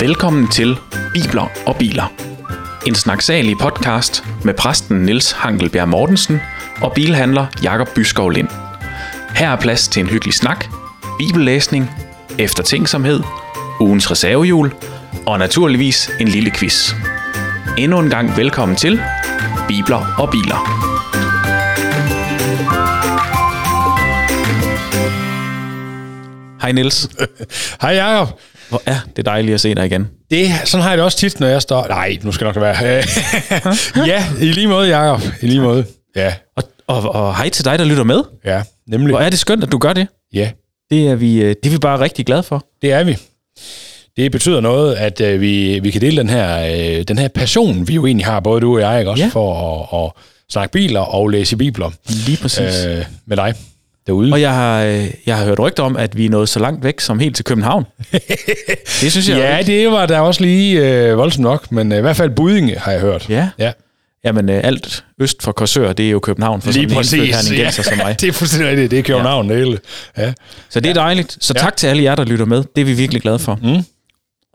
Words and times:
Velkommen 0.00 0.48
til 0.48 0.78
Bibler 1.14 1.48
og 1.66 1.76
Biler. 1.76 2.12
En 2.86 2.94
snaksalig 2.94 3.58
podcast 3.58 4.24
med 4.44 4.54
præsten 4.54 4.96
Niels 4.96 5.32
Hankelbjerg 5.32 5.88
Mortensen 5.88 6.40
og 6.82 6.92
bilhandler 6.94 7.46
Jakob 7.62 7.88
Byskov 7.94 8.30
Lind. 8.30 8.48
Her 9.36 9.50
er 9.50 9.60
plads 9.60 9.88
til 9.88 10.00
en 10.00 10.08
hyggelig 10.08 10.34
snak, 10.34 10.66
bibellæsning, 11.18 11.90
eftertænksomhed, 12.38 13.20
ugens 13.80 14.10
reservehjul 14.10 14.74
og 15.26 15.38
naturligvis 15.38 16.10
en 16.20 16.28
lille 16.28 16.50
quiz. 16.50 16.94
Endnu 17.78 17.98
en 17.98 18.10
gang 18.10 18.36
velkommen 18.36 18.76
til 18.76 19.00
Bibler 19.68 20.14
og 20.18 20.30
Biler. 20.30 21.11
Hej 26.62 26.72
Niels. 26.72 27.08
Hej 27.82 27.90
Jacob. 27.90 28.28
Hvor 28.68 28.82
er 28.86 28.96
det 29.16 29.26
dejligt 29.26 29.54
at 29.54 29.60
se 29.60 29.74
dig 29.74 29.86
igen. 29.86 30.08
Det, 30.30 30.48
sådan 30.64 30.82
har 30.82 30.90
jeg 30.90 30.98
det 30.98 31.04
også 31.04 31.18
tit, 31.18 31.40
når 31.40 31.46
jeg 31.46 31.62
står... 31.62 31.86
Nej, 31.88 32.18
nu 32.22 32.32
skal 32.32 32.46
det 32.46 32.54
nok 32.56 32.62
være. 32.62 33.02
ja, 34.12 34.24
i 34.40 34.44
lige 34.44 34.66
måde, 34.66 34.98
Jacob. 34.98 35.20
I 35.42 35.46
lige 35.46 35.60
måde. 35.60 35.84
Ja, 36.16 36.34
Og, 36.56 36.62
og, 36.86 37.14
og 37.14 37.36
hej 37.36 37.48
til 37.48 37.64
dig, 37.64 37.78
der 37.78 37.84
lytter 37.84 38.04
med. 38.04 38.22
ja, 38.44 38.62
nemlig. 38.88 39.10
Hvor 39.10 39.20
er 39.20 39.30
det 39.30 39.38
skønt, 39.38 39.62
at 39.64 39.72
du 39.72 39.78
gør 39.78 39.92
det. 39.92 40.06
Ja, 40.34 40.50
Det 40.90 41.08
er 41.08 41.14
vi, 41.14 41.40
øh, 41.42 41.48
det 41.48 41.66
er 41.66 41.70
vi 41.70 41.78
bare 41.78 42.00
rigtig 42.00 42.26
glade 42.26 42.42
for. 42.42 42.66
det 42.82 42.92
er 42.92 43.04
vi. 43.04 43.16
Det 44.16 44.32
betyder 44.32 44.60
noget, 44.60 44.94
at 44.94 45.20
øh, 45.20 45.40
vi, 45.40 45.80
vi 45.82 45.90
kan 45.90 46.00
dele 46.00 46.16
den 46.16 46.28
her, 46.30 46.58
øh, 46.98 47.02
den 47.08 47.18
her 47.18 47.28
passion, 47.28 47.88
vi 47.88 47.94
jo 47.94 48.06
egentlig 48.06 48.26
har, 48.26 48.40
både 48.40 48.60
du 48.60 48.74
og 48.74 48.80
jeg, 48.80 48.98
ikke? 48.98 49.10
også 49.10 49.24
Ja. 49.24 49.30
for 49.32 49.54
at, 50.02 50.04
at 50.06 50.22
snakke 50.52 50.72
biler 50.72 51.00
og 51.00 51.28
læse 51.28 51.56
bibler 51.56 51.90
Lige 52.26 52.38
præcis. 52.42 52.84
Øh. 52.86 52.98
øh, 52.98 53.04
med 53.26 53.36
dig 53.36 53.54
derude. 54.06 54.32
Og 54.32 54.40
jeg 54.40 54.54
har, 54.54 54.82
øh, 54.82 55.06
jeg 55.26 55.36
har 55.36 55.44
hørt 55.44 55.58
rygter 55.58 55.82
om, 55.82 55.96
at 55.96 56.16
vi 56.16 56.26
er 56.26 56.30
nået 56.30 56.48
så 56.48 56.58
langt 56.60 56.84
væk 56.84 57.00
som 57.00 57.18
helt 57.18 57.36
til 57.36 57.44
København. 57.44 57.84
det 59.00 59.12
synes 59.12 59.28
jeg 59.28 59.38
Ja, 59.38 59.56
rigtigt. 59.58 59.76
det 59.80 59.90
var 59.92 60.06
da 60.06 60.20
også 60.20 60.40
lige 60.42 60.80
øh, 61.10 61.18
voldsomt 61.18 61.42
nok, 61.42 61.72
men 61.72 61.92
øh, 61.92 61.98
i 61.98 62.00
hvert 62.00 62.16
fald 62.16 62.30
Budinge 62.30 62.78
har 62.78 62.92
jeg 62.92 63.00
hørt. 63.00 63.28
Ja. 63.28 63.48
ja. 63.58 63.72
Jamen, 64.24 64.48
øh, 64.50 64.60
alt 64.64 65.04
øst 65.20 65.42
for 65.42 65.52
Korsør, 65.52 65.92
det 65.92 66.06
er 66.06 66.10
jo 66.10 66.18
København 66.18 66.60
for 66.62 66.72
Lige 66.72 66.82
sådan 66.82 66.90
en 66.90 66.96
præcis. 66.96 67.12
indfødt 67.12 67.34
herningenser 67.50 67.82
som 67.82 67.96
mig. 67.96 68.16
det 68.20 68.28
er 68.28 68.32
fuldstændig 68.32 68.70
rigtigt. 68.70 68.90
Det 68.90 68.98
er 68.98 69.02
København, 69.02 69.46
ja. 69.50 69.54
det 69.56 69.64
hele. 69.66 69.78
Ja. 70.18 70.32
Så 70.70 70.80
det 70.80 70.90
er 70.90 70.94
dejligt. 70.94 71.36
Så 71.40 71.52
Ja. 71.56 71.60
tak 71.60 71.76
til 71.76 71.86
alle 71.86 72.02
jer, 72.02 72.14
der 72.14 72.24
lytter 72.24 72.44
med. 72.44 72.64
Det 72.76 72.80
er 72.80 72.84
vi 72.84 72.92
virkelig 72.92 73.22
glade 73.22 73.38
for. 73.38 73.58
Mm. 73.62 73.84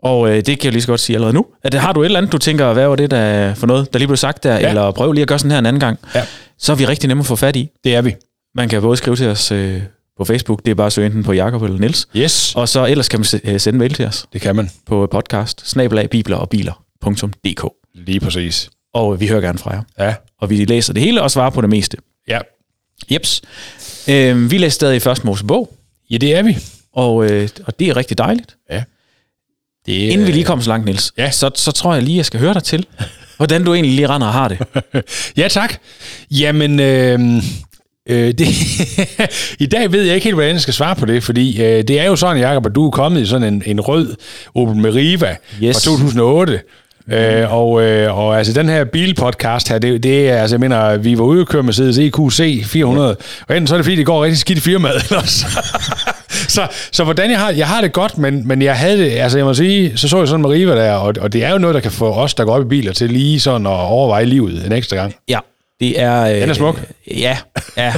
Og 0.02 0.28
øh, 0.30 0.36
det 0.36 0.44
kan 0.46 0.64
jeg 0.64 0.72
lige 0.72 0.82
så 0.82 0.88
godt 0.88 1.00
sige 1.00 1.16
allerede 1.16 1.34
nu. 1.34 1.46
At, 1.64 1.74
har 1.74 1.92
du 1.92 2.00
et 2.02 2.04
eller 2.04 2.18
andet, 2.18 2.32
du 2.32 2.38
tænker, 2.38 2.72
hvad 2.72 2.86
var 2.86 2.96
det 2.96 3.10
der 3.10 3.16
er 3.18 3.54
for 3.54 3.66
noget, 3.66 3.92
der 3.92 3.98
lige 3.98 4.08
blev 4.08 4.16
sagt 4.16 4.44
der, 4.44 4.58
Ja. 4.58 4.68
eller 4.68 4.90
prøv 4.90 5.12
lige 5.12 5.22
at 5.22 5.28
gøre 5.28 5.38
sådan 5.38 5.50
her 5.50 5.58
en 5.58 5.66
anden 5.66 5.80
gang, 5.80 5.98
Ja. 6.14 6.24
så 6.58 6.72
er 6.72 6.76
vi 6.76 6.84
rigtig 6.86 7.08
nemme 7.08 7.20
at 7.20 7.26
få 7.26 7.36
fat 7.36 7.56
i. 7.56 7.68
Det 7.84 7.94
er 7.94 8.02
vi. 8.02 8.14
Man 8.58 8.68
kan 8.68 8.82
både 8.82 8.96
skrive 8.96 9.16
til 9.16 9.26
os 9.26 9.52
øh, 9.52 9.82
på 10.16 10.24
Facebook, 10.24 10.64
det 10.64 10.70
er 10.70 10.74
bare 10.74 10.86
at 10.86 10.92
søge 10.92 11.06
enten 11.06 11.22
på 11.22 11.32
Jakob 11.32 11.62
eller 11.62 11.78
Niels, 11.78 12.08
Yes. 12.16 12.54
og 12.54 12.68
så 12.68 12.86
ellers 12.86 13.08
kan 13.08 13.20
man 13.20 13.40
øh, 13.54 13.60
sende 13.60 13.78
mail 13.78 13.94
til 13.94 14.04
os 14.06 14.26
Det 14.32 14.40
kan 14.40 14.56
man. 14.56 14.70
på 14.86 15.08
podcast, 15.10 15.76
bibler 16.10 16.36
og 16.36 16.48
biler.dk. 16.50 17.64
Lige 17.94 18.20
præcis. 18.20 18.70
Og 18.94 19.20
vi 19.20 19.26
hører 19.26 19.40
gerne 19.40 19.58
fra 19.58 19.70
jer. 19.74 19.82
Ja. 19.98 20.14
Og 20.40 20.50
vi 20.50 20.64
læser 20.64 20.92
det 20.92 21.02
hele 21.02 21.22
og 21.22 21.30
svarer 21.30 21.50
på 21.50 21.60
det 21.60 21.70
meste. 21.70 21.96
Ja. 22.28 22.38
Jeps. 23.10 23.42
Øh, 24.08 24.50
vi 24.50 24.58
læser 24.58 24.74
stadig 24.74 25.02
først 25.02 25.24
Mosebog, 25.24 25.74
Ja, 26.10 26.16
det 26.16 26.34
er 26.34 26.42
vi. 26.42 26.56
og, 26.92 27.30
øh, 27.30 27.48
og 27.66 27.78
det 27.78 27.88
er 27.88 27.96
rigtig 27.96 28.18
dejligt. 28.18 28.56
Ja. 28.70 28.82
Det, 29.86 29.92
Inden 29.92 30.26
vi 30.26 30.32
lige 30.32 30.44
kommer 30.44 30.62
så 30.64 30.70
langt, 30.70 30.84
Niels, 30.86 31.12
Ja. 31.18 31.30
så, 31.30 31.50
så 31.54 31.72
tror 31.72 31.94
jeg 31.94 32.02
lige, 32.02 32.16
jeg 32.16 32.24
skal 32.24 32.40
høre 32.40 32.54
dig 32.54 32.64
til, 32.64 32.86
hvordan 33.36 33.64
du 33.64 33.74
egentlig 33.74 33.94
lige 33.94 34.08
render 34.08 34.26
og 34.26 34.32
har 34.32 34.48
det. 34.48 34.58
Ja, 35.36 35.48
tak. 35.48 35.74
Jamen, 36.30 36.80
øh, 36.80 37.42
øh, 38.08 38.32
det, 38.32 38.46
i 39.64 39.66
dag 39.66 39.92
ved 39.92 40.02
jeg 40.02 40.14
ikke 40.14 40.24
helt, 40.24 40.36
hvordan 40.36 40.52
jeg 40.52 40.60
skal 40.60 40.74
svare 40.74 40.96
på 40.96 41.06
det, 41.06 41.22
fordi 41.22 41.62
øh, 41.62 41.84
det 41.88 42.00
er 42.00 42.04
jo 42.04 42.16
sådan, 42.16 42.42
Jacob, 42.42 42.66
at 42.66 42.74
du 42.74 42.86
er 42.86 42.90
kommet 42.90 43.20
i 43.20 43.26
sådan 43.26 43.54
en, 43.54 43.62
en 43.66 43.80
rød 43.80 44.14
Opel 44.54 44.76
Meriva 44.76 45.36
Yes. 45.62 45.76
fra 45.76 45.80
2008. 45.80 46.60
Øh, 47.12 47.54
og, 47.54 47.82
øh, 47.82 48.18
og 48.18 48.38
altså 48.38 48.52
den 48.52 48.68
her 48.68 48.84
bilpodcast 48.84 49.68
her, 49.68 49.78
det, 49.78 50.02
det 50.02 50.30
er, 50.30 50.36
altså 50.40 50.56
jeg 50.56 50.60
mener, 50.60 50.96
vi 50.96 51.18
var 51.18 51.24
ude 51.24 51.40
og 51.40 51.46
køre 51.46 51.62
Mercedes 51.62 51.98
EQC 51.98 52.64
400, 52.66 53.16
og 53.48 53.56
enten 53.56 53.66
så 53.66 53.74
er 53.74 53.78
det 53.78 53.84
fordi, 53.84 53.96
det 53.96 54.06
går 54.06 54.24
rigtig 54.24 54.38
skidt 54.38 54.58
i 54.58 54.62
firmaet, 54.62 54.94
eller 55.08 55.20
også. 55.22 55.46
så, 56.48 56.66
så 56.92 57.04
hvordan 57.04 57.30
jeg 57.30 57.38
har, 57.38 57.50
jeg 57.50 57.66
har 57.68 57.80
det 57.80 57.92
godt, 57.92 58.18
men, 58.18 58.48
men 58.48 58.62
jeg 58.62 58.76
havde 58.76 58.98
det, 58.98 59.10
altså 59.10 59.38
jeg 59.38 59.44
må 59.44 59.54
sige, 59.54 59.96
så 59.96 60.08
så 60.08 60.18
jeg 60.18 60.28
sådan 60.28 60.44
en 60.44 60.50
Meriva 60.50 60.76
der, 60.76 60.92
og, 60.92 61.14
og 61.20 61.32
det 61.32 61.44
er 61.44 61.50
jo 61.52 61.58
noget, 61.58 61.74
der 61.74 61.80
kan 61.80 61.90
få 61.90 62.12
os, 62.12 62.34
der 62.34 62.44
går 62.44 62.52
op 62.52 62.62
i 62.62 62.68
biler, 62.68 62.92
til 62.92 63.10
lige 63.10 63.40
sådan 63.40 63.66
at 63.66 63.72
overveje 63.72 64.24
livet 64.24 64.66
en 64.66 64.72
ekstra 64.72 64.96
gang. 64.96 65.14
Ja, 65.28 65.38
det 65.80 66.00
er... 66.00 66.22
Øh, 66.22 66.40
Den 66.40 66.50
er 66.50 66.54
smuk. 66.54 66.80
Ja, 67.10 67.38
ja. 67.76 67.94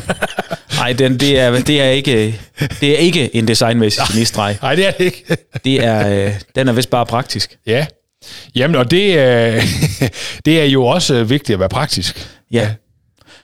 Nej, 0.77 0.93
den, 0.93 1.21
det, 1.21 1.39
er, 1.41 1.61
det, 1.61 1.81
er 1.83 1.89
ikke, 1.91 2.41
det 2.81 2.91
er 2.95 2.97
ikke 2.99 3.37
en 3.37 3.49
designmæssig 3.49 4.03
genistreg. 4.13 4.59
Nej, 4.63 4.75
det 4.75 4.87
er 4.87 4.91
det 4.91 5.05
ikke. 5.05 5.37
Det 5.65 5.85
er, 5.85 6.27
øh, 6.27 6.33
den 6.55 6.69
er 6.69 6.73
vist 6.73 6.91
bare 6.91 7.07
praktisk. 7.07 7.57
Ja. 7.67 7.87
Jamen, 8.55 8.77
og 8.77 8.91
det, 8.91 9.19
er, 9.19 9.61
det 10.45 10.61
er 10.61 10.65
jo 10.65 10.85
også 10.87 11.15
øh, 11.15 11.31
vigtigt 11.31 11.55
at 11.55 11.61
være 11.61 11.69
praktisk. 11.69 12.29
Ja. 12.53 12.71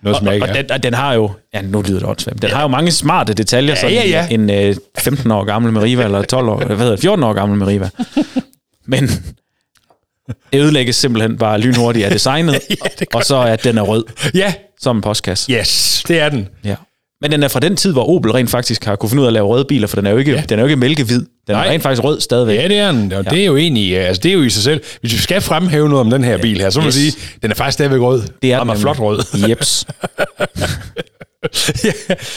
Noget, 0.02 0.18
som 0.18 0.26
Og, 0.26 0.34
og, 0.34 0.48
er. 0.48 0.52
den, 0.52 0.70
og 0.70 0.82
den 0.82 0.94
har 0.94 1.14
jo, 1.14 1.30
ja 1.54 1.60
nu 1.62 1.82
lyder 1.82 1.98
det 1.98 2.08
åndssvagt, 2.08 2.42
den 2.42 2.50
har 2.50 2.62
jo 2.62 2.68
mange 2.68 2.90
smarte 2.90 3.34
detaljer, 3.34 3.74
Ja, 3.74 3.80
sådan 3.80 3.94
ja, 3.94 4.06
ja. 4.08 4.26
en 4.30 4.50
øh, 4.50 4.74
15 4.98 5.30
år 5.30 5.44
gammel 5.44 5.72
Meriva, 5.72 6.04
eller 6.04 6.22
12 6.22 6.48
år, 6.48 6.56
hvad 6.64 6.76
hedder 6.76 6.90
det, 6.90 7.00
14 7.00 7.24
år 7.24 7.32
gammel 7.32 7.58
Meriva. 7.58 7.88
Men 8.86 9.10
ødelægges 10.52 10.96
simpelthen 10.96 11.38
bare 11.38 11.58
lynhurtigt 11.60 12.04
af 12.04 12.10
designet, 12.10 12.54
Ja, 12.70 12.76
og 13.14 13.24
så 13.24 13.40
at 13.40 13.64
den 13.64 13.78
er 13.78 13.82
rød 13.82 14.04
Ja, 14.34 14.54
som 14.80 14.96
en 14.96 15.02
postkasse. 15.02 15.52
yes, 15.52 16.04
det 16.08 16.20
er 16.20 16.28
den. 16.28 16.48
Ja. 16.64 16.74
Men 17.22 17.32
den 17.32 17.42
er 17.42 17.48
fra 17.48 17.60
den 17.60 17.76
tid, 17.76 17.92
hvor 17.92 18.16
Opel 18.16 18.32
rent 18.32 18.50
faktisk 18.50 18.84
har 18.84 18.96
kunne 18.96 19.10
finde 19.10 19.20
ud 19.20 19.26
af 19.26 19.30
at 19.30 19.32
lave 19.32 19.46
røde 19.46 19.64
biler, 19.64 19.86
for 19.86 19.96
den 19.96 20.06
er 20.06 20.10
jo 20.10 20.16
ikke, 20.16 20.32
ja. 20.32 20.42
den 20.48 20.58
er 20.58 20.62
jo 20.62 20.66
ikke 20.66 20.76
mælkehvid. 20.76 21.18
Den 21.18 21.28
Nej. 21.48 21.66
er 21.66 21.70
rent 21.70 21.82
faktisk 21.82 22.04
rød 22.04 22.20
stadigvæk. 22.20 22.58
Ja, 22.58 22.68
det 22.68 22.78
er 22.78 22.92
den. 22.92 23.12
Og 23.12 23.24
ja. 23.24 23.30
det 23.30 23.40
er 23.40 23.46
jo 23.46 23.56
egentlig, 23.56 23.92
øh, 23.94 24.08
altså 24.08 24.20
det 24.22 24.28
er 24.28 24.32
jo 24.32 24.42
i 24.42 24.50
sig 24.50 24.62
selv. 24.62 24.80
Hvis 25.00 25.12
vi 25.12 25.18
skal 25.18 25.40
fremhæve 25.40 25.88
noget 25.88 26.00
om 26.00 26.10
den 26.10 26.24
her 26.24 26.38
bil 26.38 26.60
her, 26.60 26.70
så 26.70 26.80
må 26.80 26.86
Yes. 26.86 26.94
yes. 26.94 27.14
sige, 27.14 27.38
den 27.42 27.50
er 27.50 27.54
faktisk 27.54 27.74
stadigvæk 27.74 28.00
rød. 28.00 28.22
Det 28.42 28.52
er 28.52 28.64
meget 28.64 28.76
den 28.76 28.82
flot 28.82 29.00
rød. 29.00 29.20
Jeps. 29.48 29.86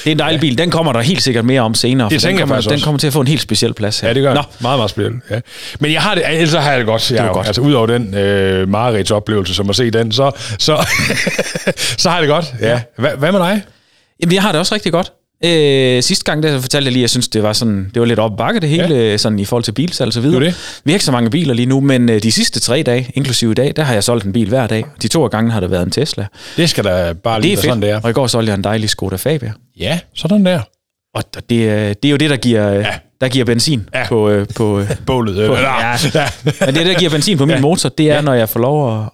Det 0.03 0.07
er 0.07 0.11
en 0.11 0.19
dejlig 0.19 0.39
bil. 0.41 0.57
Den 0.57 0.71
kommer 0.71 0.93
der 0.93 1.01
helt 1.01 1.21
sikkert 1.21 1.45
mere 1.45 1.61
om 1.61 1.73
senere. 1.73 2.09
Det 2.09 2.21
for 2.21 2.27
den 2.27 2.37
tænker 2.37 2.39
jeg 2.41 2.47
kommer, 2.47 2.69
Den 2.69 2.79
kommer 2.81 2.99
til 2.99 3.07
at 3.07 3.13
få 3.13 3.21
en 3.21 3.27
helt 3.27 3.41
speciel 3.41 3.73
plads 3.73 3.99
her. 3.99 4.07
Ja, 4.07 4.13
det 4.13 4.23
gør 4.23 4.33
Nå. 4.33 4.41
Meget, 4.59 4.79
meget 4.79 4.89
spændende. 4.89 5.19
Ja. 5.29 5.39
Men 5.79 5.93
jeg 5.93 6.01
har 6.01 6.15
det, 6.15 6.23
ellers 6.29 6.53
har 6.53 6.69
jeg 6.69 6.77
det 6.79 6.85
godt. 6.87 7.11
Jeg, 7.11 7.19
er 7.19 7.25
jo, 7.27 7.33
godt. 7.33 7.47
Altså 7.47 7.61
udover 7.61 7.87
den 7.87 8.13
øh, 8.15 8.69
Marits 8.69 9.11
oplevelse, 9.11 9.53
som 9.53 9.69
at 9.69 9.75
se 9.75 9.91
den, 9.91 10.11
så, 10.11 10.31
så, 10.59 10.85
så 12.01 12.09
har 12.09 12.15
jeg 12.17 12.21
det 12.21 12.29
godt. 12.29 12.53
Ja. 12.61 12.81
Hvad, 12.97 13.11
hvad 13.17 13.31
med 13.31 13.39
dig? 13.39 13.61
Jamen, 14.21 14.33
jeg 14.33 14.41
har 14.41 14.51
det 14.51 14.59
også 14.59 14.75
rigtig 14.75 14.91
godt. 14.91 15.13
Øh, 15.45 16.03
sidste 16.03 16.25
gang, 16.25 16.43
der 16.43 16.59
fortalte 16.61 16.85
jeg 16.85 16.91
lige, 16.93 17.01
at 17.01 17.03
jeg 17.03 17.09
synes, 17.09 17.27
det 17.27 17.43
var, 17.43 17.53
sådan, 17.53 17.91
det 17.93 17.99
var 17.99 18.05
lidt 18.05 18.19
op 18.19 18.37
bakke 18.37 18.59
det 18.59 18.69
hele, 18.69 18.95
ja. 18.95 19.17
sådan 19.17 19.39
i 19.39 19.45
forhold 19.45 19.63
til 19.63 19.71
bilsalg 19.71 20.07
og 20.07 20.13
så 20.13 20.21
videre. 20.21 20.43
Det. 20.45 20.81
Vi 20.83 20.91
har 20.91 20.95
ikke 20.95 21.05
så 21.05 21.11
mange 21.11 21.29
biler 21.29 21.53
lige 21.53 21.65
nu, 21.65 21.79
men 21.79 22.09
øh, 22.09 22.23
de 22.23 22.31
sidste 22.31 22.59
tre 22.59 22.83
dage, 22.83 23.11
inklusive 23.13 23.51
i 23.51 23.53
dag, 23.53 23.73
der 23.75 23.83
har 23.83 23.93
jeg 23.93 24.03
solgt 24.03 24.25
en 24.25 24.33
bil 24.33 24.49
hver 24.49 24.67
dag. 24.67 24.85
De 25.01 25.07
to 25.07 25.27
gange 25.27 25.51
har 25.51 25.59
det 25.59 25.71
været 25.71 25.85
en 25.85 25.91
Tesla. 25.91 26.25
Det 26.57 26.69
skal 26.69 26.83
da 26.83 27.13
bare 27.13 27.41
lige 27.41 27.55
være 27.55 27.63
sådan, 27.63 27.81
det 27.81 27.89
er. 27.89 27.99
Og 28.03 28.09
i 28.09 28.13
går 28.13 28.27
solgte 28.27 28.49
jeg 28.49 28.57
en 28.57 28.63
dejlig 28.63 28.89
Skoda 28.89 29.15
Fabia. 29.15 29.53
Ja, 29.79 29.99
sådan 30.15 30.45
der. 30.45 30.59
Og 31.15 31.23
det, 31.49 31.69
er- 31.69 31.93
det 31.93 32.05
er 32.05 32.11
jo 32.11 32.17
det, 32.17 32.29
der 32.29 32.37
giver, 32.37 32.69
ja. 32.73 32.85
der 33.21 33.27
giver 33.27 33.45
benzin 33.45 33.89
ja. 33.93 33.99
Ja. 33.99 34.07
på, 34.07 34.29
øh, 34.29 34.47
på, 34.55 34.79
øh, 34.79 34.89
Bålet. 35.05 35.35
på 35.47 35.55
Eller, 35.55 35.69
ja. 35.69 35.95
ja. 36.13 36.27
Men 36.65 36.75
det, 36.75 36.85
der 36.85 36.99
giver 36.99 37.11
benzin 37.11 37.37
på 37.37 37.45
min 37.45 37.55
Ja. 37.55 37.61
motor, 37.61 37.89
det 37.89 38.11
er, 38.11 38.21
når 38.21 38.33
jeg 38.33 38.49
får 38.49 38.59
lov 38.59 38.99
at, 39.01 39.09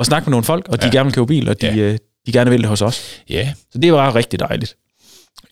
at 0.00 0.06
snakke 0.06 0.26
med 0.26 0.30
nogle 0.30 0.44
folk, 0.44 0.68
og 0.68 0.82
de 0.82 0.86
ja. 0.86 0.92
gerne 0.92 1.04
vil 1.06 1.14
købe 1.14 1.26
bil, 1.26 1.48
og 1.48 1.60
de, 1.62 1.66
Ja. 1.66 1.96
Øh, 2.28 2.32
de 2.32 2.38
gerne 2.38 2.50
vil 2.50 2.60
det 2.60 2.68
hos 2.68 2.82
os. 2.82 3.22
ja. 3.30 3.52
Så 3.72 3.78
det 3.78 3.92
var 3.92 4.14
rigtig 4.14 4.40
dejligt. 4.40 4.76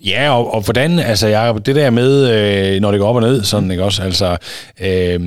Ja, 0.04 0.30
og, 0.30 0.54
og 0.54 0.60
hvordan, 0.60 0.98
altså 0.98 1.26
Jacob, 1.28 1.66
det 1.66 1.76
der 1.76 1.90
med, 1.90 2.30
øh, 2.30 2.80
når 2.80 2.90
det 2.90 3.00
går 3.00 3.08
op 3.08 3.16
og 3.16 3.22
ned, 3.22 3.44
sådan, 3.44 3.70
ikke 3.70 3.84
også, 3.84 4.02
altså, 4.02 4.36
øh, 4.80 5.20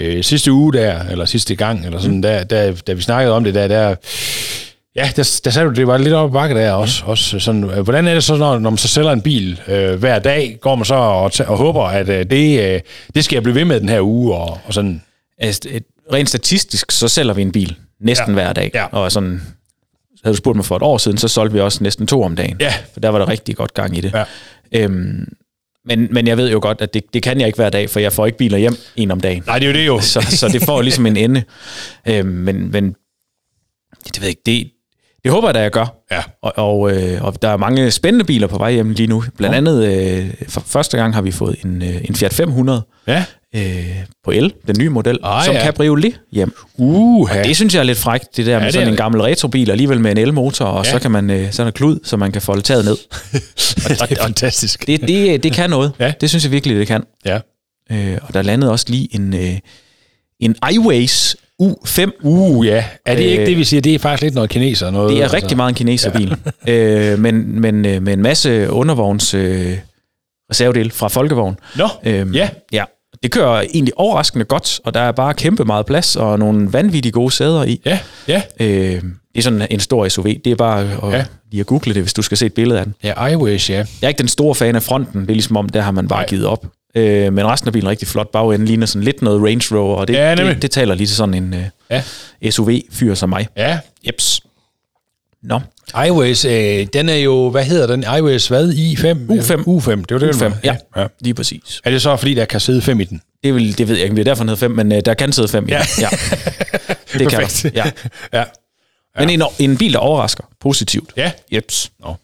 øh, 0.00 0.24
sidste 0.24 0.52
uge 0.52 0.72
der, 0.72 1.04
eller 1.10 1.24
sidste 1.24 1.54
gang, 1.54 1.86
eller 1.86 2.00
sådan, 2.00 2.22
der, 2.22 2.44
der, 2.44 2.72
da 2.86 2.92
vi 2.92 3.02
snakkede 3.02 3.34
om 3.34 3.44
det 3.44 3.54
der, 3.54 3.68
der, 3.68 3.94
ja, 4.96 5.10
der, 5.16 5.40
der 5.44 5.50
sagde 5.50 5.68
du, 5.68 5.74
det 5.74 5.86
var 5.86 5.98
lidt 5.98 6.14
op 6.14 6.30
ad 6.30 6.32
bakke 6.32 6.54
der 6.54 6.72
også, 6.72 7.02
også 7.06 7.38
sådan, 7.38 7.64
øh, 7.64 7.80
hvordan 7.80 8.08
er 8.08 8.14
det 8.14 8.24
så, 8.24 8.36
når, 8.36 8.58
når 8.58 8.70
man 8.70 8.78
så 8.78 8.88
sælger 8.88 9.10
en 9.12 9.22
bil 9.22 9.60
øh, 9.68 9.94
hver 9.94 10.18
dag, 10.18 10.58
går 10.60 10.74
man 10.74 10.84
så 10.84 10.94
og, 10.94 11.32
og 11.46 11.56
håber, 11.56 11.84
at 11.84 12.08
øh, 12.08 12.26
det, 12.30 12.74
øh, 12.74 12.80
det 13.14 13.24
skal 13.24 13.36
jeg 13.36 13.42
blive 13.42 13.54
ved 13.54 13.64
med 13.64 13.80
den 13.80 13.88
her 13.88 14.00
uge, 14.00 14.34
og, 14.34 14.58
og 14.66 14.74
sådan, 14.74 15.02
Altså, 15.40 15.68
rent 16.12 16.28
statistisk, 16.28 16.90
så 16.90 17.08
sælger 17.08 17.34
vi 17.34 17.42
en 17.42 17.52
bil 17.52 17.76
næsten. 18.00 18.28
Ja. 18.28 18.32
hver 18.32 18.52
dag. 18.52 18.70
Ja. 18.74 18.84
Og 18.84 19.12
sådan, 19.12 19.42
havde 20.24 20.34
du 20.34 20.36
spurgt 20.36 20.56
mig 20.56 20.64
for 20.64 20.76
et 20.76 20.82
år 20.82 20.98
siden, 20.98 21.18
så 21.18 21.28
solgte 21.28 21.54
vi 21.54 21.60
også 21.60 21.82
næsten 21.82 22.06
to 22.06 22.22
om 22.22 22.36
dagen. 22.36 22.56
Ja. 22.60 22.74
For 22.92 23.00
der 23.00 23.08
var 23.08 23.18
der 23.18 23.28
rigtig 23.28 23.56
godt 23.56 23.74
gang 23.74 23.98
i 23.98 24.00
det. 24.00 24.12
Ja. 24.14 24.24
Øhm, 24.84 25.28
men, 25.84 26.08
men 26.10 26.26
jeg 26.26 26.36
ved 26.36 26.50
jo 26.50 26.58
godt, 26.62 26.80
at 26.80 26.94
det, 26.94 27.14
det 27.14 27.22
kan 27.22 27.40
jeg 27.40 27.46
ikke 27.46 27.56
hver 27.56 27.70
dag, 27.70 27.90
for 27.90 28.00
jeg 28.00 28.12
får 28.12 28.26
ikke 28.26 28.38
biler 28.38 28.58
hjem 28.58 28.76
en 28.96 29.10
om 29.10 29.20
dagen. 29.20 29.42
nej, 29.46 29.58
det 29.58 29.66
er 29.68 29.72
jo 29.72 29.78
det 29.78 29.86
jo. 29.86 30.00
Så, 30.12 30.20
så 30.30 30.48
det 30.48 30.64
får 30.64 30.82
ligesom 30.82 31.06
en 31.06 31.16
ende. 31.16 31.42
Øhm, 32.08 32.26
men, 32.26 32.70
men 32.70 32.96
det 34.04 34.20
ved 34.20 34.22
jeg 34.22 34.28
ikke, 34.28 34.42
det, 34.46 34.70
Det 35.24 35.32
håber 35.32 35.48
jeg 35.48 35.54
da, 35.54 35.60
jeg 35.60 35.70
gør. 35.70 35.94
Ja. 36.12 36.22
Og, 36.42 36.52
og, 36.56 36.92
øh, 36.92 37.22
og 37.24 37.42
der 37.42 37.48
er 37.48 37.56
mange 37.56 37.90
spændende 37.90 38.24
biler 38.24 38.46
på 38.46 38.58
vej 38.58 38.72
hjem 38.72 38.90
lige 38.90 39.06
nu. 39.06 39.24
Blandt 39.36 39.56
andet, 39.56 39.84
øh, 39.84 40.30
for 40.48 40.60
første 40.66 40.96
gang 40.96 41.14
har 41.14 41.22
vi 41.22 41.30
fået 41.30 41.56
en, 41.64 41.82
øh, 41.82 41.96
en 42.04 42.14
Fiat 42.14 42.34
500 42.34 42.82
Ja. 43.06 43.24
øh, 43.56 43.86
på 44.24 44.30
el, 44.30 44.52
den 44.66 44.76
nye 44.78 44.88
model, 44.88 45.18
Ah, 45.22 45.44
som 45.44 45.54
ja. 45.54 45.64
cabriolet 45.64 46.20
hjem. 46.32 46.52
Uh, 46.76 47.30
Det 47.44 47.56
synes 47.56 47.74
jeg 47.74 47.80
er 47.80 47.84
lidt 47.84 47.98
frækt, 47.98 48.36
det 48.36 48.46
der 48.46 48.56
med 48.58 48.64
det 48.66 48.74
sådan 48.74 48.88
en 48.88 48.96
gammel 48.96 49.20
retrobil, 49.22 49.70
alligevel 49.70 50.00
med 50.00 50.10
en 50.10 50.18
elmotor, 50.18 50.64
og 50.64 50.84
Ja. 50.84 50.90
så 50.90 50.98
kan 50.98 51.10
man 51.10 51.30
øh, 51.30 51.52
sådan 51.52 51.66
en 51.68 51.72
klud, 51.72 51.98
så 52.04 52.16
man 52.16 52.32
kan 52.32 52.42
folde 52.42 52.62
taget 52.62 52.84
ned. 52.84 52.96
det 54.10 54.18
er 54.18 54.22
fantastisk. 54.22 54.86
Det, 54.86 55.00
det, 55.00 55.42
det 55.42 55.52
kan 55.52 55.70
noget. 55.70 55.92
Ja. 55.98 56.12
Det 56.20 56.28
synes 56.28 56.44
jeg 56.44 56.52
virkelig, 56.52 56.76
det 56.76 56.86
kan. 56.86 57.02
Ja. 57.24 57.38
Øh, 57.92 58.18
og 58.22 58.34
der 58.34 58.42
landede 58.42 58.70
også 58.72 58.86
lige 58.88 59.14
en, 59.14 59.34
øh, 59.34 59.58
en 60.40 60.56
iWays 60.72 61.36
U5. 61.60 62.10
Uh, 62.22 62.66
ja. 62.66 62.84
Er 63.06 63.14
det 63.14 63.22
ikke 63.22 63.40
Øh, 63.42 63.46
det, 63.46 63.56
vi 63.56 63.64
siger? 63.64 63.80
Det 63.80 63.94
er 63.94 63.98
faktisk 63.98 64.22
lidt 64.22 64.34
noget 64.34 64.50
kineser. 64.50 64.90
Noget, 64.90 65.10
Det 65.16 65.22
er 65.22 65.32
rigtig 65.34 65.56
meget 65.56 65.68
en 65.68 65.74
kineserbil, 65.74 66.36
ja. 66.66 66.72
øh, 67.12 67.18
men, 67.18 67.60
men 67.60 67.86
øh, 67.86 68.02
med 68.02 68.12
en 68.12 68.22
masse 68.22 68.70
undervogns 68.70 69.34
øh, 69.34 69.76
reservedel 70.50 70.90
fra 70.90 71.08
Folkevogn. 71.08 71.56
Nå, 71.76 71.88
Øhm, 72.04 72.34
ja. 72.34 72.48
ja. 72.72 72.84
Det 73.22 73.30
kører 73.30 73.60
egentlig 73.60 73.92
overraskende 73.98 74.44
godt, 74.44 74.80
og 74.84 74.94
der 74.94 75.00
er 75.00 75.12
bare 75.12 75.34
kæmpe 75.34 75.64
meget 75.64 75.86
plads 75.86 76.16
og 76.16 76.38
nogle 76.38 76.72
vanvittigt 76.72 77.12
gode 77.14 77.30
sæder 77.30 77.64
i. 77.64 77.80
Ja, 77.86 77.98
ja. 78.28 78.42
Øh, 78.60 78.68
det 79.34 79.38
er 79.38 79.42
sådan 79.42 79.66
en 79.70 79.80
stor 79.80 80.08
SUV. 80.08 80.24
Det 80.26 80.46
er 80.46 80.54
bare 80.56 80.80
at, 81.02 81.12
Ja. 81.12 81.24
lige 81.50 81.60
at 81.60 81.66
google 81.66 81.94
det, 81.94 82.02
hvis 82.02 82.12
du 82.14 82.22
skal 82.22 82.36
se 82.36 82.46
et 82.46 82.54
billede 82.54 82.78
af 82.78 82.84
den. 82.84 82.94
Ja, 83.04 83.26
iWays, 83.26 83.70
ja. 83.70 83.74
Jeg 83.76 83.86
er 84.02 84.08
ikke 84.08 84.18
den 84.18 84.28
store 84.28 84.54
fan 84.54 84.76
af 84.76 84.82
fronten. 84.82 85.20
Det 85.20 85.30
er 85.30 85.34
ligesom 85.34 85.56
om, 85.56 85.68
der 85.68 85.80
har 85.80 85.90
man 85.90 86.08
bare. 86.08 86.18
Nej. 86.20 86.26
givet 86.28 86.46
op. 86.46 86.66
Øh, 86.94 87.32
men 87.32 87.46
resten 87.46 87.68
af 87.68 87.72
bilen 87.72 87.86
er 87.86 87.90
rigtig 87.90 88.08
flot. 88.08 88.28
Bagenden 88.32 88.68
ligner 88.68 88.86
sådan 88.86 89.02
lidt 89.04 89.22
noget 89.22 89.42
Range 89.42 89.78
Rover, 89.78 89.96
og 89.96 90.08
det, 90.08 90.14
Ja, 90.14 90.34
nemlig. 90.34 90.54
det, 90.54 90.62
det 90.62 90.70
taler 90.70 90.94
lige 90.94 91.06
til 91.06 91.16
sådan 91.16 91.34
en 91.34 91.54
øh, 91.54 91.64
Ja. 92.42 92.50
SUV-fyr 92.50 93.14
som 93.14 93.28
mig. 93.28 93.48
Ja. 93.56 93.78
Jeps. 94.06 94.40
Nå, 95.42 95.60
iWays, 96.06 96.44
øh, 96.44 96.86
den 96.92 97.08
er 97.08 97.14
jo, 97.16 97.50
hvad 97.50 97.64
hedder 97.64 97.86
den? 97.86 98.04
iWays 98.18 98.48
hvad? 98.48 98.72
I5? 98.72 99.04
U5. 99.32 99.64
U5, 99.68 99.90
det 99.90 100.10
var 100.10 100.18
det, 100.18 100.20
den 100.20 100.30
U5, 100.30 100.44
var. 100.44 100.56
ja. 100.64 100.76
ja. 100.96 101.06
lige 101.20 101.34
præcis. 101.34 101.80
Er 101.84 101.90
det 101.90 102.02
så, 102.02 102.16
fordi 102.16 102.34
der 102.34 102.44
kan 102.44 102.60
sidde 102.60 102.82
fem 102.82 103.00
i 103.00 103.04
den? 103.04 103.22
Det, 103.44 103.54
vil, 103.54 103.78
det 103.78 103.88
ved 103.88 103.94
jeg 103.94 104.02
ikke, 104.02 104.12
om 104.12 104.16
det 104.16 104.22
er 104.22 104.30
derfor, 104.30 104.44
den 104.44 104.48
hedder 104.48 104.60
5, 104.60 104.70
men 104.70 104.92
øh, 104.92 105.02
der 105.04 105.14
kan 105.14 105.32
sidde 105.32 105.48
5 105.48 105.68
i. 105.68 105.70
Ja. 105.70 105.82
Ja. 106.00 106.02
ja. 106.02 106.08
Det 107.18 107.28
kan 107.28 107.38
Perfekt. 107.40 107.74
der. 107.74 107.84
Ja. 107.84 107.90
ja. 108.38 108.44
Men 109.18 109.30
en, 109.30 109.42
en 109.58 109.76
bil, 109.76 109.92
der 109.92 109.98
overrasker 109.98 110.44
positivt. 110.60 111.10
Ja. 111.16 111.32
Jeps. 111.52 111.90
Nå. 112.00 112.16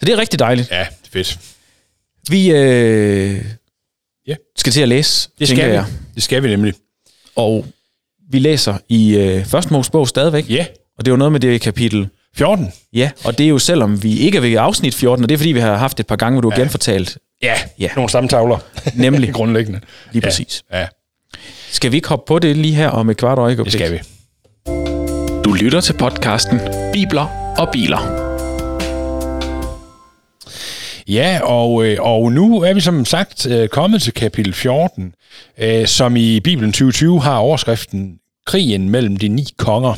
Så 0.00 0.06
det 0.06 0.08
er 0.08 0.16
rigtig 0.18 0.38
dejligt. 0.38 0.70
Ja, 0.70 0.86
fedt. 1.12 1.38
Vi 2.30 2.50
øh, 2.50 3.44
Ja. 4.30 4.34
skal 4.56 4.72
til 4.72 4.80
at 4.82 4.88
læse, 4.88 5.28
Det 5.38 5.48
skal 5.48 5.68
vi. 5.68 5.74
jeg. 5.74 5.84
Det 6.14 6.22
skal 6.22 6.42
vi 6.42 6.48
nemlig. 6.48 6.74
Og 7.36 7.66
vi 8.30 8.38
læser 8.38 8.74
i 8.88 9.16
øh, 9.16 9.44
første 9.44 9.72
Mosebog 9.72 10.08
stadigvæk. 10.08 10.50
Ja. 10.50 10.66
Og 10.98 11.04
det 11.04 11.10
er 11.10 11.12
jo 11.12 11.16
noget 11.16 11.32
med 11.32 11.40
det 11.40 11.52
i 11.52 11.58
kapitel 11.58 12.08
14. 12.36 12.72
Ja, 12.92 13.10
og 13.24 13.38
det 13.38 13.44
er 13.44 13.48
jo 13.48 13.58
selvom 13.58 14.02
vi 14.02 14.18
ikke 14.18 14.36
er 14.38 14.42
ved 14.42 14.54
afsnit 14.54 14.94
14, 14.94 15.22
og 15.24 15.28
det 15.28 15.34
er 15.34 15.38
fordi, 15.38 15.52
vi 15.52 15.60
har 15.60 15.76
haft 15.76 16.00
et 16.00 16.06
par 16.06 16.16
gange, 16.16 16.34
hvor 16.34 16.40
du 16.40 16.50
har 16.50 16.56
Ja. 16.56 16.62
genfortalt. 16.62 17.18
Ja, 17.42 17.54
Ja. 17.78 17.88
nogle 17.96 18.08
stamtavler. 18.10 18.58
Nemlig. 18.94 19.32
Grundlæggende. 19.38 19.80
Lige 20.12 20.22
Ja. 20.24 20.28
præcis. 20.28 20.62
Ja, 20.72 20.86
Skal 21.70 21.90
vi 21.92 21.96
ikke 21.96 22.08
hoppe 22.08 22.24
på 22.28 22.38
det 22.38 22.56
lige 22.56 22.74
her 22.74 22.88
om 22.88 23.10
et 23.10 23.16
kvart 23.16 23.38
øjeblik? 23.38 23.64
det 23.64 23.72
skal 23.72 23.92
vi. 23.92 23.98
Du 25.44 25.52
lytter 25.52 25.80
til 25.80 25.92
podcasten 25.92 26.60
Bibler 26.92 27.54
og 27.58 27.68
Biler. 27.72 28.29
Ja, 31.10 31.40
og, 31.42 31.86
øh, 31.86 31.96
og 32.00 32.32
nu 32.32 32.62
er 32.62 32.74
vi 32.74 32.80
som 32.80 33.04
sagt 33.04 33.46
øh, 33.46 33.68
kommet 33.68 34.02
til 34.02 34.12
kapitel 34.12 34.52
14, 34.52 35.14
øh, 35.58 35.86
som 35.86 36.16
i 36.16 36.40
Bibelen 36.40 36.72
2020 36.72 37.20
har 37.20 37.36
overskriften 37.36 38.18
Krigen 38.46 38.90
mellem 38.90 39.16
de 39.16 39.28
ni 39.28 39.46
konger. 39.56 39.94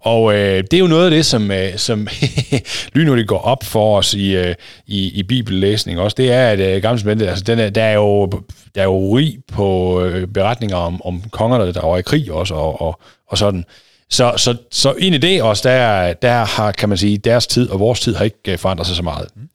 Og 0.00 0.34
øh, 0.34 0.64
det 0.70 0.74
er 0.74 0.78
jo 0.78 0.86
noget 0.86 1.04
af 1.04 1.10
det, 1.10 1.26
som, 1.26 1.50
øh, 1.50 1.76
som 1.76 2.08
lynhurtigt 2.94 3.28
går 3.28 3.38
op 3.38 3.64
for 3.64 3.98
os 3.98 4.14
i, 4.14 4.36
øh, 4.36 4.54
i, 4.86 5.18
i 5.18 5.22
bibellæsning 5.22 6.00
også. 6.00 6.14
Det 6.18 6.32
er, 6.32 6.48
at 6.48 6.60
øh, 6.60 6.82
gamle 6.82 6.98
testamentet, 6.98 7.26
altså 7.26 7.44
den 7.44 7.58
er, 7.58 7.70
der, 7.70 7.82
er 7.82 7.94
jo, 7.94 8.26
der 8.74 8.80
er 8.80 8.84
jo 8.84 9.16
rig 9.16 9.38
på 9.52 10.00
øh, 10.02 10.26
beretninger 10.26 10.76
om, 10.76 11.02
om 11.04 11.22
kongerne, 11.30 11.72
der 11.72 11.86
var 11.86 11.98
i 11.98 12.02
krig 12.02 12.32
også, 12.32 12.54
og, 12.54 12.80
og, 12.80 13.00
og 13.26 13.38
sådan. 13.38 13.64
Så, 14.10 14.32
så, 14.36 14.56
så 14.72 14.92
ind 14.92 15.14
i 15.14 15.18
det 15.18 15.42
også, 15.42 15.68
der, 15.68 16.12
der 16.12 16.44
har, 16.44 16.72
kan 16.72 16.88
man 16.88 16.98
sige, 16.98 17.18
deres 17.18 17.46
tid 17.46 17.70
og 17.70 17.80
vores 17.80 18.00
tid 18.00 18.14
har 18.14 18.24
ikke 18.24 18.58
forandret 18.58 18.86
sig 18.86 18.96
så 18.96 19.02
meget. 19.02 19.28
Mm. 19.36 19.48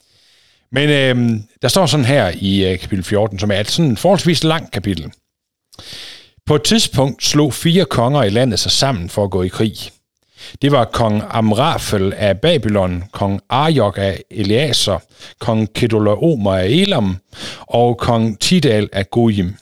Men 0.74 0.90
øh, 0.90 1.40
der 1.62 1.68
står 1.68 1.86
sådan 1.86 2.06
her 2.06 2.32
i 2.36 2.72
øh, 2.72 2.80
kapitel 2.80 3.04
14, 3.04 3.40
som 3.40 3.52
er 3.52 3.60
et 3.60 3.72
sådan 3.72 3.98
forholdsvis 3.98 4.44
langt 4.44 4.72
kapitel. 4.72 5.12
På 6.46 6.56
et 6.56 6.64
tidspunkt 6.64 7.24
slog 7.24 7.54
fire 7.54 7.86
konger 7.86 8.24
i 8.24 8.30
landet 8.30 8.60
sig 8.60 8.72
sammen 8.72 9.10
for 9.10 9.24
at 9.24 9.32
gå 9.32 9.44
i 9.44 9.48
krig. 9.48 9.74
Det 10.62 10.72
var 10.72 10.86
kong 10.86 11.24
Amrafel 11.30 12.14
af 12.14 12.40
Babylon, 12.42 13.04
kong 13.12 13.42
Arjok 13.50 13.98
af 13.98 14.22
Eliaser, 14.32 15.00
kong 15.40 15.74
Kedolaomer 15.74 16.56
af 16.56 16.66
Elam 16.66 17.18
og 17.60 17.98
kong 17.98 18.40
Tidal 18.40 18.90
af 18.94 19.10
Goyim. 19.10 19.56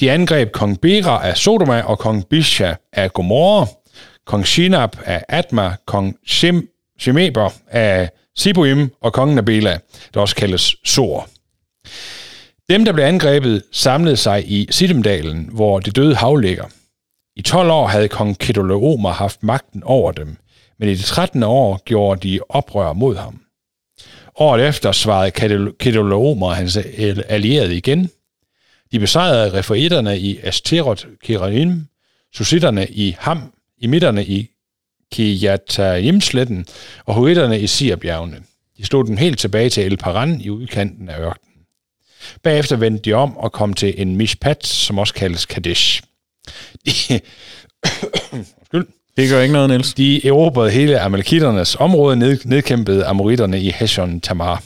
De 0.00 0.10
angreb 0.10 0.52
kong 0.52 0.80
Bera 0.80 1.28
af 1.28 1.36
Sodoma 1.36 1.80
og 1.80 1.98
kong 1.98 2.26
Bisha 2.28 2.72
af 2.92 3.12
Gomorra, 3.12 3.66
kong 4.26 4.46
Shinab 4.46 4.96
af 5.04 5.24
Adma, 5.28 5.76
kong 5.86 6.16
Shem, 6.26 6.68
Shemeber 6.98 7.50
af 7.70 8.10
Sibuim 8.36 8.90
og 9.00 9.12
kongen 9.12 9.38
af 9.38 9.44
Bela, 9.44 9.78
der 10.14 10.20
også 10.20 10.36
kaldes 10.36 10.76
Sor. 10.84 11.28
Dem, 12.70 12.84
der 12.84 12.92
blev 12.92 13.04
angrebet, 13.04 13.62
samlede 13.72 14.16
sig 14.16 14.50
i 14.50 14.66
Sidemdalen, 14.70 15.48
hvor 15.52 15.80
det 15.80 15.96
døde 15.96 16.14
hav 16.14 16.36
ligger. 16.36 16.64
I 17.36 17.42
12 17.42 17.70
år 17.70 17.86
havde 17.86 18.08
kong 18.08 18.38
Kedorlaomer 18.38 19.10
haft 19.10 19.42
magten 19.42 19.82
over 19.82 20.12
dem, 20.12 20.36
men 20.78 20.88
i 20.88 20.94
det 20.94 21.04
13. 21.04 21.42
år 21.42 21.82
gjorde 21.84 22.28
de 22.28 22.40
oprør 22.48 22.92
mod 22.92 23.16
ham. 23.16 23.40
Året 24.36 24.68
efter 24.68 24.92
svarede 24.92 25.30
Kedorlaomer 25.78 26.46
og 26.46 26.56
hans 26.56 26.76
allierede 27.28 27.76
igen. 27.76 28.10
De 28.92 28.98
besejrede 28.98 29.52
referitterne 29.52 30.18
i 30.18 30.38
Asterot 30.42 31.06
Kiraim, 31.22 31.86
susitterne 32.34 32.86
i 32.86 33.16
Ham, 33.18 33.52
i 33.78 33.86
midterne 33.86 34.24
i 34.24 34.53
Kijataimsletten 35.14 36.66
og 37.04 37.14
huritterne 37.14 37.60
i 37.60 37.66
Sirbjergene. 37.66 38.36
De 38.78 38.84
slog 38.86 39.06
dem 39.06 39.16
helt 39.16 39.38
tilbage 39.38 39.70
til 39.70 39.84
El 39.84 39.96
Paran 39.96 40.40
i 40.40 40.50
udkanten 40.50 41.08
af 41.08 41.18
ørkenen. 41.18 41.54
Bagefter 42.42 42.76
vendte 42.76 43.02
de 43.02 43.12
om 43.12 43.36
og 43.36 43.52
kom 43.52 43.74
til 43.74 43.94
en 43.96 44.16
mishpat, 44.16 44.66
som 44.66 44.98
også 44.98 45.14
kaldes 45.14 45.46
Kadesh. 45.46 46.02
De, 46.86 46.90
Undskyld. 48.32 48.86
Det 49.16 49.30
gør 49.30 49.40
ikke 49.40 49.52
noget, 49.52 49.70
Niels. 49.70 49.94
De 49.94 50.26
erobrede 50.26 50.70
hele 50.70 51.00
Amalekitternes 51.00 51.76
område, 51.76 52.16
ned, 52.16 52.38
nedkæmpede 52.44 53.04
amoritterne 53.04 53.60
i 53.60 53.70
Heshon 53.70 54.20
Tamar. 54.20 54.62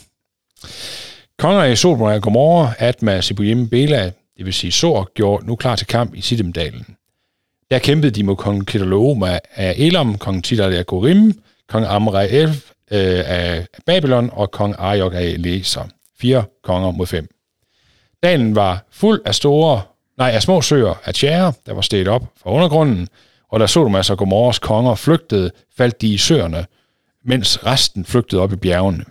Konger 1.39 1.63
i 1.63 1.75
Sodom 1.75 2.01
og 2.01 2.21
Gomorra, 2.21 2.73
Adma, 2.79 3.21
Sibujim, 3.21 3.69
Bela, 3.69 4.11
det 4.37 4.45
vil 4.45 4.53
sige 4.53 4.71
Sor, 4.71 5.11
gjorde 5.13 5.45
nu 5.45 5.55
klar 5.55 5.75
til 5.75 5.87
kamp 5.87 6.15
i 6.15 6.21
Sidemdalen. 6.21 6.85
Der 7.71 7.79
kæmpede 7.79 8.11
de 8.11 8.23
mod 8.23 8.35
kong 8.35 8.67
Kedaloma 8.67 9.39
af 9.55 9.73
Elam, 9.77 10.17
kong 10.17 10.43
Tidal 10.43 10.73
af 10.73 10.85
Gorim, 10.85 11.41
kong 11.67 11.85
Amrael 11.85 12.49
øh, 12.91 13.23
af 13.25 13.67
Babylon 13.85 14.29
og 14.33 14.51
kong 14.51 14.75
Arjok 14.77 15.13
af 15.13 15.23
Eleser. 15.23 15.83
Fire 16.21 16.43
konger 16.63 16.91
mod 16.91 17.07
fem. 17.07 17.27
Dalen 18.23 18.55
var 18.55 18.85
fuld 18.91 19.21
af 19.25 19.35
store, 19.35 19.81
nej, 20.17 20.29
af 20.29 20.41
små 20.41 20.61
søer 20.61 20.93
af 21.05 21.13
tjære, 21.13 21.53
der 21.65 21.73
var 21.73 21.81
steget 21.81 22.07
op 22.07 22.23
fra 22.43 22.51
undergrunden, 22.51 23.07
og 23.49 23.59
da 23.59 23.67
Sodomas 23.67 24.09
og 24.09 24.17
Gomorras 24.17 24.59
konger 24.59 24.95
flygtede, 24.95 25.51
faldt 25.77 26.01
de 26.01 26.07
i 26.07 26.17
søerne, 26.17 26.65
mens 27.25 27.65
resten 27.65 28.05
flygtede 28.05 28.41
op 28.41 28.53
i 28.53 28.55
bjergene. 28.55 29.05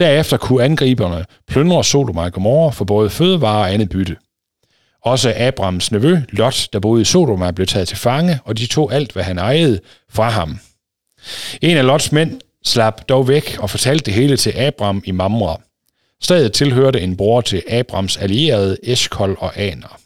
Derefter 0.00 0.36
kunne 0.36 0.64
angriberne 0.64 1.24
plyndre 1.48 1.84
Sodoma 1.84 2.24
og 2.24 2.32
Gomorra 2.32 2.70
for 2.70 2.84
både 2.84 3.10
fødevarer 3.10 3.60
og 3.60 3.72
andet 3.72 3.88
bytte. 3.88 4.16
Også 5.06 5.34
Abrams 5.36 5.92
nevø, 5.92 6.16
Lot, 6.28 6.68
der 6.72 6.78
boede 6.78 7.02
i 7.02 7.04
Sodoma, 7.04 7.50
blev 7.50 7.66
taget 7.66 7.88
til 7.88 7.96
fange, 7.96 8.40
og 8.44 8.58
de 8.58 8.66
tog 8.66 8.92
alt, 8.92 9.12
hvad 9.12 9.22
han 9.22 9.38
ejede, 9.38 9.80
fra 10.10 10.28
ham. 10.28 10.58
En 11.62 11.76
af 11.76 11.86
Lots 11.86 12.12
mænd 12.12 12.40
slap 12.64 13.08
dog 13.08 13.28
væk 13.28 13.56
og 13.58 13.70
fortalte 13.70 14.04
det 14.04 14.14
hele 14.14 14.36
til 14.36 14.50
Abram 14.58 15.02
i 15.04 15.10
Mamre. 15.10 15.56
Stedet 16.22 16.52
tilhørte 16.52 17.00
en 17.00 17.16
bror 17.16 17.40
til 17.40 17.62
Abrams 17.68 18.16
allierede 18.16 18.76
Eshkol 18.82 19.36
og 19.38 19.58
Aner. 19.58 19.98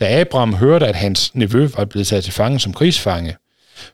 Da 0.00 0.20
Abram 0.20 0.54
hørte, 0.54 0.86
at 0.86 0.96
hans 0.96 1.34
nevø 1.34 1.68
var 1.76 1.84
blevet 1.84 2.06
taget 2.06 2.24
til 2.24 2.32
fange 2.32 2.60
som 2.60 2.72
krigsfange, 2.72 3.36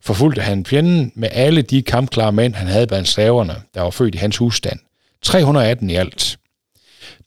forfulgte 0.01 0.43
han 0.43 0.67
fjenden 0.67 1.13
med 1.15 1.29
alle 1.33 1.63
de 1.63 1.83
kampklare 1.83 2.33
mænd, 2.33 2.55
han 2.55 2.67
havde 2.67 2.87
blandt 2.87 3.09
slaverne, 3.09 3.55
der 3.75 3.81
var 3.81 3.91
født 3.91 4.15
i 4.15 4.19
hans 4.19 4.37
husstand. 4.37 4.79
318 5.23 5.91
i 5.91 5.95
alt. 5.95 6.39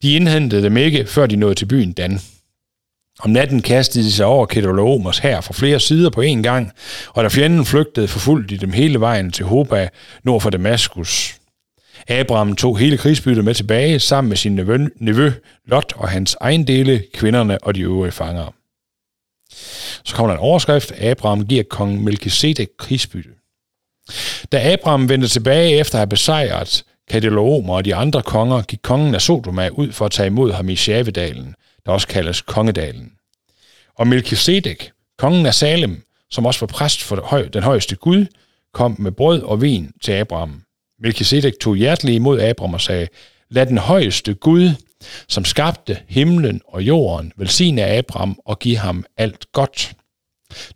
De 0.01 0.15
indhentede 0.15 0.63
dem 0.63 0.77
ikke, 0.77 1.05
før 1.05 1.25
de 1.25 1.36
nåede 1.36 1.55
til 1.55 1.65
byen 1.65 1.93
Dan. 1.93 2.20
Om 3.24 3.30
natten 3.30 3.62
kastede 3.62 4.04
de 4.04 4.12
sig 4.12 4.25
over 4.25 4.46
Kedorlaomers 4.46 5.20
her 5.20 5.42
fra 5.42 5.54
flere 5.54 5.80
sider 5.80 6.10
på 6.10 6.22
én 6.22 6.42
gang, 6.42 6.72
og 7.08 7.24
da 7.24 7.30
fjenden 7.30 7.66
flygtede, 7.66 8.08
forfulgte 8.08 8.56
de 8.56 8.62
dem 8.62 8.72
hele 8.72 9.00
vejen 9.00 9.32
til 9.32 9.46
Hoba, 9.46 9.90
nord 10.24 10.42
for 10.42 10.50
Damaskus. 10.50 11.36
Abraham 12.08 12.56
tog 12.56 12.78
hele 12.78 12.98
krigsbyttet 12.98 13.46
med 13.46 13.54
tilbage, 13.54 14.00
sammen 14.00 14.30
med 14.30 14.38
sin 14.38 14.56
nevø, 14.56 14.78
nevø 14.96 15.32
Lot 15.66 15.94
og 15.96 16.10
hans 16.10 16.38
ejendele, 16.42 17.04
kvinderne 17.13 17.63
og 17.63 17.75
de 17.75 17.82
øvrige 17.82 18.12
fanger. 18.12 18.54
Så 20.04 20.16
kommer 20.16 20.34
der 20.34 20.40
en 20.40 20.46
overskrift. 20.46 20.92
Abraham 20.92 21.48
giver 21.48 21.63
kong 21.70 22.04
Melchizedek 22.04 22.68
krigsbytte. 22.78 23.30
Da 24.51 24.74
Abraham 24.74 25.10
vendte 25.10 25.28
tilbage 25.28 25.80
efter 25.80 25.96
at 25.96 26.00
have 26.00 26.08
besejret 26.08 26.84
Kadeloomer 27.10 27.75
og 27.75 27.86
de 27.86 27.96
andre 27.96 28.22
konger, 28.22 28.62
gik 28.62 28.80
kongen 28.84 29.16
af 29.16 29.22
Sodoma 29.22 29.70
ud 29.70 29.92
for 29.92 30.06
at 30.06 30.12
tage 30.12 30.28
imod 30.28 30.51
ham 30.51 30.70
i 30.70 30.75
Shavedalen, 30.75 31.56
der 31.85 31.91
også 31.91 32.07
kaldes 32.07 32.41
Kongedalen. 32.41 33.11
Og 33.95 34.07
Melchizedek, 34.07 34.91
kongen 35.17 35.45
af 35.45 35.53
Salem, 35.53 36.03
som 36.31 36.45
også 36.45 36.59
var 36.59 36.67
præst 36.67 37.03
for 37.03 37.45
den 37.53 37.63
højeste 37.63 37.95
Gud, 37.95 38.25
kom 38.73 38.95
med 39.00 39.11
brød 39.11 39.41
og 39.41 39.61
vin 39.61 39.91
til 40.03 40.11
Abraham. 40.11 40.63
Melchizedek 41.00 41.53
tog 41.59 41.75
hjerteligt 41.75 42.15
imod 42.15 42.41
Abraham 42.41 42.73
og 42.73 42.81
sagde, 42.81 43.07
lad 43.50 43.65
den 43.65 43.77
højeste 43.77 44.33
Gud, 44.33 44.69
som 45.27 45.45
skabte 45.45 46.00
himlen 46.07 46.61
og 46.67 46.83
jorden, 46.83 47.31
velsigne 47.38 47.85
Abraham 47.85 48.39
og 48.45 48.59
give 48.59 48.77
ham 48.77 49.05
alt 49.17 49.51
godt. 49.51 49.93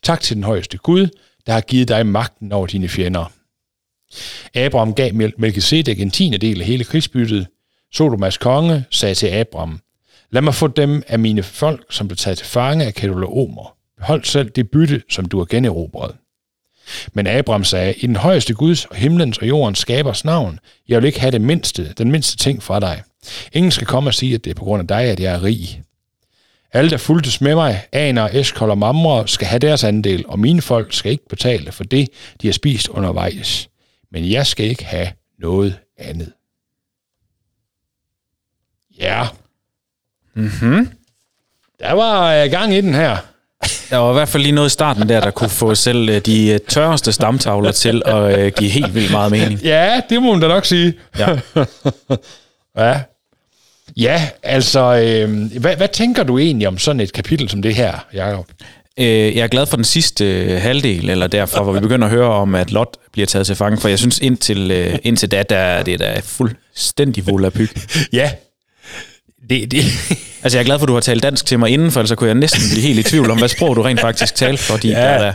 Tak 0.03 0.21
til 0.21 0.35
den 0.35 0.43
højeste 0.43 0.77
Gud, 0.77 1.07
der 1.45 1.53
har 1.53 1.61
givet 1.61 1.87
dig 1.87 2.05
magten 2.05 2.51
over 2.51 2.67
dine 2.67 2.87
fjender. 2.87 3.31
Abraham 4.55 4.93
gav 4.93 5.13
Melchizedek 5.13 5.99
en 5.99 6.11
tiende 6.11 6.37
del 6.37 6.61
af 6.61 6.67
hele 6.67 6.83
krigsbyttet. 6.83 7.47
Sodomas 7.93 8.37
konge 8.37 8.85
sagde 8.91 9.15
til 9.15 9.27
Abraham, 9.27 9.79
lad 10.35 10.41
mig 10.41 10.53
få 10.53 10.67
dem 10.67 11.03
af 11.07 11.19
mine 11.19 11.43
folk, 11.43 11.85
som 11.89 12.07
blev 12.07 12.17
taget 12.17 12.37
til 12.37 12.47
fange 12.47 12.85
af 12.85 12.93
kedolomer. 12.93 13.75
Behold 13.97 14.23
selv 14.23 14.49
det 14.49 14.71
bytte, 14.71 15.01
som 15.09 15.25
du 15.25 15.37
har 15.37 15.45
generobret. 15.45 16.15
Men 17.13 17.27
Abraham 17.27 17.63
sagde, 17.63 17.93
i 17.93 18.07
den 18.07 18.15
højeste 18.15 18.53
Guds 18.53 18.85
og 18.85 18.95
himlens 18.95 19.37
og 19.37 19.47
jordens 19.47 19.79
skabers 19.79 20.25
navn, 20.25 20.59
jeg 20.87 21.01
vil 21.01 21.07
ikke 21.07 21.19
have 21.19 21.31
det 21.31 21.41
mindste, 21.41 21.93
den 21.97 22.11
mindste 22.11 22.37
ting 22.37 22.63
fra 22.63 22.79
dig. 22.79 23.03
Ingen 23.53 23.71
skal 23.71 23.87
komme 23.87 24.09
og 24.09 24.13
sige, 24.13 24.35
at 24.35 24.43
det 24.43 24.49
er 24.49 24.55
på 24.55 24.63
grund 24.63 24.81
af 24.81 24.87
dig, 24.87 25.01
at 25.01 25.19
jeg 25.19 25.33
er 25.33 25.43
rig. 25.43 25.83
Alle, 26.73 26.89
der 26.89 26.97
fuldtes 26.97 27.41
med 27.41 27.55
mig, 27.55 27.85
Aner, 27.91 28.29
Eskol 28.33 28.69
og 28.69 28.77
Mamre, 28.77 29.27
skal 29.27 29.47
have 29.47 29.59
deres 29.59 29.83
andel, 29.83 30.25
og 30.27 30.39
mine 30.39 30.61
folk 30.61 30.93
skal 30.93 31.11
ikke 31.11 31.29
betale 31.29 31.71
for 31.71 31.83
det, 31.83 32.09
de 32.41 32.47
har 32.47 32.53
spist 32.53 32.87
undervejs. 32.87 33.69
Men 34.11 34.31
jeg 34.31 34.47
skal 34.47 34.65
ikke 34.65 34.85
have 34.85 35.07
noget 35.39 35.79
andet. 35.97 36.33
Ja. 38.99 39.27
Mhm. 40.35 40.89
Der 41.79 41.93
var 41.93 42.33
øh, 42.33 42.51
gang 42.51 42.73
i 42.73 42.81
den 42.81 42.93
her. 42.93 43.17
Der 43.89 43.97
var 43.97 44.09
i 44.09 44.13
hvert 44.13 44.29
fald 44.29 44.43
lige 44.43 44.53
noget 44.53 44.69
i 44.69 44.73
starten 44.73 45.09
der, 45.09 45.19
der 45.19 45.31
kunne 45.31 45.49
få 45.49 45.75
selv 45.75 46.09
øh, 46.09 46.21
de 46.21 46.47
øh, 46.47 46.59
tørreste 46.59 47.11
stamtavler 47.11 47.71
til 47.71 48.01
at 48.05 48.55
give 48.55 48.69
helt 48.69 48.95
vildt 48.95 49.11
meget 49.11 49.31
mening. 49.31 49.59
Ja, 49.59 50.01
det 50.09 50.21
må 50.21 50.31
man 50.31 50.41
da 50.41 50.47
nok 50.47 50.65
sige. 50.65 50.93
Ja. 51.19 51.27
ja. 52.77 52.99
Ja, 53.97 54.29
altså, 54.43 54.79
øh, 54.79 55.59
hvad, 55.61 55.75
hvad 55.75 55.87
tænker 55.87 56.23
du 56.23 56.37
egentlig 56.37 56.67
om 56.67 56.77
sådan 56.77 56.99
et 56.99 57.13
kapitel 57.13 57.49
som 57.49 57.61
det 57.61 57.75
her, 57.75 58.05
Jacob? 58.13 58.45
Øh, 58.99 59.07
jeg 59.07 59.43
er 59.43 59.47
glad 59.47 59.65
for 59.65 59.75
den 59.77 59.83
sidste 59.85 60.25
øh, 60.43 60.61
halvdel, 60.61 61.09
eller 61.09 61.27
derfor, 61.27 61.63
hvor 61.63 61.73
vi 61.73 61.79
begynder 61.79 62.07
at 62.07 62.13
høre 62.13 62.29
om, 62.29 62.55
at 62.55 62.71
Lot 62.71 62.97
bliver 63.11 63.25
taget 63.25 63.45
til 63.47 63.55
fange, 63.55 63.77
for 63.77 63.87
jeg 63.89 63.99
synes 63.99 64.19
indtil, 64.19 64.71
øh, 64.71 64.95
indtil 65.03 65.31
da, 65.31 65.43
der 65.43 65.57
er 65.57 65.83
det 65.83 65.99
der 65.99 66.21
fuldstændig 66.21 67.27
volapyg. 67.27 67.69
Ja, 68.13 68.31
det, 69.49 69.71
det. 69.71 69.83
Altså, 70.45 70.57
jeg 70.57 70.63
er 70.63 70.65
glad 70.65 70.79
for, 70.79 70.83
at 70.85 70.87
du 70.87 70.93
har 70.93 70.99
talt 71.01 71.23
dansk 71.23 71.45
til 71.45 71.59
mig 71.59 71.69
inden, 71.69 71.91
for 71.91 71.99
ellers 71.99 72.09
så 72.09 72.15
kunne 72.15 72.27
jeg 72.27 72.35
næsten 72.35 72.61
blive 72.71 72.81
helt 72.87 72.99
i 72.99 73.03
tvivl 73.03 73.31
om, 73.31 73.37
hvad 73.37 73.47
sprog 73.47 73.75
du 73.75 73.81
rent 73.81 73.99
faktisk 73.99 74.35
talte, 74.35 74.63
fordi 74.63 74.89
ja. 74.89 74.95
der 75.01 75.03
er 75.05 75.33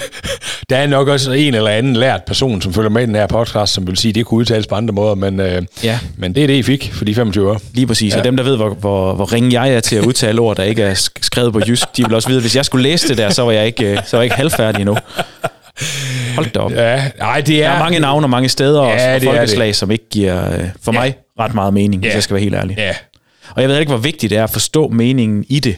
der... 0.70 0.76
er 0.76 0.86
nok 0.86 1.08
også 1.08 1.32
en 1.32 1.54
eller 1.54 1.70
anden 1.70 1.96
lært 1.96 2.24
person, 2.26 2.62
som 2.62 2.72
følger 2.74 2.90
med 2.90 3.02
i 3.02 3.06
den 3.06 3.14
her 3.14 3.26
podcast, 3.26 3.72
som 3.72 3.86
vil 3.86 3.96
sige, 3.96 4.08
at 4.10 4.14
det 4.14 4.26
kunne 4.26 4.38
udtales 4.38 4.66
på 4.66 4.74
andre 4.74 4.94
måder, 4.94 5.14
men, 5.14 5.40
øh, 5.40 5.62
Ja. 5.84 5.98
men 6.16 6.34
det 6.34 6.42
er 6.42 6.46
det, 6.46 6.54
I 6.54 6.62
fik 6.62 6.90
for 6.92 7.04
de 7.04 7.14
25 7.14 7.50
år. 7.50 7.60
Lige 7.72 7.86
præcis, 7.86 8.12
ja. 8.12 8.18
og 8.18 8.24
dem, 8.24 8.36
der 8.36 8.44
ved, 8.44 8.56
hvor, 8.56 8.68
hvor, 8.74 9.14
hvor 9.14 9.32
ringe 9.32 9.60
jeg 9.62 9.74
er 9.74 9.80
til 9.80 9.96
at 9.96 10.04
udtale 10.04 10.40
ord, 10.40 10.56
der 10.56 10.62
ikke 10.62 10.82
er 10.82 10.94
sk- 10.94 11.18
skrevet 11.22 11.52
på 11.52 11.60
jysk, 11.68 11.96
de 11.96 12.04
vil 12.04 12.14
også 12.14 12.28
vide, 12.28 12.38
at 12.38 12.42
hvis 12.42 12.56
jeg 12.56 12.64
skulle 12.64 12.82
læse 12.82 13.08
det 13.08 13.18
der, 13.18 13.30
så 13.30 13.42
var 13.42 13.52
jeg 13.52 13.66
ikke, 13.66 13.84
øh, 13.84 13.98
så 14.06 14.16
var 14.16 14.22
jeg 14.22 14.24
ikke 14.24 14.36
halvfærdig 14.36 14.80
endnu. 14.80 14.96
Hold 16.34 16.50
da 16.50 16.60
op. 16.60 16.72
Ja, 16.72 17.02
nej, 17.18 17.36
det 17.36 17.46
Der 17.48 17.68
er... 17.68 17.72
er 17.72 17.78
mange 17.78 17.98
navne 17.98 18.24
og 18.26 18.30
mange 18.30 18.48
steder 18.48 18.82
Ja, 18.84 19.14
og 19.14 19.20
det 19.20 19.28
er 19.28 19.32
folkeslag, 19.32 19.74
som 19.74 19.90
ikke 19.90 20.08
giver, 20.10 20.54
øh, 20.54 20.64
for 20.82 20.92
Ja. 20.92 20.98
mig, 21.00 21.14
ret 21.40 21.54
meget 21.54 21.74
mening, 21.74 22.02
hvis 22.02 22.10
Ja. 22.10 22.14
jeg 22.14 22.22
skal 22.22 22.34
være 22.34 22.42
helt 22.42 22.54
ærlig. 22.54 22.76
Ja, 22.78 22.92
Og 23.50 23.62
jeg 23.62 23.68
ved 23.70 23.78
ikke, 23.78 23.90
hvor 23.92 23.98
vigtigt 23.98 24.30
det 24.30 24.38
er 24.38 24.44
at 24.44 24.50
forstå 24.50 24.88
meningen 24.88 25.44
i 25.48 25.60
det. 25.60 25.76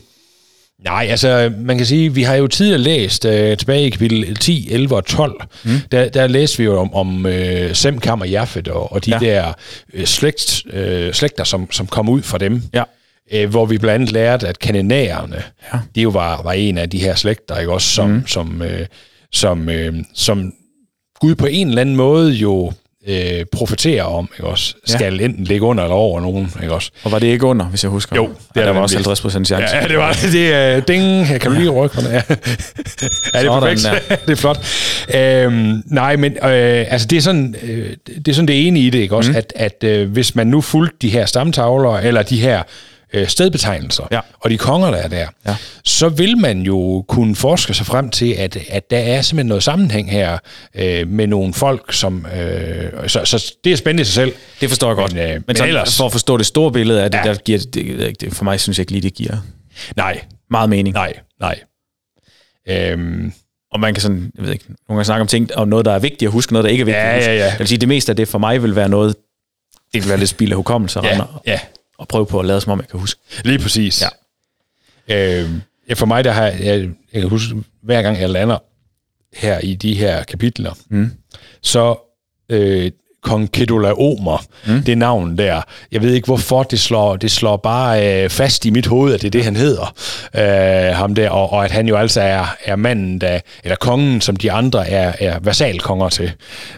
Nej, 0.85 1.07
altså 1.11 1.53
man 1.59 1.77
kan 1.77 1.87
sige, 1.87 2.15
vi 2.15 2.23
har 2.23 2.35
jo 2.35 2.47
tidligere 2.47 2.79
læst 2.81 3.25
øh, 3.25 3.57
tilbage 3.57 3.87
i 3.87 3.91
kapitel 3.91 4.37
10, 4.37 4.69
11 4.71 4.97
og 4.97 5.05
12, 5.07 5.41
mm. 5.65 5.71
der, 5.93 6.09
der 6.09 6.27
læste 6.27 6.59
vi 6.59 6.65
jo 6.65 6.79
om, 6.81 6.95
om 6.95 7.27
øh, 7.27 7.75
Semkam 7.75 8.21
og 8.21 8.29
Jaffet 8.31 8.69
og, 8.69 8.93
og 8.93 9.05
de 9.05 9.11
Ja. 9.11 9.19
der 9.19 9.53
øh, 9.95 10.05
slægt, 10.07 10.63
øh, 10.73 11.13
slægter, 11.13 11.45
som, 11.45 11.73
som 11.73 11.87
kom 11.87 12.09
ud 12.09 12.23
fra 12.23 12.39
dem. 12.39 12.63
Ja. 12.75 12.83
Øh, 13.33 13.51
hvor 13.51 13.67
vi 13.67 13.79
blandt 13.79 13.95
andet 13.95 14.13
lærte, 14.13 14.49
at 14.49 14.59
kananæerne, 14.59 15.37
Ja. 15.37 15.77
ja. 15.77 15.81
de 15.95 16.01
jo 16.01 16.09
var, 16.09 16.43
var 16.43 16.53
en 16.53 16.79
af 16.79 16.91
de 16.91 16.99
her 16.99 17.15
slægter, 17.15 17.59
ikke 17.59 17.73
også, 17.73 17.89
som, 17.89 18.11
mm. 18.11 18.27
som, 18.27 18.63
øh, 18.63 18.87
som, 19.33 19.69
øh, 19.69 19.95
som 20.15 20.53
Gud 21.21 21.35
på 21.35 21.47
en 21.47 21.69
eller 21.69 21.81
anden 21.81 21.97
måde 21.97 22.33
jo 22.33 22.73
øh, 23.07 23.45
profeterer 23.53 24.05
om, 24.05 24.29
ikke 24.39 24.47
også, 24.47 24.75
skal 24.87 25.21
enten 25.21 25.45
ligge 25.45 25.67
under 25.67 25.85
eller 25.85 25.97
over 25.97 26.21
nogen, 26.21 26.53
ikke 26.63 26.75
også. 26.75 26.91
Og 27.05 27.13
var 27.13 27.19
det 27.19 27.27
ikke 27.27 27.47
under, 27.47 27.67
hvis 27.67 27.85
jeg 27.85 27.91
husker? 27.91 28.17
Jo, 28.17 28.23
det 28.25 28.33
er 28.55 28.61
er 28.61 28.65
der 28.65 28.73
var 28.73 28.81
også 28.81 28.97
nemlig. 28.97 29.07
50 29.07 29.21
procent 29.21 29.47
chance. 29.47 29.77
Ja, 29.77 29.89
det 29.89 29.99
var 29.99 30.13
det. 30.33 30.55
Er, 30.55 30.81
ding, 30.81 31.27
kan 31.27 31.51
du 31.51 31.59
lige 31.59 31.71
rykke 31.71 31.97
det? 32.01 32.13
Ja, 32.13 32.23
ja 33.35 33.41
det 33.41 33.47
er 33.47 33.61
perfekt. 33.61 33.89
det 34.27 34.33
er 34.33 34.37
flot. 34.37 34.59
Øhm, 35.15 35.83
nej, 35.87 36.17
men 36.17 36.33
øh, 36.33 36.87
altså 36.89 37.07
det 37.07 37.17
er 37.17 37.23
sådan 37.23 37.55
øh, 37.63 37.97
det 38.17 38.29
er 38.29 38.35
sådan 38.35 38.49
det 38.49 38.67
ene 38.67 38.81
i 38.81 38.91
det, 38.91 38.99
ikke 38.99 39.17
også? 39.17 39.31
Mm. 39.31 39.37
At, 39.37 39.53
at 39.57 39.85
øh, 39.85 40.11
hvis 40.11 40.35
man 40.35 40.47
nu 40.47 40.61
fulgte 40.61 40.97
de 41.03 41.09
her 41.09 41.27
stamtavler, 41.27 41.97
eller 41.97 42.23
de 42.23 42.41
her 42.41 42.63
øh, 43.15 43.29
stedbetegnelser, 43.29 44.05
Ja. 44.11 44.21
og 44.41 44.51
de 44.51 44.59
konger, 44.59 44.91
der 44.91 44.99
er 44.99 45.09
der, 45.09 45.27
Ja. 45.47 45.57
så 45.85 46.09
vil 46.09 46.39
man 46.39 46.61
jo 46.63 47.05
kunne 47.09 47.37
forske 47.37 47.75
sig 47.75 47.87
frem 47.87 48.11
til, 48.11 48.33
at, 48.33 48.57
at 48.69 48.91
der 48.91 48.99
er 48.99 49.23
simpelthen 49.23 49.47
noget 49.47 49.63
sammenhæng 49.63 50.11
her 50.11 50.39
øh, 50.75 51.09
med 51.09 51.27
nogle 51.27 51.55
folk, 51.55 51.93
som... 51.93 52.27
Øh, 52.37 53.09
så, 53.09 53.25
så 53.25 53.55
det 53.65 53.73
er 53.73 53.77
spændende 53.77 54.01
i 54.01 54.05
sig 54.05 54.15
selv. 54.15 54.33
Det 54.61 54.69
forstår 54.69 54.89
jeg 54.89 54.97
godt. 54.97 55.15
Men, 55.15 55.23
øh, 55.23 55.29
men, 55.31 55.45
men 55.47 55.57
sådan, 55.57 55.69
ellers- 55.75 55.97
for 55.97 56.07
at 56.07 56.13
forstå 56.13 56.37
det 56.37 56.47
store 56.47 56.73
billede 56.73 57.03
af 57.05 57.11
det, 57.11 57.19
Ja. 57.19 57.25
der 57.25 57.35
giver 57.35 57.59
det, 57.59 57.75
det, 57.75 58.21
det, 58.21 58.33
for 58.35 58.45
mig 58.45 58.61
synes 58.61 58.79
jeg 58.79 58.83
ikke 58.83 58.93
lige, 58.93 59.03
det 59.03 59.15
giver 59.15 59.37
Nej, 59.97 60.21
meget 60.51 60.69
mening. 60.71 60.95
nej, 60.95 61.13
nej. 61.41 61.59
Øhm, 62.69 63.33
Og 63.73 63.81
man 63.81 63.95
kan 63.95 64.01
sådan, 64.01 64.31
jeg 64.37 64.45
ved 64.45 64.53
ikke, 64.53 64.65
nogle 64.69 64.79
gange 64.99 65.05
snakke 65.05 65.21
om 65.21 65.27
ting, 65.27 65.55
om 65.55 65.69
noget, 65.69 65.85
der 65.85 65.93
er 65.93 65.99
vigtigt 65.99 66.29
at 66.29 66.33
huske, 66.33 66.53
noget, 66.53 66.65
der 66.65 66.71
ikke 66.71 66.81
er 66.81 66.85
vigtigt 66.85 67.03
Ja, 67.05 67.09
at 67.11 67.17
huske. 67.17 67.31
ja, 67.31 67.37
ja. 67.37 67.45
Jeg 67.45 67.59
vil 67.59 67.69
sige, 67.69 67.79
det 67.79 67.89
meste 67.89 68.13
af 68.13 68.17
det 68.17 68.29
for 68.29 68.39
mig 68.39 68.63
vil 68.63 68.77
være 68.77 68.89
noget, 68.89 69.17
det 69.95 70.03
vil 70.03 70.09
være 70.09 70.19
lidt 70.19 70.31
spild 70.31 70.51
af 70.51 70.57
hukommelse 70.57 71.01
ja, 71.05 71.21
ja. 71.47 71.61
Og 71.99 72.09
prøve 72.09 72.27
på 72.27 72.41
at 72.41 72.47
lade 72.47 72.61
som 72.61 72.73
om, 72.73 72.81
jeg 72.81 72.89
kan 72.89 73.01
huske. 73.01 73.21
Lige 73.45 73.59
præcis. 73.59 74.03
Ja. 75.09 75.41
Øh, 75.43 75.51
for 75.95 76.07
mig, 76.07 76.25
der 76.25 76.31
har 76.33 76.47
jeg, 76.47 76.91
jeg 77.13 77.21
kan 77.21 77.29
huske, 77.29 77.55
hver 77.83 78.03
gang 78.03 78.21
jeg 78.21 78.31
lander 78.31 78.59
her 79.35 79.59
i 79.59 79.75
de 79.75 79.95
her 79.95 80.25
kapitler, 80.25 80.75
Mm. 80.89 81.11
så 81.63 81.97
øh, 82.49 82.91
kong 83.27 83.53
Kedolaomer, 83.53 84.45
mm. 84.67 84.83
det 84.83 84.99
navn 84.99 85.39
der, 85.39 85.63
jeg 85.93 86.03
ved 86.03 86.13
ikke 86.15 86.27
hvorfor, 86.27 86.63
det 86.63 86.81
slår, 86.81 87.17
det 87.17 87.31
slår 87.31 87.57
bare 87.57 88.23
øh, 88.25 88.31
fast 88.31 88.65
i 88.65 88.71
mit 88.71 88.87
hoved, 88.87 89.15
at 89.15 89.21
det 89.23 89.27
er 89.27 89.31
det, 89.31 89.45
han 89.45 89.57
hedder, 89.57 89.95
øh, 90.35 90.97
ham 90.97 91.15
der, 91.15 91.31
og, 91.31 91.53
og 91.53 91.65
at 91.65 91.71
han 91.71 91.89
jo 91.89 91.97
altså 91.97 92.21
er, 92.21 92.57
er 92.65 92.77
manden, 92.77 93.21
der, 93.21 93.41
eller 93.65 93.77
kongen, 93.77 94.21
som 94.21 94.37
de 94.37 94.53
andre 94.53 94.89
er, 94.89 95.13
er 95.21 95.39
versalkonger 95.43 96.09
til. 96.09 96.33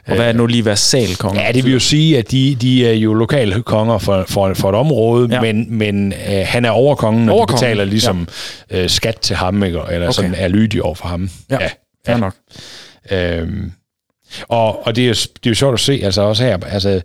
Og 0.07 0.14
hvad 0.17 0.28
er 0.28 0.33
nu 0.33 0.47
lige 0.47 0.64
versalkonge? 0.64 1.40
Ja, 1.40 1.52
det 1.52 1.64
vil 1.64 1.73
jo 1.73 1.78
sige, 1.78 2.19
at 2.19 2.31
de, 2.31 2.55
de 2.61 2.88
er 2.88 2.93
jo 2.93 3.14
lokale 3.14 3.62
konger 3.62 3.99
for, 3.99 4.25
for, 4.28 4.55
for 4.55 4.69
et 4.69 4.75
område, 4.75 5.28
Ja. 5.31 5.35
ja. 5.35 5.52
men, 5.52 5.67
men 5.78 6.12
øh, 6.12 6.43
han 6.47 6.64
er 6.64 6.71
overkongen, 6.71 7.28
og 7.28 7.49
de 7.49 7.52
betaler 7.52 7.85
ligesom 7.85 8.28
ja. 8.71 8.83
øh, 8.83 8.90
skat 8.90 9.17
til 9.17 9.37
ham, 9.37 9.62
ikke? 9.62 9.81
eller 9.90 10.07
Okay. 10.09 10.12
sådan 10.14 10.35
er 10.37 10.49
lydige 10.49 10.83
over 10.83 10.95
for 10.95 11.09
ham. 11.09 11.31
Ja, 11.50 11.59
fair 12.07 12.17
nok. 12.17 12.35
Øhm, 13.11 13.73
og, 14.49 14.87
og 14.87 14.97
det, 14.97 15.08
er, 15.08 15.12
det 15.12 15.47
er 15.47 15.50
jo 15.50 15.54
sjovt 15.54 15.75
at 15.75 15.80
se, 15.80 16.00
altså 16.04 16.23
også 16.23 16.44
her, 16.44 16.58
altså 16.66 17.00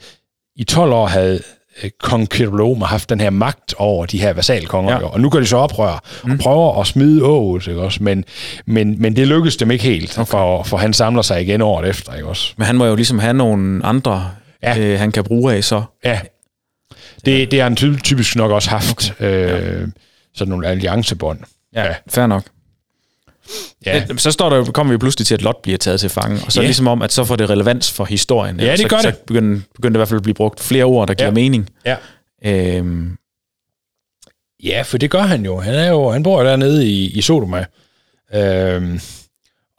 i 0.55 0.63
12 0.63 0.91
år 0.91 1.07
havde 1.07 1.41
øh, 1.83 1.89
kong 1.99 2.29
Kedoloma 2.29 2.85
haft 2.85 3.09
den 3.09 3.19
her 3.21 3.29
magt 3.29 3.73
over 3.77 4.05
de 4.05 4.21
her 4.21 4.33
vasalkonger, 4.33 4.93
Ja. 4.93 4.99
ja. 4.99 5.05
og 5.05 5.19
nu 5.21 5.29
gør 5.29 5.39
de 5.39 5.45
så 5.45 5.57
oprør 5.57 5.87
og 6.23 6.29
mm. 6.29 6.37
prøver 6.37 6.81
at 6.81 6.87
smide 6.87 7.23
Ås, 7.23 7.67
ikke 7.67 7.81
også? 7.81 8.03
Men, 8.03 8.25
men, 8.65 9.01
men 9.01 9.15
det 9.15 9.27
lykkedes 9.27 9.57
dem 9.57 9.71
ikke 9.71 9.83
helt, 9.83 10.19
okay. 10.19 10.31
for, 10.31 10.63
for 10.63 10.77
han 10.77 10.93
samler 10.93 11.21
sig 11.21 11.41
igen 11.41 11.61
året 11.61 11.89
efter, 11.89 12.13
ikke 12.13 12.27
også? 12.27 12.53
Men 12.57 12.65
han 12.67 12.75
må 12.77 12.85
jo 12.85 12.95
ligesom 12.95 13.19
have 13.19 13.33
nogle 13.33 13.85
andre, 13.85 14.29
ja. 14.63 14.73
Ja. 14.75 14.79
øh, 14.93 14.99
han 14.99 15.11
kan 15.11 15.23
bruge 15.23 15.53
af 15.53 15.63
så. 15.63 15.83
Ja. 16.05 16.19
Det, 17.25 17.51
det 17.51 17.59
har 17.59 17.63
han 17.63 17.75
ty- 17.75 17.99
typisk 18.03 18.35
nok 18.35 18.51
også 18.51 18.69
haft, 18.69 19.11
okay. 19.11 19.81
øh, 19.81 19.87
sådan 20.35 20.49
nogle 20.49 20.67
alliancebånd. 20.67 21.39
Ja, 21.75 21.83
Ja. 21.85 21.93
fair 22.09 22.27
nok. 22.27 22.43
Ja. 23.85 24.05
Så 24.17 24.31
står 24.31 24.49
der, 24.49 24.65
kommer 24.65 24.93
vi 24.93 24.97
pludselig 24.97 25.27
til, 25.27 25.33
at 25.33 25.41
Lot 25.41 25.57
bliver 25.63 25.77
taget 25.77 25.99
til 25.99 26.09
fange, 26.09 26.41
og 26.45 26.51
så 26.51 26.61
Ja. 26.61 26.65
ligesom 26.67 26.87
om, 26.87 27.01
at 27.01 27.11
så 27.13 27.23
får 27.25 27.35
det 27.35 27.49
relevans 27.49 27.91
for 27.91 28.05
historien. 28.05 28.59
Ja, 28.59 28.71
det 28.71 28.79
så, 28.79 28.87
gør 28.87 28.99
så 29.01 29.07
det. 29.11 29.17
begynder, 29.17 29.61
begynder 29.75 29.89
det 29.91 29.97
i 29.97 29.99
hvert 29.99 30.07
fald 30.07 30.17
at 30.19 30.23
blive 30.23 30.33
brugt 30.33 30.59
flere 30.59 30.83
ord, 30.83 31.07
der 31.07 31.13
giver 31.13 31.27
Ja. 31.27 31.33
mening. 31.33 31.69
Ja. 31.85 31.95
Øhm, 32.45 33.17
ja, 34.63 34.81
for 34.81 34.97
det 34.97 35.11
gør 35.11 35.21
han 35.21 35.45
jo. 35.45 35.59
Han, 35.59 35.73
er 35.73 35.87
jo, 35.89 36.09
han 36.11 36.23
bor 36.23 36.41
jo 36.41 36.47
dernede 36.47 36.87
i, 36.87 37.09
i 37.09 37.21
Sodoma. 37.21 37.65
Øhm, 38.33 38.99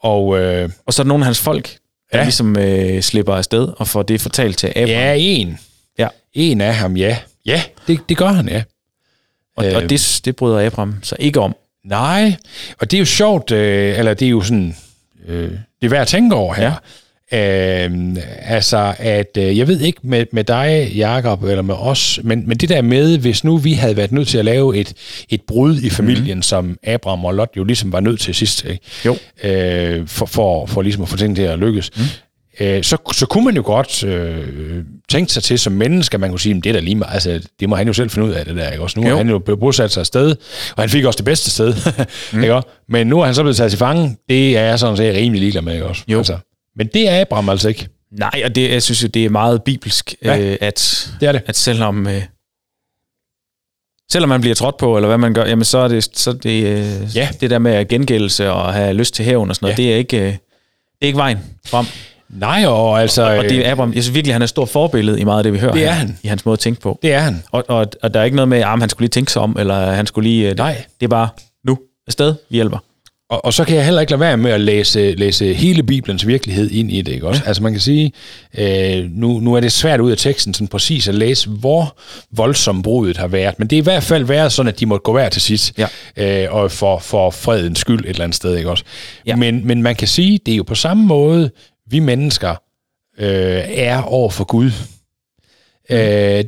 og 0.02 0.38
øh, 0.40 0.70
og 0.86 0.94
så 0.94 1.02
er 1.02 1.04
der 1.04 1.08
nogle 1.08 1.22
af 1.22 1.26
hans 1.26 1.40
folk, 1.40 1.76
der 2.12 2.18
Ja. 2.18 2.24
ligesom 2.24 2.56
øh, 2.58 3.02
slipper 3.02 3.34
afsted 3.34 3.68
og 3.76 3.88
får 3.88 4.02
det 4.02 4.20
fortalt 4.20 4.58
til 4.58 4.66
Abraham. 4.66 4.88
ja, 4.88 5.14
en. 5.18 5.58
Ja. 5.98 6.08
En 6.32 6.60
af 6.60 6.74
ham, 6.74 6.96
ja. 6.96 7.18
Ja, 7.46 7.62
det, 7.86 8.00
det 8.08 8.16
gør 8.16 8.28
han, 8.28 8.48
ja. 8.48 8.62
Og, 9.56 9.66
Øh. 9.66 9.76
og 9.76 9.90
det, 9.90 10.20
det 10.24 10.36
bryder 10.36 10.66
Abraham 10.66 10.94
så 11.02 11.16
ikke 11.18 11.40
om. 11.40 11.54
Nej, 11.84 12.36
og 12.78 12.90
det 12.90 12.96
er 12.96 12.98
jo 12.98 13.04
sjovt, 13.04 13.50
øh, 13.50 13.98
eller 13.98 14.14
det 14.14 14.26
er 14.26 14.30
jo 14.30 14.40
sådan, 14.40 14.76
øh, 15.28 15.50
det 15.50 15.86
er 15.86 15.88
værd 15.88 16.02
at 16.02 16.08
tænke 16.08 16.36
over 16.36 16.54
her, 16.54 16.72
Øh, 17.32 18.16
altså, 18.42 18.94
at 18.98 19.36
øh, 19.38 19.58
jeg 19.58 19.68
ved 19.68 19.80
ikke 19.80 20.00
med, 20.02 20.26
med 20.32 20.44
dig, 20.44 20.92
Jakob 20.96 21.42
eller 21.42 21.62
med 21.62 21.74
os, 21.74 22.20
men, 22.22 22.48
men 22.48 22.56
det 22.56 22.68
der 22.68 22.82
med, 22.82 23.18
hvis 23.18 23.44
nu 23.44 23.56
vi 23.56 23.72
havde 23.72 23.96
været 23.96 24.12
nødt 24.12 24.28
til 24.28 24.38
at 24.38 24.44
lave 24.44 24.76
et, 24.76 24.94
et 25.28 25.42
brud 25.42 25.80
i 25.80 25.90
familien, 25.90 26.38
mm. 26.38 26.42
som 26.42 26.78
Abraham 26.82 27.24
og 27.24 27.34
Lot 27.34 27.48
jo 27.56 27.64
ligesom 27.64 27.92
var 27.92 28.00
nødt 28.00 28.20
til 28.20 28.34
sidst, 28.34 28.64
ikke? 28.64 28.80
Jo. 29.04 29.16
Øh, 29.44 30.06
for, 30.06 30.26
for, 30.26 30.66
for 30.66 30.82
ligesom 30.82 31.02
at 31.02 31.08
få 31.08 31.16
tingene 31.16 31.36
til 31.36 31.42
at 31.42 31.58
lykkes, 31.58 31.90
mm. 31.96 32.02
Øh, 32.60 32.84
så, 32.84 32.96
så 33.12 33.26
kunne 33.26 33.44
man 33.44 33.56
jo 33.56 33.62
godt 33.64 34.04
øh, 34.04 34.84
tænke 35.08 35.32
sig 35.32 35.42
til 35.42 35.58
som 35.58 35.72
menneske, 35.72 36.18
man 36.18 36.30
kunne 36.30 36.40
sige, 36.40 36.54
det 36.54 36.66
er 36.66 36.72
da 36.72 36.78
lige 36.80 36.94
meget, 36.94 37.14
altså 37.14 37.40
det 37.60 37.68
må 37.68 37.76
han 37.76 37.86
jo 37.86 37.92
selv 37.92 38.10
finde 38.10 38.28
ud 38.28 38.32
af 38.32 38.44
det 38.44 38.56
der, 38.56 38.70
ikke 38.70 38.82
også? 38.82 39.00
Nu 39.00 39.08
har 39.08 39.16
han 39.16 39.28
jo 39.28 39.38
bosat 39.38 39.90
sig 39.92 40.00
afsted, 40.00 40.36
og 40.76 40.82
han 40.82 40.90
fik 40.90 41.04
også 41.04 41.16
det 41.16 41.24
bedste 41.24 41.50
sted, 41.50 41.74
mm. 42.32 42.42
ikke 42.42 42.54
også? 42.54 42.68
Men 42.88 43.06
nu 43.06 43.20
er 43.20 43.24
han 43.24 43.34
så 43.34 43.42
blevet 43.42 43.56
taget 43.56 43.70
til 43.72 43.78
fange, 43.78 44.16
det 44.28 44.56
er 44.58 44.62
jeg 44.62 44.78
sådan 44.78 44.96
set 44.96 45.14
rimelig 45.14 45.40
ligeglad 45.40 45.62
med, 45.62 45.72
ikke 45.74 45.86
også? 45.86 46.02
Jo. 46.08 46.18
Altså. 46.18 46.38
Men 46.76 46.86
det 46.86 47.08
er 47.08 47.20
Abraham 47.20 47.48
altså 47.48 47.68
ikke. 47.68 47.88
Nej, 48.12 48.42
og 48.44 48.54
det, 48.54 48.70
jeg 48.70 48.82
synes 48.82 49.02
jo, 49.02 49.08
det 49.08 49.24
er 49.24 49.30
meget 49.30 49.62
bibelsk, 49.62 50.14
Ja, 50.24 50.38
øh, 50.40 50.56
at, 50.60 51.10
det 51.20 51.28
er 51.28 51.32
det. 51.32 51.42
at 51.46 51.56
selvom, 51.56 52.06
øh, 52.06 52.22
selvom 54.12 54.28
man 54.28 54.40
bliver 54.40 54.54
trådt 54.54 54.76
på, 54.76 54.96
eller 54.96 55.06
hvad 55.06 55.18
man 55.18 55.34
gør, 55.34 55.46
jamen 55.46 55.64
så 55.64 55.78
er 55.78 55.88
det, 55.88 56.08
så 56.18 56.30
er 56.30 56.34
det, 56.34 56.64
øh, 56.64 57.16
Ja. 57.16 57.28
det 57.40 57.50
der 57.50 57.58
med 57.58 57.88
gengældelse 57.88 58.50
og 58.50 58.74
have 58.74 58.92
lyst 58.94 59.14
til 59.14 59.24
hævn 59.24 59.50
og 59.50 59.56
sådan 59.56 59.66
noget, 59.66 59.78
Ja. 59.78 59.82
det, 59.82 59.92
er 59.92 59.96
ikke, 59.96 60.16
øh, 60.18 60.26
det 60.26 60.38
er 61.02 61.06
ikke 61.06 61.16
vejen 61.16 61.38
frem. 61.66 61.86
Nej, 62.34 62.66
og 62.66 63.00
altså... 63.00 63.36
Og 63.36 63.44
det 63.44 63.66
er 63.66 63.72
Abraham, 63.72 63.92
jeg 63.94 64.02
synes 64.02 64.14
virkelig, 64.14 64.34
han 64.34 64.42
er 64.42 64.44
et 64.44 64.48
stort 64.50 64.68
forbillede 64.68 65.20
i 65.20 65.24
meget 65.24 65.38
af 65.38 65.42
det, 65.44 65.52
vi 65.52 65.58
hører 65.58 65.72
Det 65.72 65.82
er 65.84 65.86
her, 65.86 65.92
han. 65.92 66.18
i 66.22 66.28
hans 66.28 66.44
måde 66.44 66.52
at 66.52 66.58
tænke 66.58 66.80
på. 66.80 66.98
det 67.02 67.12
er 67.12 67.20
han. 67.20 67.42
Og, 67.52 67.64
og, 67.68 67.86
og 68.02 68.14
der 68.14 68.20
er 68.20 68.24
ikke 68.24 68.36
noget 68.36 68.48
med, 68.48 68.58
at 68.58 68.66
han 68.80 68.88
skulle 68.88 69.02
lige 69.04 69.10
tænke 69.10 69.32
sig 69.32 69.42
om, 69.42 69.56
eller 69.58 69.90
han 69.92 70.06
skulle 70.06 70.28
lige... 70.30 70.50
øh, 70.50 70.56
Nej. 70.56 70.84
Det 71.00 71.06
er 71.06 71.10
bare 71.10 71.28
nu, 71.66 71.78
afsted, 72.06 72.34
vi 72.50 72.54
hjælper. 72.56 72.78
Og, 73.30 73.44
og 73.44 73.52
så 73.54 73.64
kan 73.64 73.76
jeg 73.76 73.84
heller 73.84 74.00
ikke 74.00 74.10
lade 74.12 74.20
være 74.20 74.36
med 74.36 74.50
at 74.50 74.60
læse, 74.60 75.14
læse 75.14 75.54
hele 75.54 75.82
Bibelens 75.82 76.26
virkelighed 76.26 76.70
ind 76.70 76.90
i 76.92 77.02
det, 77.02 77.12
ikke 77.12 77.28
også? 77.28 77.42
Ja. 77.44 77.48
Altså 77.48 77.62
man 77.62 77.72
kan 77.72 77.80
sige, 77.80 78.12
øh, 78.58 79.04
nu, 79.10 79.40
nu 79.40 79.54
er 79.54 79.60
det 79.60 79.72
svært 79.72 80.00
ud 80.00 80.10
af 80.10 80.16
teksten 80.18 80.54
sådan 80.54 80.68
præcis 80.68 81.08
at 81.08 81.14
læse, 81.14 81.48
hvor 81.50 81.96
voldsom 82.30 82.82
brudet 82.82 83.16
har 83.16 83.26
været, 83.26 83.58
men 83.58 83.68
det 83.68 83.76
er 83.76 83.80
i 83.80 83.84
hvert 83.84 84.02
fald 84.02 84.24
været 84.24 84.52
sådan, 84.52 84.68
at 84.68 84.80
de 84.80 84.86
måtte 84.86 85.02
gå 85.02 85.12
hver 85.12 85.28
til 85.28 85.42
sit, 85.42 85.72
Ja. 86.16 86.44
øh, 86.44 86.54
og 86.54 86.70
for, 86.70 86.98
for 86.98 87.30
fredens 87.30 87.78
skyld 87.78 88.00
et 88.04 88.08
eller 88.08 88.24
andet 88.24 88.36
sted, 88.36 88.56
ikke 88.56 88.70
også? 88.70 88.84
Ja. 89.26 89.36
Men, 89.36 89.66
men 89.66 89.82
man 89.82 89.94
kan 89.96 90.08
sige, 90.08 90.38
det 90.46 90.52
er 90.52 90.56
jo 90.56 90.62
på 90.62 90.74
samme 90.74 91.04
måde, 91.06 91.50
vi 91.90 91.98
mennesker 91.98 92.50
øh, 93.18 93.62
er 93.68 94.02
over 94.02 94.30
for 94.30 94.44
Gud. 94.44 94.70
Øh, 95.90 95.98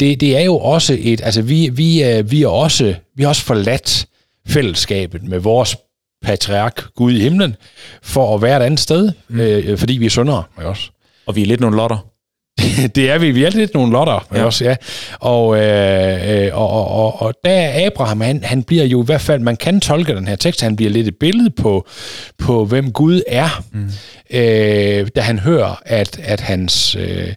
det, 0.00 0.20
det 0.20 0.36
er 0.36 0.40
jo 0.40 0.58
også 0.58 0.96
et, 1.00 1.20
altså 1.20 1.42
vi, 1.42 1.68
vi, 1.68 2.00
er, 2.00 2.22
vi 2.22 2.42
er 2.42 2.48
også, 2.48 2.94
vi 3.14 3.22
har 3.22 3.28
også 3.28 3.42
forladt 3.42 4.06
fællesskabet 4.46 5.22
med 5.22 5.38
vores 5.38 5.76
patriark 6.22 6.94
Gud 6.94 7.12
i 7.12 7.20
himlen, 7.20 7.56
for 8.02 8.34
at 8.34 8.42
være 8.42 8.56
et 8.56 8.62
andet 8.62 8.80
sted, 8.80 9.12
mm. 9.28 9.40
øh, 9.40 9.78
fordi 9.78 9.92
vi 9.92 10.06
er 10.06 10.10
syndere, 10.10 10.44
også? 10.56 10.90
Og 11.26 11.36
vi 11.36 11.42
er 11.42 11.46
lidt 11.46 11.60
nogle 11.60 11.76
lotter. 11.76 12.15
det 12.94 13.10
er 13.10 13.18
vi. 13.18 13.30
Vi 13.30 13.44
er 13.44 13.50
lidt 13.50 13.74
nogle 13.74 13.92
lotter, 13.92 14.26
ja. 14.34 14.44
Også, 14.44 14.64
ja. 14.64 14.74
Og, 15.20 15.56
øh, 15.58 16.46
øh, 16.46 16.50
og, 16.58 16.70
og, 16.70 16.88
og, 16.90 17.22
og 17.22 17.34
der 17.44 17.50
er 17.50 17.86
Abraham, 17.86 18.20
han, 18.20 18.44
han 18.44 18.62
bliver 18.62 18.84
jo 18.84 19.02
i 19.02 19.06
hvert 19.06 19.20
fald, 19.20 19.40
man 19.40 19.56
kan 19.56 19.80
tolke 19.80 20.14
den 20.14 20.28
her 20.28 20.36
tekst, 20.36 20.60
han 20.60 20.76
bliver 20.76 20.90
lidt 20.90 21.08
et 21.08 21.16
billede 21.20 21.50
på, 21.50 21.86
på 22.38 22.64
hvem 22.64 22.92
Gud 22.92 23.22
er, 23.26 23.64
mm. 23.72 23.90
øh, 24.30 25.08
da 25.16 25.20
han 25.20 25.38
hører, 25.38 25.82
at, 25.86 26.20
at 26.22 26.40
hans 26.40 26.96
øh, 26.96 27.28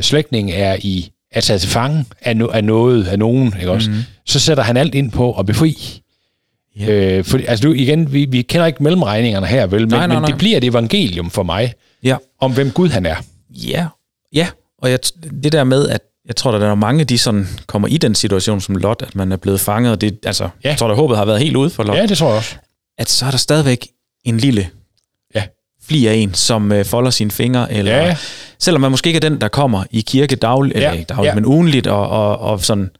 slægtning 0.00 0.50
er 0.50 0.76
i 0.80 1.10
er 1.32 1.40
taget 1.40 1.60
til 1.60 1.70
fange 1.70 2.04
af, 2.20 2.36
no, 2.36 2.46
af 2.46 2.64
noget, 2.64 3.06
af 3.06 3.18
nogen, 3.18 3.54
ikke 3.58 3.70
også? 3.70 3.90
Mm. 3.90 3.96
Så 4.26 4.40
sætter 4.40 4.62
han 4.62 4.76
alt 4.76 4.94
ind 4.94 5.10
på 5.10 5.32
at 5.38 5.46
befri. 5.46 6.00
Ja. 6.80 6.90
Øh, 6.90 7.24
for, 7.24 7.40
altså 7.48 7.62
du, 7.68 7.72
igen, 7.72 8.12
vi, 8.12 8.24
vi 8.24 8.42
kender 8.42 8.66
ikke 8.66 8.82
mellemregningerne 8.82 9.46
her, 9.46 9.66
vel? 9.66 9.80
Men, 9.80 9.88
Nej, 9.88 9.98
nej, 9.98 10.06
men 10.06 10.22
nej. 10.22 10.30
det 10.30 10.38
bliver 10.38 10.56
et 10.56 10.64
evangelium 10.64 11.30
for 11.30 11.42
mig, 11.42 11.72
Ja. 12.02 12.16
om 12.40 12.54
hvem 12.54 12.70
Gud 12.70 12.88
han 12.88 13.06
er. 13.06 13.16
Ja, 13.50 13.86
ja. 14.36 14.48
Og 14.78 14.90
jeg, 14.90 14.98
det 15.42 15.52
der 15.52 15.64
med, 15.64 15.88
at 15.88 16.00
jeg 16.26 16.36
tror, 16.36 16.52
at 16.52 16.60
der 16.60 16.68
er 16.70 16.74
mange, 16.74 17.04
de 17.04 17.18
sådan 17.18 17.48
kommer 17.66 17.88
i 17.88 17.96
den 17.98 18.14
situation 18.14 18.60
som 18.60 18.76
Lot, 18.76 19.02
at 19.02 19.14
man 19.14 19.32
er 19.32 19.36
blevet 19.36 19.60
fanget, 19.60 19.92
og 19.92 20.00
det, 20.00 20.18
altså, 20.26 20.48
Ja. 20.64 20.68
jeg 20.68 20.78
tror, 20.78 20.88
at 20.88 20.96
håbet 20.96 21.16
har 21.16 21.24
været 21.24 21.40
helt 21.40 21.56
ude 21.56 21.70
for 21.70 21.82
Lot, 21.82 21.96
Ja, 21.96 22.06
det 22.06 22.18
tror 22.18 22.28
jeg 22.28 22.36
også. 22.36 22.54
at 22.98 23.08
så 23.08 23.26
er 23.26 23.30
der 23.30 23.38
stadigvæk 23.38 23.88
en 24.24 24.38
lille 24.38 24.68
Ja. 25.34 25.42
fli 25.82 26.06
af 26.06 26.14
en, 26.14 26.34
som 26.34 26.72
øh, 26.72 26.84
folder 26.84 27.10
sine 27.10 27.30
fingre, 27.30 27.72
eller 27.72 27.92
Ja. 27.96 28.16
selvom 28.58 28.80
man 28.80 28.90
måske 28.90 29.06
ikke 29.08 29.16
er 29.16 29.20
den, 29.30 29.40
der 29.40 29.48
kommer 29.48 29.84
i 29.90 30.00
kirke 30.00 30.36
dagligt, 30.36 30.76
eller 30.76 30.88
Ja, 30.88 30.94
ikke 30.94 31.04
dagligt, 31.04 31.30
ja. 31.30 31.34
men 31.34 31.44
ugenligt, 31.46 31.86
og, 31.86 32.08
og, 32.08 32.38
og 32.38 32.60
sådan 32.60 32.90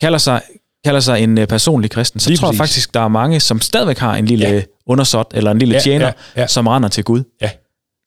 kalder 0.00 0.18
sig, 0.18 0.42
kalder 0.84 1.00
sig 1.00 1.20
en 1.22 1.38
øh, 1.38 1.46
personlig 1.46 1.90
kristen, 1.90 2.20
så 2.20 2.30
Lige 2.30 2.38
tror 2.38 2.48
jeg 2.48 2.58
præcis. 2.58 2.58
faktisk, 2.74 2.94
der 2.94 3.00
er 3.00 3.08
mange, 3.08 3.40
som 3.40 3.60
stadigvæk 3.60 3.98
har 3.98 4.14
en 4.16 4.26
lille 4.26 4.48
ja. 4.48 4.62
undersåt, 4.86 5.26
eller 5.34 5.50
en 5.50 5.58
lille 5.58 5.74
Ja, 5.74 5.80
tjener, 5.80 6.06
ja, 6.36 6.40
ja. 6.40 6.46
som 6.46 6.66
render 6.66 6.88
til 6.88 7.04
Gud, 7.04 7.22
Ja. 7.42 7.50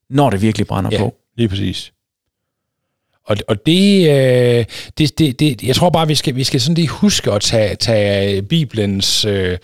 når 0.10 0.30
det 0.30 0.42
virkelig 0.42 0.68
brænder 0.68 0.90
Ja, 0.94 0.98
på. 0.98 1.14
lige 1.38 1.50
præcis. 1.50 1.92
Og, 3.28 3.38
og 3.48 3.66
det, 3.66 4.10
øh, 4.10 4.66
det, 4.98 5.20
det, 5.20 5.40
det, 5.40 5.64
jeg 5.64 5.76
tror 5.76 5.90
bare, 5.90 6.08
vi 6.08 6.16
skal, 6.16 6.36
vi 6.36 6.44
skal 6.44 6.62
sådan 6.62 6.76
lige 6.76 6.88
huske 6.88 7.32
at 7.32 7.42
tage, 7.42 7.76
tage 7.76 8.42
Bibelens 8.42 9.26
øh, 9.26 9.58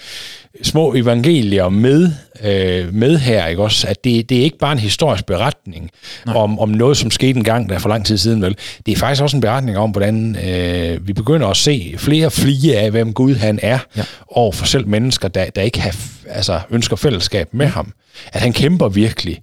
små 0.63 0.93
evangelier 0.93 1.69
med, 1.69 2.11
øh, 2.43 2.93
med 2.93 3.17
her, 3.17 3.47
ikke 3.47 3.63
også? 3.63 3.87
At 3.87 4.03
det, 4.03 4.29
det 4.29 4.37
er 4.39 4.43
ikke 4.43 4.57
bare 4.57 4.71
en 4.71 4.79
historisk 4.79 5.25
beretning 5.25 5.89
om, 6.27 6.59
om 6.59 6.69
noget, 6.69 6.97
som 6.97 7.11
skete 7.11 7.37
en 7.37 7.43
gang, 7.43 7.69
der 7.69 7.75
er 7.75 7.79
for 7.79 7.89
lang 7.89 8.05
tid 8.05 8.17
siden, 8.17 8.41
vel? 8.41 8.55
Det 8.85 8.91
er 8.91 8.95
faktisk 8.95 9.21
også 9.23 9.37
en 9.37 9.41
beretning 9.41 9.77
om, 9.77 9.91
hvordan 9.91 10.35
øh, 10.49 11.07
vi 11.07 11.13
begynder 11.13 11.47
at 11.47 11.57
se 11.57 11.95
flere 11.97 12.31
flige 12.31 12.79
af, 12.79 12.91
hvem 12.91 13.13
Gud 13.13 13.35
han 13.35 13.59
er, 13.61 13.79
Ja. 13.97 14.03
over 14.27 14.51
for 14.51 14.65
selv 14.65 14.87
mennesker, 14.87 15.27
der, 15.27 15.45
der 15.45 15.61
ikke 15.61 15.81
har, 15.81 15.95
altså, 16.29 16.59
ønsker 16.69 16.95
fællesskab 16.95 17.53
med 17.53 17.65
ham. 17.65 17.93
At 18.33 18.41
han 18.41 18.53
kæmper 18.53 18.89
virkelig 18.89 19.39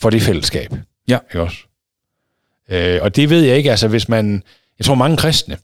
for 0.00 0.10
det 0.10 0.22
fællesskab. 0.22 0.70
Ja. 1.08 1.18
Ikke 1.30 1.42
også? 1.42 1.56
Øh, 2.70 2.98
og 3.02 3.16
det 3.16 3.30
ved 3.30 3.42
jeg 3.42 3.56
ikke, 3.56 3.70
altså 3.70 3.88
hvis 3.88 4.08
man, 4.08 4.42
jeg 4.78 4.86
tror 4.86 4.94
mange 4.94 5.16
kristne, 5.16 5.56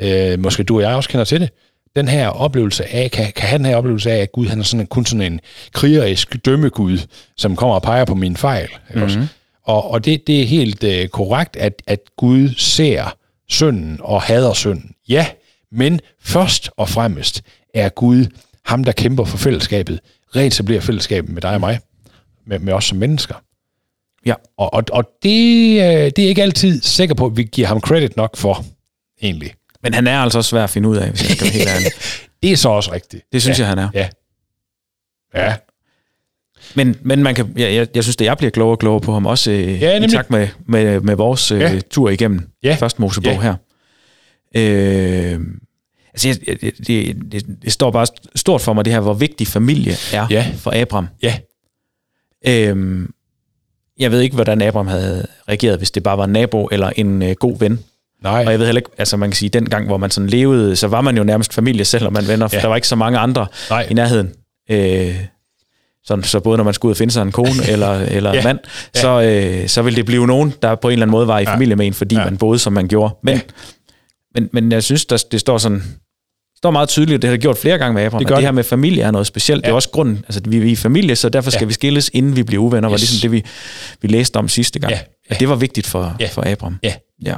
øh, 0.00 0.38
måske 0.38 0.62
du 0.62 0.76
og 0.76 0.82
jeg 0.82 0.94
også 0.94 1.08
kender 1.08 1.24
til 1.24 1.40
det, 1.40 1.50
den 1.96 2.08
her 2.08 2.28
oplevelse 2.28 2.94
af, 2.94 3.10
kan, 3.10 3.32
kan 3.36 3.48
have 3.48 3.58
den 3.58 3.66
her 3.66 3.76
oplevelse 3.76 4.10
af, 4.10 4.16
at 4.16 4.32
Gud 4.32 4.46
han 4.46 4.58
er 4.58 4.62
sådan, 4.62 4.86
kun 4.86 5.06
sådan 5.06 5.32
en 5.32 5.40
krigerisk 5.72 6.44
dømmegud, 6.44 6.98
som 7.36 7.56
kommer 7.56 7.74
og 7.74 7.82
peger 7.82 8.04
på 8.04 8.14
mine 8.14 8.36
fejl. 8.36 8.68
Mm-hmm. 8.88 9.02
Også? 9.02 9.26
Og, 9.64 9.90
og 9.90 10.04
det, 10.04 10.26
det 10.26 10.40
er 10.42 10.46
helt 10.46 10.84
øh, 10.84 11.08
korrekt, 11.08 11.56
at, 11.56 11.82
at 11.86 12.00
Gud 12.16 12.48
ser 12.56 13.16
synden 13.48 13.98
og 14.02 14.22
hader 14.22 14.52
synden. 14.52 14.94
Ja, 15.08 15.26
men 15.72 16.00
først 16.22 16.70
og 16.76 16.88
fremmest 16.88 17.42
er 17.74 17.88
Gud 17.88 18.26
ham, 18.64 18.84
der 18.84 18.92
kæmper 18.92 19.24
for 19.24 19.38
fællesskabet, 19.38 20.00
reetablerer 20.36 20.80
fællesskabet 20.80 21.30
med 21.30 21.42
dig 21.42 21.54
og 21.54 21.60
mig, 21.60 21.80
med, 22.46 22.58
med 22.58 22.72
os 22.72 22.84
som 22.84 22.98
mennesker. 22.98 23.34
Ja. 24.26 24.34
Og, 24.58 24.74
og, 24.74 24.84
og 24.92 25.04
det, 25.22 25.70
øh, 25.72 26.10
det 26.16 26.18
er 26.18 26.28
ikke 26.28 26.42
altid 26.42 26.82
sikker 26.82 27.14
på, 27.14 27.26
at 27.26 27.36
vi 27.36 27.42
giver 27.42 27.68
ham 27.68 27.80
credit 27.80 28.16
nok 28.16 28.36
for, 28.36 28.64
egentlig. 29.22 29.54
Men 29.82 29.94
han 29.94 30.06
er 30.06 30.18
altså 30.18 30.38
også 30.38 30.48
svær 30.48 30.64
at 30.64 30.70
finde 30.70 30.88
ud 30.88 30.96
af, 30.96 31.10
hvis 31.10 31.22
jeg 31.28 31.30
skal 31.30 31.44
være 31.46 31.52
helt 31.52 31.68
ærlig. 31.68 31.90
Det 32.42 32.52
er 32.52 32.56
så 32.56 32.68
også 32.68 32.92
rigtigt. 32.92 33.24
Det 33.32 33.42
synes 33.42 33.58
ja. 33.58 33.62
jeg, 33.62 33.68
han 33.68 33.78
er. 33.78 33.88
Ja. 33.94 34.08
Ja. 35.34 35.54
Men, 36.74 36.96
men 37.02 37.22
man 37.22 37.34
kan, 37.34 37.52
jeg, 37.56 37.74
jeg, 37.74 37.88
jeg 37.94 38.02
synes, 38.04 38.16
at 38.16 38.20
jeg 38.20 38.36
bliver 38.38 38.50
klogere 38.50 38.74
og 38.74 38.78
klogere 38.78 39.00
på 39.00 39.12
ham, 39.12 39.26
også 39.26 39.50
øh, 39.50 39.82
Ja, 39.82 40.04
i 40.04 40.08
takt 40.08 40.30
med, 40.30 40.48
med, 40.66 41.00
med 41.00 41.14
vores 41.14 41.50
øh, 41.50 41.60
Ja. 41.60 41.80
tur 41.90 42.10
igennem 42.10 42.48
Ja. 42.62 42.76
første 42.80 43.00
Mosebog 43.00 43.32
Ja. 43.32 43.40
her. 43.40 43.54
Øh, 44.56 45.40
altså, 46.12 46.28
jeg, 46.28 46.36
jeg, 46.62 46.72
det, 46.86 47.16
det, 47.32 47.46
det 47.62 47.72
står 47.72 47.90
bare 47.90 48.06
stort 48.36 48.60
for 48.60 48.72
mig, 48.72 48.84
det 48.84 48.92
her, 48.92 49.00
hvor 49.00 49.14
vigtig 49.14 49.46
familie 49.46 49.92
er 50.12 50.26
Ja. 50.30 50.46
for 50.58 50.72
Abraham. 50.82 51.08
Ja. 51.22 51.38
Øh, 52.48 53.08
jeg 54.00 54.12
ved 54.12 54.20
ikke, 54.20 54.34
hvordan 54.34 54.62
Abraham 54.62 54.86
havde 54.86 55.26
reageret, 55.48 55.78
hvis 55.78 55.90
det 55.90 56.02
bare 56.02 56.18
var 56.18 56.24
en 56.24 56.30
nabo 56.32 56.68
eller 56.72 56.90
en 56.96 57.22
øh, 57.22 57.34
god 57.40 57.58
ven. 57.58 57.78
Nej. 58.22 58.44
Og 58.46 58.50
jeg 58.52 58.58
ved 58.58 58.66
heller 58.66 58.80
ikke, 58.80 58.90
altså 58.98 59.16
man 59.16 59.30
kan 59.30 59.36
sige, 59.36 59.48
den 59.48 59.68
gang, 59.68 59.86
hvor 59.86 59.96
man 59.96 60.10
sådan 60.10 60.30
levede, 60.30 60.76
så 60.76 60.86
var 60.88 61.00
man 61.00 61.16
jo 61.16 61.24
nærmest 61.24 61.52
familie, 61.54 61.84
selvom 61.84 62.12
man 62.12 62.28
venner, 62.28 62.48
for 62.48 62.56
Ja. 62.56 62.62
der 62.62 62.68
var 62.68 62.76
ikke 62.76 62.88
så 62.88 62.96
mange 62.96 63.18
andre 63.18 63.46
Nej. 63.70 63.86
i 63.90 63.94
nærheden. 63.94 64.30
Øh, 64.70 65.16
sådan, 66.04 66.24
så 66.24 66.40
både 66.40 66.56
når 66.56 66.64
man 66.64 66.74
skulle 66.74 66.90
ud 66.90 66.92
og 66.92 66.96
finde 66.96 67.12
sig 67.12 67.22
en 67.22 67.32
kone 67.32 67.50
eller, 67.72 67.92
eller 68.00 68.30
Ja. 68.32 68.38
en 68.38 68.44
mand, 68.44 68.58
så, 68.94 69.20
øh, 69.22 69.68
så 69.68 69.82
ville 69.82 69.96
det 69.96 70.06
blive 70.06 70.26
nogen, 70.26 70.54
der 70.62 70.74
på 70.74 70.88
en 70.88 70.92
eller 70.92 71.04
anden 71.04 71.12
måde 71.12 71.26
var 71.26 71.38
i 71.38 71.42
Ja. 71.42 71.54
familie 71.54 71.76
med 71.76 71.86
en, 71.86 71.94
fordi 71.94 72.14
Ja. 72.14 72.24
man 72.24 72.36
boede, 72.36 72.58
som 72.58 72.72
man 72.72 72.88
gjorde. 72.88 73.14
Men, 73.22 73.34
Ja. 73.34 73.40
men, 74.34 74.48
men 74.52 74.72
jeg 74.72 74.82
synes, 74.82 75.06
der, 75.06 75.24
det 75.32 75.40
står 75.40 75.58
sådan 75.58 75.82
står 76.60 76.70
meget 76.70 76.88
tydeligt, 76.88 77.14
og 77.18 77.22
det 77.22 77.28
har 77.28 77.34
det 77.36 77.40
gjort 77.42 77.58
flere 77.58 77.78
gange 77.78 77.94
med 77.94 78.02
Abraham, 78.02 78.24
Det 78.24 78.30
at 78.32 78.36
det 78.36 78.44
her 78.44 78.52
med 78.52 78.64
familie 78.64 79.02
er 79.02 79.10
noget 79.10 79.26
specielt. 79.26 79.58
Ja. 79.58 79.60
Det 79.62 79.66
er 79.68 79.72
Ja. 79.72 79.74
også 79.76 79.90
grunden, 79.90 80.24
altså 80.28 80.40
vi, 80.44 80.58
vi 80.58 80.68
er 80.68 80.72
i 80.72 80.76
familie, 80.76 81.16
så 81.16 81.28
derfor 81.28 81.50
skal 81.50 81.62
Ja. 81.64 81.66
vi 81.66 81.72
skilles, 81.72 82.10
inden 82.14 82.36
vi 82.36 82.42
bliver 82.42 82.62
uvenner, 82.62 82.88
var 82.88 82.94
Yes. 82.96 83.00
ligesom 83.00 83.20
det, 83.30 83.32
vi, 83.32 83.44
vi 84.02 84.08
læste 84.08 84.36
om 84.36 84.48
sidste 84.48 84.78
gang. 84.78 84.92
Ja. 84.92 84.98
At 85.30 85.40
det 85.40 85.48
var 85.48 85.54
vigtigt 85.54 85.86
for, 85.86 86.16
Ja. 86.20 86.26
for 86.32 86.42
Abraham. 86.52 86.76
Ja. 86.82 86.92
ja. 87.26 87.34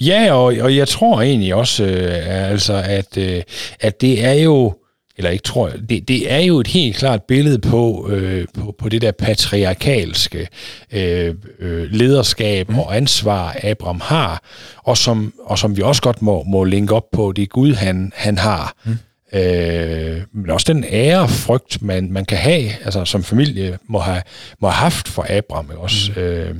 Ja, 0.00 0.32
og, 0.32 0.44
og 0.60 0.76
jeg 0.76 0.88
tror 0.88 1.20
egentlig 1.22 1.54
også, 1.54 1.84
øh, 1.84 2.50
altså, 2.50 2.82
at, 2.86 3.16
øh, 3.16 3.42
at 3.80 4.00
det 4.00 4.24
er 4.24 4.32
jo, 4.32 4.74
eller 5.18 5.30
ikke 5.30 5.42
tror 5.42 5.68
jeg, 5.68 5.78
det, 5.88 6.08
det 6.08 6.32
er 6.32 6.38
jo 6.38 6.60
et 6.60 6.66
helt 6.66 6.96
klart 6.96 7.22
billede 7.22 7.58
på, 7.58 8.08
øh, 8.10 8.46
på, 8.54 8.74
på 8.78 8.88
det 8.88 9.02
der 9.02 9.12
patriarkalske 9.12 10.48
øh, 10.92 11.34
øh, 11.58 11.90
lederskab 11.90 12.68
mm. 12.68 12.78
og 12.78 12.96
ansvar, 12.96 13.56
Abraham 13.62 14.00
har, 14.00 14.42
og 14.76 14.96
som, 14.96 15.34
og 15.44 15.58
som 15.58 15.76
vi 15.76 15.82
også 15.82 16.02
godt 16.02 16.22
må, 16.22 16.42
må 16.42 16.64
linke 16.64 16.94
op 16.94 17.10
på, 17.12 17.32
det 17.32 17.50
Gud, 17.50 17.74
han, 17.74 18.12
han 18.16 18.38
har. 18.38 18.74
Mm. 18.84 19.38
øh, 19.38 20.22
men 20.32 20.50
også 20.50 20.72
den 20.72 20.84
ærefrygt, 20.88 21.82
man, 21.82 22.12
man 22.12 22.24
kan 22.24 22.38
have, 22.38 22.70
altså 22.84 23.04
som 23.04 23.24
familie 23.24 23.78
må 23.88 23.98
have, 23.98 24.22
må 24.60 24.68
have 24.68 24.82
haft 24.82 25.08
for 25.08 25.26
Abraham 25.28 25.70
også, 25.76 26.12
mm. 26.16 26.22
øh, 26.22 26.54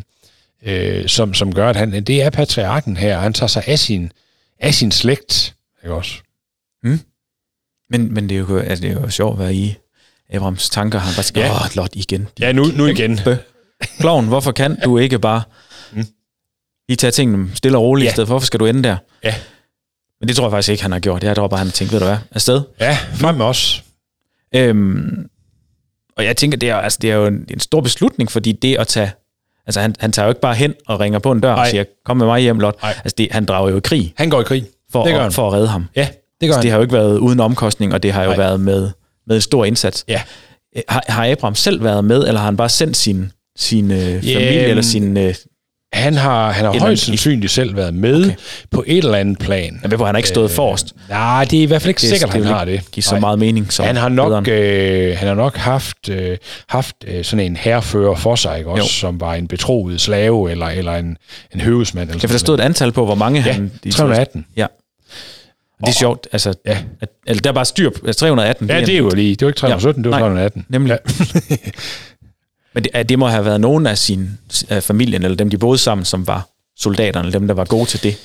øh, 0.63 1.09
som, 1.09 1.35
som 1.35 1.55
gør, 1.55 1.71
at 1.71 1.77
han, 1.77 1.93
det 1.93 2.23
er 2.23 2.31
patriarken 2.31 2.97
her, 2.97 3.19
han 3.19 3.33
tager 3.33 3.49
sig 3.49 3.63
af 3.67 3.79
sin, 3.79 4.13
af 4.61 4.75
sin 4.75 4.93
slægt, 4.93 5.55
ikke 5.85 5.95
også? 5.95 6.15
Mm. 6.83 7.01
Men, 7.91 8.15
men 8.15 8.29
det, 8.29 8.35
er 8.35 8.39
jo, 8.39 8.59
altså, 8.59 8.83
det 8.83 8.91
er 8.91 9.01
jo 9.01 9.11
sjovt 9.11 9.33
at 9.33 9.39
være 9.39 9.55
i 9.55 9.77
Abrahams 10.31 10.71
tanker. 10.71 10.99
Han 10.99 11.15
bare 11.15 11.23
siger, 11.23 11.47
ja. 11.47 11.53
åh, 11.53 11.77
Lot 11.77 11.97
igen. 11.97 12.29
Ja, 12.41 12.53
nu, 12.53 12.65
nu 12.65 12.87
igen. 12.87 13.21
Kloven, 14.01 14.27
hvorfor 14.27 14.53
kan 14.53 14.81
du 14.85 14.99
ikke 14.99 15.19
bare 15.19 15.43
mm. 15.93 16.05
lige 16.89 16.97
tage 16.97 17.11
tingene 17.11 17.51
stille 17.55 17.79
og 17.79 17.83
roligt 17.83 18.05
ja. 18.05 18.11
i 18.11 18.13
stedet? 18.13 18.29
Hvorfor 18.29 18.47
skal 18.47 18.61
du 18.61 18.67
ende 18.67 18.83
der? 18.83 18.97
Ja. 19.25 19.35
Men 20.21 20.29
det 20.29 20.37
tror 20.37 20.45
jeg 20.45 20.51
faktisk 20.51 20.71
ikke, 20.71 20.83
han 20.83 20.93
har 20.93 20.99
gjort. 20.99 21.25
Jeg 21.25 21.37
tror 21.37 21.49
bare, 21.49 21.59
han 21.59 21.67
har 21.67 21.73
tænkt, 21.73 21.93
ved 21.93 22.01
du 22.01 22.07
hvad, 22.07 22.19
afsted. 22.31 22.63
Ja, 22.81 22.99
frem 23.15 23.35
med 23.35 23.45
os. 23.45 23.85
Øhm, 24.55 25.29
og 26.17 26.25
jeg 26.25 26.37
tænker, 26.37 26.59
det 26.59 26.71
er, 26.71 26.77
altså, 26.77 26.99
det 27.03 27.11
er 27.11 27.15
jo 27.15 27.27
en, 27.27 27.47
en 27.51 27.61
stor 27.61 27.81
beslutning, 27.81 28.31
fordi 28.31 28.53
det 28.53 28.77
at 28.77 28.87
tage... 28.89 29.13
Altså, 29.67 29.81
han, 29.81 29.95
han 29.99 30.13
tager 30.13 30.27
jo 30.27 30.31
ikke 30.31 30.41
bare 30.41 30.55
hen 30.55 30.75
og 30.87 31.01
ringer 31.01 31.19
på 31.19 31.33
en 31.33 31.41
dør 31.41 31.55
Ej. 31.55 31.61
og 31.61 31.67
siger, 31.67 31.85
kom 32.05 32.17
med 32.17 32.27
mig 32.27 32.41
hjem, 32.41 32.61
Lot. 32.61 32.77
Ej. 32.83 32.95
Altså, 33.05 33.15
det, 33.19 33.29
han 33.31 33.45
drager 33.45 33.71
jo 33.71 33.77
i 33.77 33.81
krig. 33.81 34.15
Han 34.17 34.31
går 34.31 34.41
i 34.41 34.45
krig. 34.45 34.67
For, 34.93 35.05
det 35.05 35.15
gør 35.15 35.27
at, 35.27 35.35
for 35.35 35.47
at 35.47 35.53
redde 35.53 35.69
ham. 35.69 35.87
Ja, 35.97 36.09
det 36.41 36.49
gør 36.49 36.55
altså. 36.55 36.63
Det 36.63 36.71
har 36.71 36.79
jo 36.79 36.83
ikke 36.83 36.95
været 36.95 37.19
uden 37.19 37.41
omkostning, 37.41 37.95
og 37.95 38.03
det 38.03 38.13
har 38.13 38.25
jo 38.25 38.31
Ej. 38.31 38.37
været 38.37 38.61
med, 38.61 38.91
med 39.27 39.37
en 39.37 39.43
stor 39.43 39.65
indsats. 39.65 40.05
Ja. 40.09 40.23
Har, 40.89 41.05
har 41.09 41.31
Abraham 41.31 41.55
selv 41.55 41.85
været 41.85 42.05
med, 42.05 42.27
eller 42.27 42.39
har 42.39 42.45
han 42.45 42.57
bare 42.57 42.69
sendt 42.69 42.97
sin, 42.97 43.33
sin 43.57 43.91
øh, 43.91 43.99
familie, 43.99 44.33
yeah. 44.33 44.71
eller 44.71 44.83
sin... 44.83 45.17
Øh, 45.17 45.35
han 45.93 46.15
har, 46.15 46.53
han 46.53 46.65
har 46.65 46.79
højst 46.79 47.05
sandsynligt 47.05 47.53
selv 47.53 47.77
været 47.77 47.95
med 47.95 48.25
okay. 48.25 48.35
på 48.71 48.85
et 48.87 48.99
eller 48.99 49.19
andet 49.19 49.39
plan. 49.39 49.81
Jeg 49.83 49.91
ved 49.91 49.99
på, 49.99 50.05
han 50.05 50.15
har 50.15 50.19
ikke 50.19 50.29
stået 50.29 50.51
øh, 50.51 50.57
forrest. 50.57 50.95
Nej, 51.09 51.45
det 51.45 51.59
er 51.59 51.63
i 51.63 51.67
hvert 51.67 51.83
fald 51.83 51.89
ikke 51.89 52.01
det, 52.01 52.09
sikkert, 52.09 52.29
at 52.29 52.35
han 52.35 52.45
har 52.45 52.65
det. 52.65 52.91
Giver 52.93 53.03
så 53.03 53.11
Nej. 53.11 53.21
meget 53.21 53.39
mening 53.39 53.73
som 53.73 53.87
han 53.87 53.97
har 53.97 54.09
nok, 54.09 54.49
øh, 54.49 55.17
han 55.19 55.29
har 55.29 55.35
nok 55.35 55.57
haft, 55.57 56.09
øh, 56.09 56.37
haft 56.69 56.97
øh, 57.07 57.25
sådan 57.25 57.47
en 57.47 57.57
herfører 57.57 58.15
for 58.15 58.35
sig, 58.35 58.59
ikke? 58.59 58.71
Også, 58.71 58.83
jo. 58.83 58.89
som 58.89 59.21
var 59.21 59.35
en 59.35 59.49
betroet 59.49 60.01
slave, 60.01 60.51
eller, 60.51 60.67
eller 60.67 60.93
en, 60.93 61.17
en 61.55 61.61
høvesmand. 61.61 62.11
Eller 62.11 62.21
ja, 62.23 62.27
for 62.27 62.33
der 62.33 62.39
stod 62.39 62.59
et 62.59 62.63
antal 62.63 62.93
på, 62.93 63.05
hvor 63.05 63.15
mange 63.15 63.43
ja, 63.47 63.53
han... 63.53 63.73
De 63.85 63.91
318. 63.91 64.47
Ja. 64.57 64.67
Det 65.81 65.89
er 65.89 65.93
sjovt, 65.93 66.29
altså, 66.33 66.55
ja. 66.67 66.79
at, 67.01 67.09
eller 67.27 67.41
der 67.41 67.51
er 67.51 67.55
bare 67.55 67.65
styr 67.65 67.91
på, 67.91 68.07
altså 68.07 68.21
318. 68.21 68.69
Ja, 68.69 68.81
det 68.81 68.89
er 68.89 68.99
jo 68.99 69.11
lige, 69.11 69.31
det 69.31 69.43
var 69.43 69.49
ikke 69.49 69.59
317, 69.59 70.05
ja, 70.05 70.09
det 70.09 70.13
var 70.13 70.19
318. 70.19 70.67
Nemlig. 70.69 70.99
Ja. 71.07 71.13
Men 72.75 72.85
det, 72.85 73.09
det 73.09 73.19
må 73.19 73.27
have 73.27 73.45
været 73.45 73.61
nogen 73.61 73.87
af 73.87 73.99
sin 73.99 74.31
af 74.69 74.83
familien, 74.83 75.25
eller 75.25 75.37
dem, 75.37 75.51
de 75.51 75.59
boede 75.59 75.79
sammen, 75.79 76.05
som 76.05 76.27
var 76.27 76.49
soldaterne, 76.77 77.33
dem, 77.33 77.47
der 77.47 77.55
var 77.55 77.65
gode 77.65 77.87
til 77.87 78.03
det. 78.03 78.17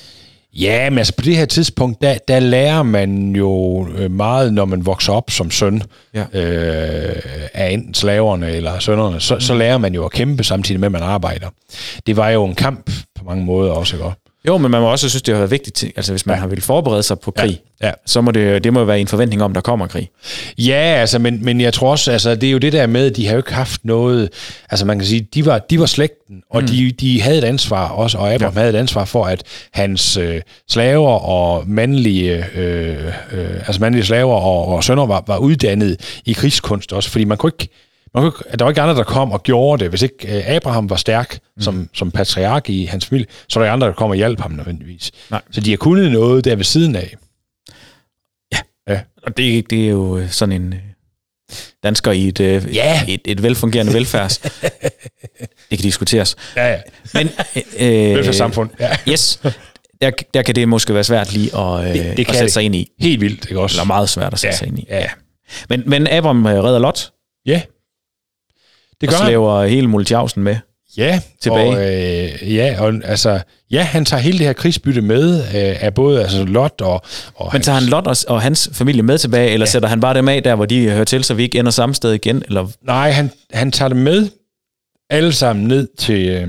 Ja, 0.55 0.89
men 0.89 0.97
altså 0.97 1.15
på 1.15 1.21
det 1.21 1.37
her 1.37 1.45
tidspunkt, 1.45 2.01
der, 2.01 2.17
der 2.27 2.39
lærer 2.39 2.83
man 2.83 3.35
jo 3.35 3.87
øh, 3.97 4.11
meget, 4.11 4.53
når 4.53 4.65
man 4.65 4.85
vokser 4.85 5.13
op 5.13 5.31
som 5.31 5.51
søn 5.51 5.83
ja. 6.13 6.21
øh, 6.33 7.21
af 7.53 7.71
enten 7.71 7.93
slaverne 7.93 8.51
eller 8.51 8.79
sønnerne, 8.79 9.19
så, 9.19 9.35
mm. 9.35 9.41
så 9.41 9.53
lærer 9.53 9.77
man 9.77 9.93
jo 9.93 10.05
at 10.05 10.11
kæmpe 10.11 10.43
samtidig 10.43 10.79
med, 10.79 10.85
at 10.85 10.91
man 10.91 11.03
arbejder. 11.03 11.49
Det 12.07 12.17
var 12.17 12.29
jo 12.29 12.45
en 12.45 12.55
kamp 12.55 12.91
på 13.15 13.23
mange 13.25 13.45
måder 13.45 13.71
også, 13.71 13.95
ikke? 13.95 14.11
Jo, 14.47 14.57
men 14.57 14.71
man 14.71 14.81
må 14.81 14.91
også 14.91 15.09
synes, 15.09 15.21
det 15.21 15.33
har 15.33 15.39
været 15.39 15.51
vigtigt, 15.51 15.83
altså 15.95 16.11
hvis 16.11 16.25
man 16.25 16.35
ja. 16.35 16.39
har 16.39 16.47
vil 16.47 16.61
forberede 16.61 17.03
sig 17.03 17.19
på 17.19 17.31
krig, 17.31 17.61
ja. 17.81 17.87
Ja. 17.87 17.91
så 18.05 18.21
må 18.21 18.31
det, 18.31 18.63
det 18.63 18.73
må 18.73 18.83
være 18.83 18.99
en 18.99 19.07
forventning 19.07 19.43
om, 19.43 19.53
der 19.53 19.61
kommer 19.61 19.87
krig. 19.87 20.09
Ja, 20.57 20.73
altså, 20.73 21.19
men, 21.19 21.45
men 21.45 21.61
jeg 21.61 21.73
tror 21.73 21.91
også, 21.91 22.11
altså, 22.11 22.35
det 22.35 22.47
er 22.47 22.51
jo 22.51 22.57
det 22.57 22.73
der 22.73 22.87
med, 22.87 23.09
at 23.09 23.15
de 23.15 23.25
har 23.25 23.33
jo 23.33 23.39
ikke 23.39 23.53
haft 23.53 23.85
noget, 23.85 24.29
altså 24.69 24.85
man 24.85 24.99
kan 24.99 25.07
sige, 25.07 25.27
de 25.33 25.45
var, 25.45 25.59
de 25.59 25.79
var 25.79 25.85
slægten, 25.85 26.41
og 26.49 26.61
mm. 26.61 26.67
de, 26.67 26.91
de 26.91 27.21
havde 27.21 27.37
et 27.37 27.43
ansvar 27.43 27.87
også, 27.87 28.17
og 28.17 28.33
Abraham 28.33 28.53
ja. 28.53 28.59
havde 28.59 28.73
et 28.73 28.79
ansvar 28.79 29.05
for, 29.05 29.25
at 29.25 29.43
hans 29.73 30.17
øh, 30.17 30.41
slaver 30.69 31.19
og 31.19 31.63
mandlige, 31.67 32.45
øh, 32.55 33.07
øh, 33.31 33.55
altså 33.67 33.81
mandlige 33.81 34.05
slaver 34.05 34.35
og, 34.35 34.67
og 34.67 34.83
sønner 34.83 35.05
var, 35.05 35.23
var 35.27 35.37
uddannet 35.37 36.21
i 36.25 36.33
krigskunst 36.33 36.93
også, 36.93 37.09
fordi 37.09 37.23
man 37.23 37.37
kunne 37.37 37.51
ikke 37.59 37.69
man 38.13 38.31
kunne, 38.31 38.57
der 38.59 38.65
var 38.65 38.71
ikke 38.71 38.81
andre, 38.81 38.95
der 38.95 39.03
kom 39.03 39.31
og 39.31 39.43
gjorde 39.43 39.83
det. 39.83 39.89
Hvis 39.89 40.01
ikke 40.01 40.37
øh, 40.37 40.55
Abraham 40.55 40.89
var 40.89 40.95
stærk 40.95 41.39
mm. 41.55 41.61
som, 41.61 41.89
som 41.93 42.11
patriark 42.11 42.69
i 42.69 42.85
hans 42.85 43.05
familie, 43.05 43.27
så 43.49 43.59
var 43.59 43.65
der 43.65 43.73
andre, 43.73 43.87
der 43.87 43.93
kom 43.93 44.09
og 44.09 44.15
hjalp 44.15 44.39
ham 44.39 44.51
nødvendigvis. 44.51 45.11
Nej. 45.31 45.41
Så 45.51 45.61
de 45.61 45.69
har 45.69 45.77
kunnet 45.77 46.11
noget 46.11 46.45
der 46.45 46.55
ved 46.55 46.63
siden 46.63 46.95
af. 46.95 47.15
Ja, 48.53 48.59
ja. 48.93 49.01
og 49.23 49.37
det, 49.37 49.69
det 49.69 49.85
er 49.85 49.89
jo 49.89 50.17
øh, 50.17 50.29
sådan 50.29 50.61
en 50.61 50.73
øh, 50.73 50.79
dansker 51.83 52.11
i 52.11 52.27
et, 52.27 52.39
ja. 52.73 53.05
et, 53.07 53.21
et 53.25 53.43
velfungerende 53.43 53.93
velfærds. 53.93 54.37
det 55.69 55.77
kan 55.77 55.79
diskuteres. 55.79 56.35
Ja, 56.55 56.71
ja. 56.71 56.79
Men, 57.13 57.29
øh, 57.79 58.15
Velfærdssamfund. 58.17 58.69
Ja. 58.79 58.97
Yes. 59.09 59.41
Der, 60.01 60.11
der 60.33 60.41
kan 60.41 60.55
det 60.55 60.67
måske 60.67 60.93
være 60.93 61.03
svært 61.03 61.33
lige 61.33 61.57
at, 61.57 61.95
det, 61.95 62.17
det 62.17 62.29
at 62.29 62.35
sætte 62.35 62.43
det. 62.43 62.53
sig 62.53 62.63
ind 62.63 62.75
i. 62.75 62.91
Helt 62.99 63.21
vildt, 63.21 63.45
ikke 63.45 63.59
også? 63.59 63.75
Eller 63.75 63.85
meget 63.85 64.09
svært 64.09 64.33
at 64.33 64.39
sætte 64.39 64.53
ja. 64.53 64.57
sig 64.57 64.67
ind 64.67 64.79
i. 64.79 64.85
Ja. 64.89 65.09
Men, 65.69 65.83
men 65.85 66.07
Abraham 66.07 66.45
redder 66.45 66.79
Lot. 66.79 67.11
Ja. 67.45 67.61
Det 69.03 69.11
gør 69.11 69.17
og 69.17 69.25
slæver 69.25 69.65
hele 69.65 69.87
Multiausen 69.87 70.43
med 70.43 70.55
ja, 70.97 71.19
tilbage. 71.41 71.69
Og, 71.69 71.93
øh, 72.43 72.55
ja, 72.55 72.75
og 72.79 72.93
altså, 73.03 73.39
ja, 73.71 73.81
han 73.81 74.05
tager 74.05 74.21
hele 74.21 74.37
det 74.37 74.45
her 74.45 74.53
krigsbytte 74.53 75.01
med 75.01 75.39
øh, 75.39 75.83
af 75.83 75.93
både 75.93 76.21
altså, 76.21 76.45
Lot 76.45 76.81
og... 76.81 77.01
og 77.35 77.49
Men 77.53 77.61
tager 77.61 77.79
han 77.79 77.89
Lot 77.89 78.07
og, 78.07 78.15
og 78.27 78.41
hans 78.41 78.69
familie 78.73 79.03
med 79.03 79.17
tilbage, 79.17 79.51
eller 79.51 79.65
ja. 79.65 79.71
sætter 79.71 79.89
han 79.89 79.99
bare 79.99 80.13
dem 80.13 80.27
af 80.27 80.43
der, 80.43 80.55
hvor 80.55 80.65
de 80.65 80.89
hører 80.89 81.03
til, 81.03 81.23
så 81.23 81.33
vi 81.33 81.43
ikke 81.43 81.59
ender 81.59 81.71
samme 81.71 81.95
sted 81.95 82.11
igen? 82.11 82.43
Eller? 82.47 82.67
Nej, 82.81 83.11
han, 83.11 83.31
han 83.53 83.71
tager 83.71 83.89
dem 83.89 83.97
med 83.97 84.29
alle 85.09 85.33
sammen 85.33 85.67
ned 85.67 85.87
til, 85.97 86.29
øh, 86.29 86.47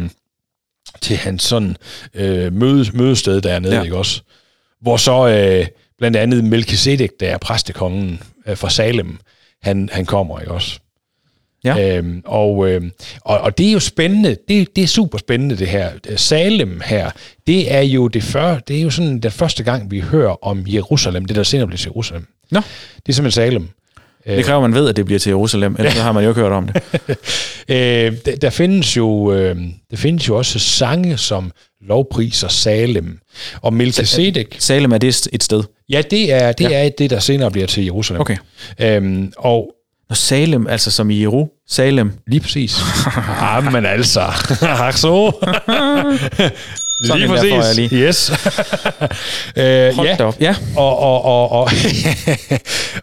til 1.00 1.16
hans 1.16 1.42
sådan 1.42 1.76
øh, 2.14 2.52
møde, 2.52 2.90
mødested 2.92 3.40
dernede, 3.40 3.76
ja. 3.76 3.82
ikke 3.82 3.96
også? 3.96 4.20
Hvor 4.80 4.96
så 4.96 5.28
øh, 5.28 5.66
blandt 5.98 6.16
andet 6.16 6.44
Melchizedek, 6.44 7.10
der 7.20 7.28
er 7.28 7.38
præstekongen 7.38 8.22
øh, 8.46 8.56
fra 8.56 8.70
Salem, 8.70 9.18
han, 9.62 9.88
han 9.92 10.06
kommer, 10.06 10.40
ikke 10.40 10.52
også? 10.52 10.78
Ja. 11.64 11.96
Øhm, 11.96 12.22
og, 12.24 12.70
øhm, 12.70 12.90
og, 13.20 13.40
og 13.40 13.58
det 13.58 13.68
er 13.68 13.72
jo 13.72 13.80
spændende. 13.80 14.36
Det, 14.48 14.76
det 14.76 14.84
er 14.84 14.88
super 14.88 15.18
spændende, 15.18 15.56
det 15.56 15.68
her. 15.68 15.90
Salem 16.16 16.80
her, 16.84 17.10
det 17.46 17.74
er 17.74 17.80
jo 17.80 18.08
det, 18.08 18.22
før, 18.22 18.58
det 18.58 18.78
er 18.78 18.82
jo 18.82 18.90
sådan 18.90 19.20
den 19.20 19.30
første 19.30 19.62
gang, 19.62 19.90
vi 19.90 20.00
hører 20.00 20.44
om 20.44 20.64
Jerusalem, 20.66 21.24
det 21.24 21.36
der 21.36 21.42
senere 21.42 21.66
bliver 21.66 21.78
til 21.78 21.88
Jerusalem. 21.88 22.26
Nå. 22.50 22.60
Det 22.96 23.08
er 23.08 23.12
simpelthen 23.12 23.30
Salem. 23.30 23.68
Det 24.26 24.44
kræver, 24.44 24.60
man 24.60 24.74
ved, 24.74 24.88
at 24.88 24.96
det 24.96 25.04
bliver 25.04 25.18
til 25.18 25.30
Jerusalem, 25.30 25.76
ellers 25.78 25.96
ja. 25.96 26.02
har 26.02 26.12
man 26.12 26.24
jo 26.24 26.30
ikke 26.30 26.40
hørt 26.40 26.52
om 26.52 26.68
det. 26.68 26.82
øh, 27.68 28.12
der, 28.26 28.36
der, 28.36 28.50
findes 28.50 28.96
jo, 28.96 29.32
øh, 29.32 29.56
der 29.90 29.96
findes 29.96 30.28
jo 30.28 30.36
også 30.36 30.58
sange, 30.58 31.16
som 31.16 31.52
lovpriser 31.80 32.48
Salem. 32.48 33.18
Og 33.62 33.72
Melchizedek... 33.72 34.56
Salem 34.58 34.92
er 34.92 34.98
det 34.98 35.28
et 35.32 35.42
sted? 35.42 35.62
Ja, 35.88 36.02
det 36.10 36.32
er 36.32 36.52
det, 36.52 36.70
ja. 36.70 36.86
er 36.86 36.88
det 36.88 37.10
der 37.10 37.18
senere 37.18 37.50
bliver 37.50 37.66
til 37.66 37.84
Jerusalem. 37.84 38.20
Okay. 38.20 38.36
Øhm, 38.80 39.32
og 39.36 39.73
og 40.10 40.16
Salem, 40.16 40.66
altså 40.66 40.90
som 40.90 41.10
i 41.10 41.20
Jeru, 41.20 41.48
Salem. 41.68 42.12
Lige 42.26 42.40
præcis. 42.40 42.76
ah, 43.40 43.72
men 43.72 43.86
altså. 43.86 44.20
så. 45.04 45.32
Lige 47.14 47.28
præcis. 47.28 47.50
Der 47.50 47.66
jeg 47.66 47.74
lige. 47.74 48.08
Yes. 48.08 48.30
øh, 49.56 49.96
Hold 49.96 50.08
ja. 50.08 50.24
op. 50.24 50.36
Ja. 50.40 50.54
Og, 50.76 50.98
og, 50.98 51.24
og, 51.24 51.52
og, 51.52 51.70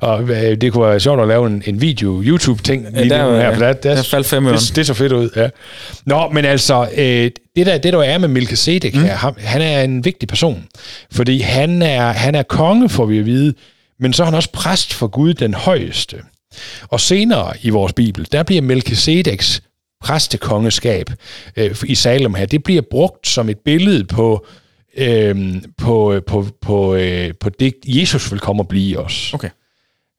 og 0.02 0.30
øh, 0.30 0.58
det 0.62 0.74
kunne 0.74 0.88
være 0.88 1.00
sjovt 1.00 1.22
at 1.22 1.28
lave 1.28 1.48
en, 1.48 1.64
en 1.66 1.82
video, 1.82 2.22
YouTube-ting 2.24 2.86
lige 2.94 3.10
der, 3.10 3.26
nu 3.26 3.36
her, 3.36 3.56
for 3.56 3.66
det, 3.66 3.84
der, 3.84 3.96
der 3.96 4.04
faldt 4.04 4.28
fem 4.28 4.46
det, 4.46 4.72
det, 4.76 4.88
så 4.88 4.94
fedt 4.94 5.12
ud, 5.12 5.30
ja. 5.36 5.50
Nå, 6.06 6.30
men 6.30 6.46
altså, 6.46 6.90
øh, 6.98 7.32
det, 7.56 7.66
der, 7.66 7.78
det 7.78 7.94
der 7.94 8.04
er 8.04 8.18
med 8.18 8.28
Melchizedek 8.28 8.96
mm. 8.96 9.02
her, 9.02 9.34
han 9.38 9.62
er 9.62 9.82
en 9.82 10.06
vigtig 10.06 10.30
person, 10.30 10.66
fordi 11.12 11.40
han 11.40 11.82
er, 11.82 12.12
han 12.12 12.36
er 12.36 12.44
konge, 12.44 12.90
får 12.90 13.06
vi 13.06 13.20
at 13.20 13.26
vide, 13.26 13.54
men 14.00 14.14
så 14.14 14.24
er 14.24 14.26
han 14.26 14.36
også 14.36 14.52
præst 14.52 14.94
for 14.94 15.08
Gud 15.08 15.34
den 15.34 15.54
højeste. 15.54 16.18
Og 16.82 17.00
senere 17.00 17.54
i 17.62 17.70
vores 17.70 17.94
bibel, 17.94 18.28
der 18.32 18.44
bliver 18.44 18.62
Melchizedeks 18.62 19.62
præstekongeskab 20.02 21.10
øh, 21.56 21.76
i 21.86 21.96
Salem 21.96 22.34
her, 22.34 22.46
det 22.46 22.64
bliver 22.64 22.82
brugt 22.92 23.28
som 23.28 23.50
et 23.50 23.60
billede 23.60 24.04
på, 24.04 24.46
øh, 24.98 25.56
på, 25.78 26.22
på, 26.28 26.46
på, 26.62 26.96
øh, 26.96 27.34
på 27.40 27.50
det, 27.50 27.74
Jesus 27.86 28.32
vil 28.32 28.40
komme 28.40 28.64
og 28.64 28.68
blive 28.68 29.00
os. 29.00 29.34
Okay. 29.34 29.50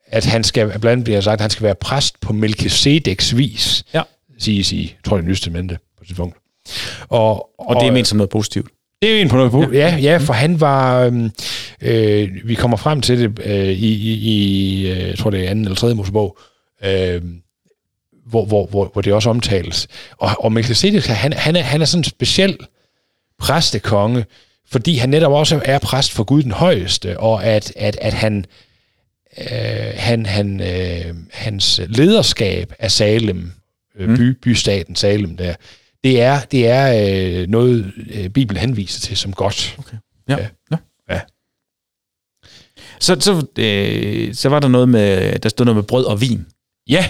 At 0.07 0.25
han 0.25 0.45
skal, 0.45 0.67
blandt 0.67 0.87
andet 0.87 1.05
bliver 1.05 1.21
sagt, 1.21 1.35
at 1.35 1.41
han 1.41 1.51
skal 1.51 1.65
være 1.65 1.75
præst 1.75 2.21
på 2.21 2.33
Melchizedeks 2.33 3.37
vis, 3.37 3.85
ja. 3.95 4.03
siges 4.39 4.73
i, 4.73 4.97
tror 5.05 5.17
jeg, 5.17 5.27
det 5.27 5.79
på 5.99 6.05
det 6.09 6.17
punkt. 6.17 6.37
Og, 7.09 7.31
og, 7.35 7.47
og 7.59 7.81
det 7.81 7.89
er 7.89 7.93
ment 7.93 8.09
som 8.09 8.17
noget 8.17 8.31
positivt. 8.31 8.69
Det 9.03 9.17
er 9.17 9.21
en 9.21 9.29
på 9.29 9.37
noget 9.37 9.75
ja. 9.75 9.79
ja, 9.79 9.97
ja, 9.97 10.17
for 10.17 10.33
han 10.33 10.61
var, 10.61 11.01
øhm, 11.01 11.31
øh, 11.83 12.31
vi 12.45 12.55
kommer 12.55 12.77
frem 12.77 13.01
til 13.01 13.19
det 13.19 13.39
øh, 13.45 13.69
i, 13.69 13.93
i, 13.93 14.13
i 14.13 14.91
øh, 14.91 15.09
jeg 15.09 15.19
tror 15.19 15.31
det 15.31 15.45
er 15.45 15.51
anden 15.51 15.65
eller 15.65 15.77
tredje 15.77 15.95
Mosebog, 15.95 16.39
øh, 16.85 17.23
hvor, 18.27 18.45
hvor, 18.45 18.67
hvor, 18.67 18.91
hvor 18.93 19.03
det 19.03 19.13
også 19.13 19.31
omtales. 19.31 19.89
Og, 20.17 20.31
og 20.39 20.53
Melchizedek, 20.53 21.07
han, 21.07 21.33
han, 21.33 21.57
er, 21.57 21.63
han 21.63 21.81
er 21.81 21.85
sådan 21.85 22.01
en 22.01 22.05
speciel 22.05 22.59
præstekonge, 23.39 24.25
fordi 24.71 24.97
han 24.97 25.09
netop 25.09 25.33
også 25.33 25.61
er 25.65 25.79
præst 25.79 26.13
for 26.13 26.25
Gud 26.25 26.43
den 26.43 26.53
højeste, 26.53 27.21
og 27.21 27.45
at, 27.45 27.73
at, 27.77 27.99
at 28.01 28.15
han, 28.15 28.45
øh, 29.39 29.93
han, 29.95 30.27
han, 30.27 30.61
øh, 30.61 31.15
hans 31.33 31.81
lederskab 31.89 32.73
af 32.79 32.91
Salem, 32.91 33.53
øh, 33.99 34.09
mm. 34.09 34.17
by, 34.17 34.31
bystaten 34.43 34.97
Salem 34.97 35.37
der, 35.37 35.55
det 36.05 36.21
er, 36.21 36.41
det 36.41 36.69
er 36.69 37.41
øh, 37.43 37.49
noget, 37.49 37.93
øh, 38.11 38.29
Bibelen 38.29 38.61
henviser 38.61 39.01
til 39.01 39.17
som 39.17 39.33
godt. 39.33 39.77
Okay. 39.79 39.97
Ja. 40.29 40.37
ja. 40.37 40.47
ja. 40.71 40.77
Så, 43.03 43.17
så, 43.21 43.47
øh, 43.59 44.35
så 44.35 44.49
var 44.49 44.61
der 44.61 44.69
noget 44.69 44.89
med, 44.89 45.39
der 45.39 45.49
stod 45.49 45.67
noget 45.67 45.77
med 45.77 45.83
brød 45.85 46.05
og 46.05 46.21
vin. 46.21 46.47
Ja, 46.89 47.07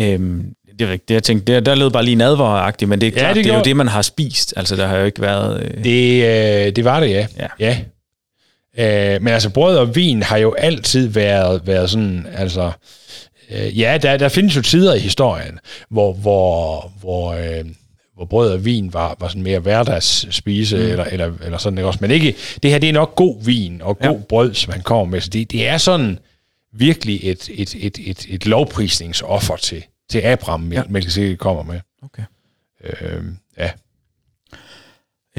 Øhm, 0.00 0.44
det 0.78 0.88
er 0.88 0.92
rigtigt. 0.92 1.10
Jeg 1.10 1.22
tænkte, 1.22 1.52
der, 1.54 1.60
der 1.60 1.74
lød 1.74 1.90
bare 1.90 2.04
lige 2.04 2.14
nadvaragtigt, 2.14 2.88
men 2.88 3.00
det 3.00 3.06
er 3.06 3.10
Ja, 3.10 3.18
klart, 3.18 3.28
det 3.28 3.36
det, 3.36 3.44
det 3.44 3.50
er 3.50 3.54
jo 3.54 3.58
gjorde- 3.58 3.68
det, 3.68 3.76
man 3.76 3.88
har 3.88 4.02
spist. 4.02 4.54
Altså, 4.56 4.76
der 4.76 4.86
har 4.86 4.96
jo 4.96 5.04
ikke 5.04 5.20
været... 5.20 5.62
Øh, 5.62 5.84
det, 5.84 6.22
øh, 6.66 6.76
det 6.76 6.84
var 6.84 7.00
det, 7.00 7.10
ja. 7.10 7.26
Ja. 7.58 7.78
ja. 8.78 9.14
Øh, 9.14 9.22
men 9.22 9.32
altså, 9.34 9.50
brød 9.50 9.76
og 9.78 9.94
vin 9.96 10.22
har 10.22 10.36
jo 10.36 10.52
altid 10.52 11.08
været, 11.08 11.66
været 11.66 11.90
sådan, 11.90 12.26
altså... 12.34 12.72
Øh, 13.50 13.78
ja, 13.78 13.98
der, 14.02 14.16
der 14.16 14.28
findes 14.28 14.56
jo 14.56 14.62
tider 14.62 14.94
i 14.94 14.98
historien, 14.98 15.58
hvor, 15.90 16.12
hvor, 16.12 16.92
hvor, 17.00 17.32
øh, 17.32 17.64
hvor 18.16 18.24
brød 18.24 18.52
og 18.52 18.64
vin 18.64 18.92
var, 18.92 19.16
var 19.20 19.28
sådan 19.28 19.42
mere 19.42 19.58
hverdagsspise, 19.58 20.76
mm. 20.76 20.82
eller, 20.82 21.04
eller, 21.04 21.32
eller 21.44 21.58
sådan 21.58 21.78
ikke 21.78 21.86
også. 21.86 21.98
Men 22.02 22.10
ikke, 22.10 22.34
det 22.62 22.70
her, 22.70 22.78
det 22.78 22.88
er 22.88 22.92
nok 22.92 23.14
god 23.16 23.44
vin 23.44 23.82
og 23.82 23.98
god 23.98 24.16
Ja. 24.16 24.22
brød, 24.28 24.54
som 24.54 24.72
han 24.72 24.82
kommer 24.82 25.04
med. 25.04 25.20
Så 25.20 25.30
det, 25.30 25.50
det 25.52 25.68
er 25.68 25.78
sådan 25.78 26.18
virkelig 26.72 27.20
et, 27.22 27.50
et, 27.54 27.74
et, 27.78 27.98
et, 28.10 28.26
et 28.28 28.46
lovprisningsoffer 28.46 29.56
til, 29.56 29.84
til 30.10 30.18
Abraham, 30.18 30.72
ja. 30.72 30.82
Melchizedek 30.88 31.38
kommer 31.38 31.62
med. 31.62 31.80
okay. 32.02 32.22
Øh, 32.84 33.22
ja. 33.58 33.70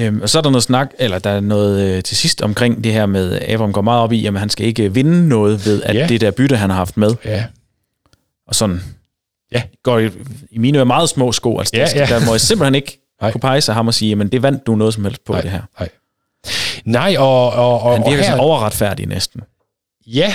Øhm, 0.00 0.20
og 0.20 0.28
så 0.28 0.38
er 0.38 0.42
der 0.42 0.50
noget 0.50 0.62
snak, 0.62 0.90
eller 0.98 1.18
der 1.18 1.30
er 1.30 1.40
noget 1.40 1.96
øh, 1.96 2.02
til 2.02 2.16
sidst 2.16 2.42
omkring 2.42 2.84
det 2.84 2.92
her 2.92 3.06
med, 3.06 3.40
Abraham 3.42 3.72
går 3.72 3.82
meget 3.82 4.02
op 4.02 4.12
i, 4.12 4.26
at 4.26 4.38
han 4.38 4.50
skal 4.50 4.66
ikke 4.66 4.94
vinde 4.94 5.28
noget 5.28 5.66
ved, 5.66 5.82
at 5.82 5.94
Ja. 5.96 6.06
det 6.06 6.20
der 6.20 6.30
bytte, 6.30 6.56
han 6.56 6.70
har 6.70 6.76
haft 6.76 6.96
med, 6.96 7.10
Ja. 7.24 7.44
og 8.46 8.54
sådan 8.54 8.80
Ja. 9.54 9.62
går 9.82 9.98
i, 9.98 10.10
i 10.50 10.58
mine 10.58 10.78
ører 10.78 10.84
meget 10.84 11.08
små 11.08 11.32
sko. 11.32 11.58
Altså, 11.58 11.76
Ja, 11.76 11.86
ja. 11.94 12.06
der 12.06 12.26
må 12.26 12.32
jeg 12.32 12.40
simpelthen 12.40 12.74
ikke 12.74 13.00
Nej. 13.20 13.32
kunne 13.32 13.40
pege 13.40 13.60
sig 13.60 13.74
ham 13.74 13.88
og 13.88 13.94
sige, 13.94 14.16
men 14.16 14.28
det 14.28 14.42
vandt 14.42 14.66
du 14.66 14.74
noget 14.74 14.94
som 14.94 15.04
helst 15.04 15.24
på 15.24 15.32
Nej. 15.32 15.42
det 15.42 15.50
her. 15.50 15.62
Nej. 15.80 15.88
Nej, 16.84 17.16
og, 17.18 17.52
og, 17.52 17.80
og, 17.80 17.92
Han 17.92 18.00
virker 18.00 18.18
og 18.18 18.24
her, 18.30 18.36
så 18.36 18.42
overretfærdig 18.42 19.06
næsten. 19.06 19.40
Ja, 20.06 20.34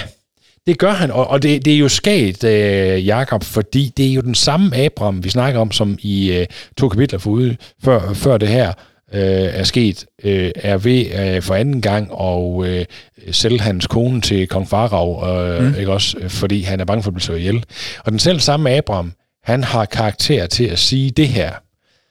det 0.67 0.77
gør 0.79 0.91
han, 0.91 1.11
og, 1.11 1.27
og 1.27 1.43
det, 1.43 1.65
det 1.65 1.73
er 1.73 1.77
jo 1.77 1.89
sket, 1.89 2.43
øh, 2.43 3.07
Jakob, 3.07 3.43
fordi 3.43 3.93
det 3.97 4.07
er 4.09 4.13
jo 4.13 4.21
den 4.21 4.35
samme 4.35 4.75
Abraham, 4.77 5.23
vi 5.23 5.29
snakker 5.29 5.59
om, 5.59 5.71
som 5.71 5.97
i 6.01 6.31
øh, 6.31 6.45
to 6.77 6.89
kapitler 6.89 7.19
forud, 7.19 7.55
før, 7.83 8.13
før 8.13 8.37
det 8.37 8.47
her 8.47 8.73
øh, 9.13 9.21
er 9.53 9.63
sket, 9.63 10.05
øh, 10.23 10.51
er 10.55 10.77
ved 10.77 11.05
øh, 11.19 11.41
for 11.41 11.55
anden 11.55 11.81
gang 11.81 12.11
og 12.11 12.67
øh, 12.67 12.85
sælge 13.31 13.59
hans 13.59 13.87
kone 13.87 14.21
til 14.21 14.47
kong 14.47 14.69
Farag, 14.69 15.57
øh, 15.59 15.63
mm. 15.63 15.79
ikke 15.79 15.91
også, 15.91 16.17
øh, 16.17 16.29
fordi 16.29 16.61
han 16.61 16.79
er 16.79 16.85
bange 16.85 17.03
for 17.03 17.09
at 17.09 17.13
blive 17.13 17.23
slået 17.23 17.39
ihjel. 17.39 17.65
Og 18.05 18.11
den 18.11 18.19
selv 18.19 18.39
samme 18.39 18.71
Abraham, 18.71 19.13
han 19.43 19.63
har 19.63 19.85
karakter 19.85 20.45
til 20.45 20.63
at 20.63 20.79
sige 20.79 21.11
det 21.11 21.27
her. 21.27 21.51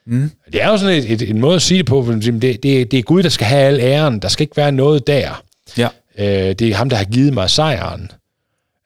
Mm. 0.05 0.31
Det 0.53 0.63
er 0.63 0.67
jo 0.67 0.77
sådan 0.77 0.95
et, 0.95 1.11
et, 1.11 1.29
en 1.29 1.39
måde 1.39 1.55
at 1.55 1.61
sige 1.61 1.77
det 1.77 1.85
på, 1.85 2.03
for 2.03 2.11
det, 2.11 2.41
det, 2.41 2.63
det 2.63 2.93
er 2.93 3.01
Gud, 3.01 3.23
der 3.23 3.29
skal 3.29 3.47
have 3.47 3.61
al 3.61 3.79
æren. 3.79 4.19
Der 4.19 4.27
skal 4.27 4.43
ikke 4.43 4.57
være 4.57 4.71
noget 4.71 5.07
der. 5.07 5.43
Ja. 5.77 5.87
Øh, 6.17 6.55
det 6.55 6.61
er 6.61 6.75
ham, 6.75 6.89
der 6.89 6.97
har 6.97 7.05
givet 7.05 7.33
mig 7.33 7.49
sejren. 7.49 8.11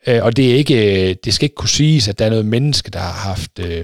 Øh, 0.07 0.23
og 0.23 0.37
det, 0.37 0.51
er 0.51 0.55
ikke, 0.55 1.09
øh, 1.09 1.15
det 1.25 1.33
skal 1.33 1.45
ikke 1.45 1.55
kunne 1.55 1.69
siges, 1.69 2.07
at 2.07 2.19
der 2.19 2.25
er 2.25 2.29
noget 2.29 2.45
menneske, 2.45 2.91
der 2.91 2.99
har 2.99 3.29
haft 3.29 3.59
øh, 3.59 3.83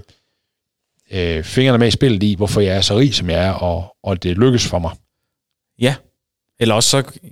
øh, 1.12 1.44
fingrene 1.44 1.78
med 1.78 1.88
i 1.88 1.92
spillet 1.92 2.24
i, 2.24 2.36
hvorfor 2.38 2.62
jeg 2.62 2.78
er 2.78 2.82
så 2.82 2.98
rig, 2.98 3.16
som 3.16 3.30
jeg 3.30 3.46
er, 3.46 3.52
og, 3.52 3.96
og 4.04 4.24
det 4.24 4.38
lykkes 4.38 4.68
for 4.68 4.80
mig. 4.80 4.92
Ja. 5.82 5.96
Eller 6.60 6.76
også 6.76 6.90
så... 6.90 6.98
Det 6.98 7.22
kan 7.22 7.32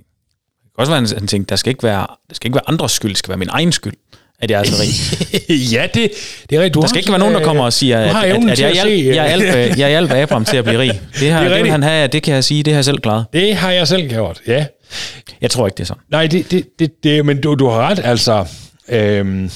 også 0.76 0.92
være, 0.92 1.02
at 1.02 1.12
han 1.18 1.26
tænkte, 1.26 1.50
der 1.50 1.56
skal 1.56 1.70
ikke 1.70 1.82
være, 1.82 2.06
det 2.28 2.36
skal 2.36 2.48
ikke 2.48 2.54
være 2.54 2.68
andres 2.68 2.92
skyld, 2.92 3.10
det 3.10 3.18
skal 3.18 3.28
være 3.28 3.38
min 3.38 3.48
egen 3.48 3.72
skyld, 3.72 3.94
at 4.40 4.50
jeg 4.50 4.60
er 4.60 4.64
så 4.64 4.74
rig. 4.82 4.90
ja, 5.72 5.86
det, 5.94 6.10
det 6.50 6.56
er 6.56 6.60
rigtigt. 6.60 6.74
Du 6.74 6.80
Der 6.80 6.86
skal 6.86 6.98
ikke 6.98 7.10
være 7.10 7.18
nogen, 7.18 7.34
der 7.34 7.44
kommer 7.44 7.64
og 7.64 7.72
siger, 7.72 7.98
at, 8.00 8.24
at, 8.24 8.30
evnen 8.30 8.50
at 8.50 8.56
til 8.56 8.62
jeg, 8.62 8.70
at 8.70 8.88
hjalp, 8.88 9.08
øh, 9.08 9.16
jeg, 9.16 9.38
hjalp, 9.38 9.70
øh, 9.72 9.78
jeg 9.80 9.88
hjalp 9.88 10.10
Abraham 10.10 10.44
til 10.44 10.56
at 10.56 10.64
blive 10.64 10.78
rig. 10.78 11.00
Det, 11.20 11.20
her, 11.20 11.42
Det 11.42 11.50
det, 11.50 11.62
vil 11.62 11.70
han 11.70 11.82
have, 11.82 12.08
det 12.08 12.22
kan 12.22 12.34
jeg 12.34 12.44
sige, 12.44 12.62
det 12.62 12.72
har 12.72 12.78
jeg 12.78 12.84
selv 12.84 12.98
klaret. 12.98 13.24
Det 13.32 13.56
har 13.56 13.70
jeg 13.70 13.88
selv 13.88 14.08
gjort, 14.08 14.40
ja. 14.46 14.66
Jeg 15.40 15.50
tror 15.50 15.66
ikke, 15.66 15.76
det 15.76 15.82
er 15.82 15.86
sådan. 15.86 16.02
Nej, 16.10 16.26
det, 16.26 16.50
det, 16.50 16.78
det, 16.78 17.04
det 17.04 17.26
men 17.26 17.40
du, 17.40 17.54
du 17.54 17.68
har 17.68 17.88
ret, 17.88 18.00
altså... 18.04 18.46
Øhm, 18.88 19.50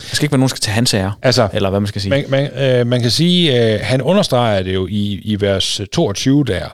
Der 0.00 0.16
skal 0.16 0.24
ikke 0.24 0.32
være 0.32 0.38
nogen, 0.38 0.48
der 0.48 0.56
skal 0.56 0.60
tage 0.60 0.74
hans 0.74 0.94
ære, 0.94 1.12
altså, 1.22 1.48
eller 1.52 1.70
hvad 1.70 1.80
man 1.80 1.86
skal 1.86 2.00
sige. 2.00 2.10
Man, 2.10 2.24
man, 2.28 2.52
øh, 2.52 2.86
man 2.86 3.00
kan 3.00 3.10
sige, 3.10 3.74
øh, 3.74 3.80
han 3.82 4.02
understreger 4.02 4.62
det 4.62 4.74
jo 4.74 4.86
i, 4.86 5.20
i 5.24 5.40
vers 5.40 5.80
22 5.92 6.44
der, 6.44 6.68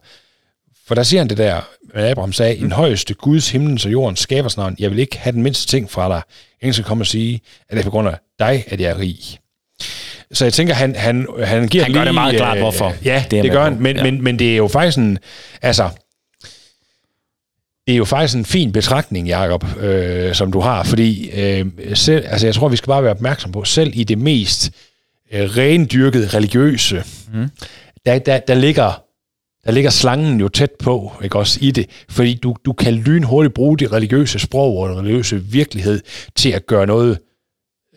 for 0.86 0.94
der 0.94 1.02
siger 1.02 1.20
han 1.20 1.28
det 1.28 1.38
der, 1.38 1.60
hvad 1.92 2.10
Abraham 2.10 2.32
sagde, 2.32 2.56
en 2.56 2.72
højeste 2.72 3.14
Guds, 3.14 3.50
himlens 3.50 3.84
og 3.84 3.92
jordens 3.92 4.20
skabers 4.20 4.56
navn, 4.56 4.76
jeg 4.78 4.90
vil 4.90 4.98
ikke 4.98 5.18
have 5.18 5.32
den 5.32 5.42
mindste 5.42 5.66
ting 5.66 5.90
fra 5.90 6.08
dig. 6.08 6.22
Ingen 6.62 6.72
skal 6.72 6.84
komme 6.84 7.02
og 7.02 7.06
sige, 7.06 7.40
at 7.68 7.76
det 7.76 7.78
er 7.78 7.84
på 7.84 7.90
grund 7.90 8.08
af 8.08 8.18
dig, 8.38 8.64
at 8.66 8.80
jeg 8.80 8.90
er 8.90 8.98
rig. 8.98 9.18
Så 10.32 10.44
jeg 10.44 10.52
tænker, 10.52 10.74
han, 10.74 10.96
han, 10.96 11.26
han 11.44 11.68
giver 11.68 11.84
Han 11.84 11.92
gør 11.92 12.00
lige, 12.00 12.06
det 12.06 12.14
meget 12.14 12.36
klart, 12.36 12.56
øh, 12.56 12.62
hvorfor. 12.62 12.94
Ja, 13.04 13.24
Det 13.30 13.42
det, 13.44 13.52
gør 13.52 13.64
han, 13.64 13.76
men, 13.80 13.96
ja. 13.96 14.02
men, 14.02 14.22
men 14.22 14.38
det 14.38 14.52
er 14.52 14.56
jo 14.56 14.68
faktisk 14.68 14.98
en, 14.98 15.18
altså, 15.62 15.88
det 17.86 17.92
er 17.92 17.96
jo 17.96 18.04
faktisk 18.04 18.38
en 18.38 18.44
fin 18.44 18.72
betragtning, 18.72 19.28
Jacob, 19.28 19.64
øh, 19.80 20.34
som 20.34 20.52
du 20.52 20.60
har, 20.60 20.82
fordi 20.82 21.30
øh, 21.30 21.66
selv, 21.94 22.24
altså 22.28 22.46
jeg 22.46 22.54
tror, 22.54 22.68
vi 22.68 22.76
skal 22.76 22.86
bare 22.86 23.02
være 23.02 23.12
opmærksom 23.12 23.52
på, 23.52 23.64
selv 23.64 23.92
i 23.94 24.04
det 24.04 24.18
mest 24.18 24.70
øh, 25.32 25.56
rendyrkede 25.56 26.28
religiøse, 26.28 27.04
mm. 27.34 27.48
der, 28.06 28.18
der, 28.18 28.38
der, 28.38 28.54
ligger, 28.54 29.02
der 29.64 29.70
ligger 29.70 29.90
slangen 29.90 30.40
jo 30.40 30.48
tæt 30.48 30.70
på, 30.78 31.12
ikke 31.24 31.38
også 31.38 31.58
i 31.62 31.70
det, 31.70 31.86
fordi 32.08 32.34
du, 32.34 32.56
du 32.64 32.72
kan 32.72 32.94
lynhurtigt 32.94 33.54
bruge 33.54 33.78
det 33.78 33.92
religiøse 33.92 34.38
sprog 34.38 34.76
og 34.76 34.88
den 34.88 34.98
religiøse 34.98 35.42
virkelighed 35.44 36.00
til 36.36 36.50
at 36.50 36.66
gøre 36.66 36.86
noget, 36.86 37.18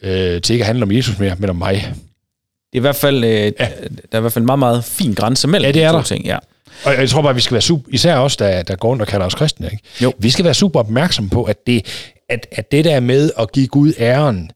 øh, 0.04 0.41
til 0.41 0.54
ikke 0.54 0.63
at 0.63 0.67
handle 0.67 0.84
om 0.84 0.91
Jesus 0.91 1.19
mere, 1.19 1.36
men 1.39 1.50
om 1.50 1.56
mig. 1.56 1.76
Det 1.76 2.78
er 2.78 2.78
i 2.78 2.80
hvert 2.80 2.95
fald, 2.95 3.24
øh, 3.24 3.30
ja. 3.32 3.52
der 3.60 3.67
er 4.12 4.17
i 4.17 4.21
hvert 4.21 4.34
fald 4.34 4.43
en 4.43 4.45
meget, 4.45 4.60
meget 4.60 4.84
fin 4.84 5.13
grænse 5.13 5.48
mellem 5.48 5.65
Ja, 5.65 5.71
det 5.71 5.84
er 5.84 5.88
de 5.88 5.93
to 5.93 5.98
der. 5.98 6.04
ting. 6.04 6.26
Ja. 6.26 6.38
Og 6.86 6.94
jeg 6.94 7.10
tror 7.10 7.22
bare, 7.22 7.36
vi 7.36 7.42
skal 7.42 7.54
være 7.56 7.62
super, 7.62 7.90
især 7.92 8.18
os, 8.18 8.38
der, 8.38 8.64
der 8.64 8.76
går 8.76 8.90
rundt 8.90 9.02
og 9.02 9.08
kalder 9.08 9.26
os 9.26 9.36
kristne, 9.36 9.70
ikke? 9.72 9.84
Jo. 10.02 10.14
vi 10.20 10.30
skal 10.30 10.46
være 10.46 10.54
super 10.54 10.80
opmærksom 10.80 11.30
på, 11.30 11.44
at 11.44 11.68
det, 11.68 11.86
at, 12.30 12.48
at 12.52 12.72
det 12.72 12.86
der 12.86 13.00
med 13.00 13.32
at 13.38 13.52
give 13.52 13.68
Gud 13.68 13.94
æren, 14.00 14.52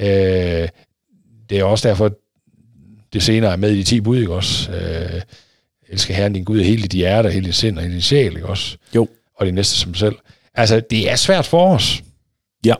øh, 0.00 0.68
det 1.50 1.58
er 1.58 1.64
også 1.64 1.88
derfor, 1.88 2.12
det 3.12 3.22
senere 3.22 3.52
er 3.52 3.56
med 3.56 3.70
i 3.70 3.78
de 3.78 3.84
10 3.84 4.00
bud, 4.00 4.18
ikke 4.18 4.34
også? 4.34 4.72
Øh, 4.72 5.20
elsker 5.88 6.14
Herren 6.14 6.32
din 6.32 6.44
Gud 6.44 6.58
af 6.58 6.64
hele 6.64 6.82
dit 6.82 6.92
hjerte, 6.92 7.30
hele 7.30 7.46
dit 7.46 7.54
sind 7.54 7.76
og 7.76 7.82
hele 7.82 7.94
din 7.94 8.02
sjæl, 8.02 8.36
ikke 8.36 8.46
også? 8.46 8.76
Jo. 8.94 9.08
Og 9.36 9.46
det 9.46 9.54
næste 9.54 9.76
som 9.76 9.94
selv. 9.94 10.16
Altså, 10.54 10.80
det 10.90 11.10
er 11.10 11.16
svært 11.16 11.46
for 11.46 11.74
os. 11.74 12.02
Ja. 12.66 12.74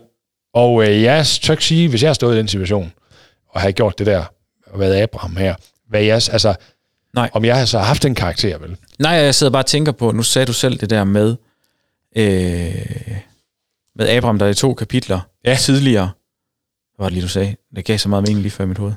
Og 0.55 0.89
øh, 0.89 1.03
jeg 1.03 1.27
tør 1.27 1.55
ikke 1.55 1.65
sige, 1.65 1.89
hvis 1.89 2.03
jeg 2.03 2.09
har 2.09 2.15
stået 2.15 2.35
i 2.35 2.39
den 2.39 2.49
situation, 2.49 2.93
og 3.49 3.61
har 3.61 3.71
gjort 3.71 3.99
det 3.99 4.07
der, 4.07 4.25
og 4.67 4.81
været 4.81 5.03
Abraham 5.03 5.37
her, 5.37 5.55
hvad 5.89 6.03
jeg, 6.03 6.15
altså, 6.15 6.55
Nej. 7.15 7.31
om 7.33 7.45
jeg 7.45 7.59
har 7.59 7.65
så 7.65 7.79
haft 7.79 8.03
den 8.03 8.15
karakter, 8.15 8.59
vel? 8.59 8.77
Nej, 8.99 9.13
jeg 9.13 9.35
sidder 9.35 9.51
bare 9.53 9.63
og 9.63 9.67
tænker 9.67 9.93
på, 9.93 10.13
nu 10.13 10.23
sagde 10.23 10.47
du 10.47 10.53
selv 10.53 10.79
det 10.79 10.91
der 10.91 11.05
med, 11.05 11.37
øh, 12.17 13.17
med 13.97 14.09
Abraham, 14.09 14.39
der 14.39 14.47
er 14.47 14.51
i 14.51 14.55
to 14.55 14.75
kapitler 14.75 15.21
Ja. 15.45 15.57
tidligere. 15.61 16.11
Hvad 16.97 17.05
var 17.05 17.09
det 17.09 17.13
lige, 17.13 17.23
du 17.23 17.29
sagde? 17.29 17.57
Det 17.77 17.85
gav 17.85 17.99
så 17.99 18.09
meget 18.09 18.23
mening 18.23 18.41
lige 18.43 18.51
før 18.51 18.65
i 18.65 18.67
mit 18.67 18.79
hoved. 18.79 18.93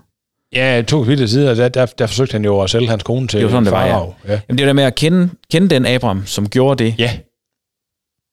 Ja, 0.54 0.84
to 0.88 1.04
kapitler 1.04 1.28
tidligere, 1.28 1.56
der, 1.56 1.70
der, 1.70 1.86
der 1.86 2.08
forsøgte 2.08 2.32
han 2.32 2.46
jo 2.46 2.62
at 2.62 2.70
sælge 2.70 2.88
hans 2.90 3.04
kone 3.04 3.28
til 3.28 3.38
Det 3.40 3.46
var 3.46 3.52
sådan, 3.52 3.64
det 3.66 3.72
var, 3.72 3.86
ja. 3.86 3.98
Ja. 4.28 4.40
Jamen 4.48 4.58
det 4.58 4.62
er 4.62 4.66
der 4.66 4.74
med 4.74 4.84
at 4.84 4.96
kende, 4.96 5.30
kende 5.52 5.68
den 5.70 5.86
Abraham, 5.86 6.26
som 6.26 6.50
gjorde 6.50 6.84
det 6.84 6.96
Ja, 6.98 7.20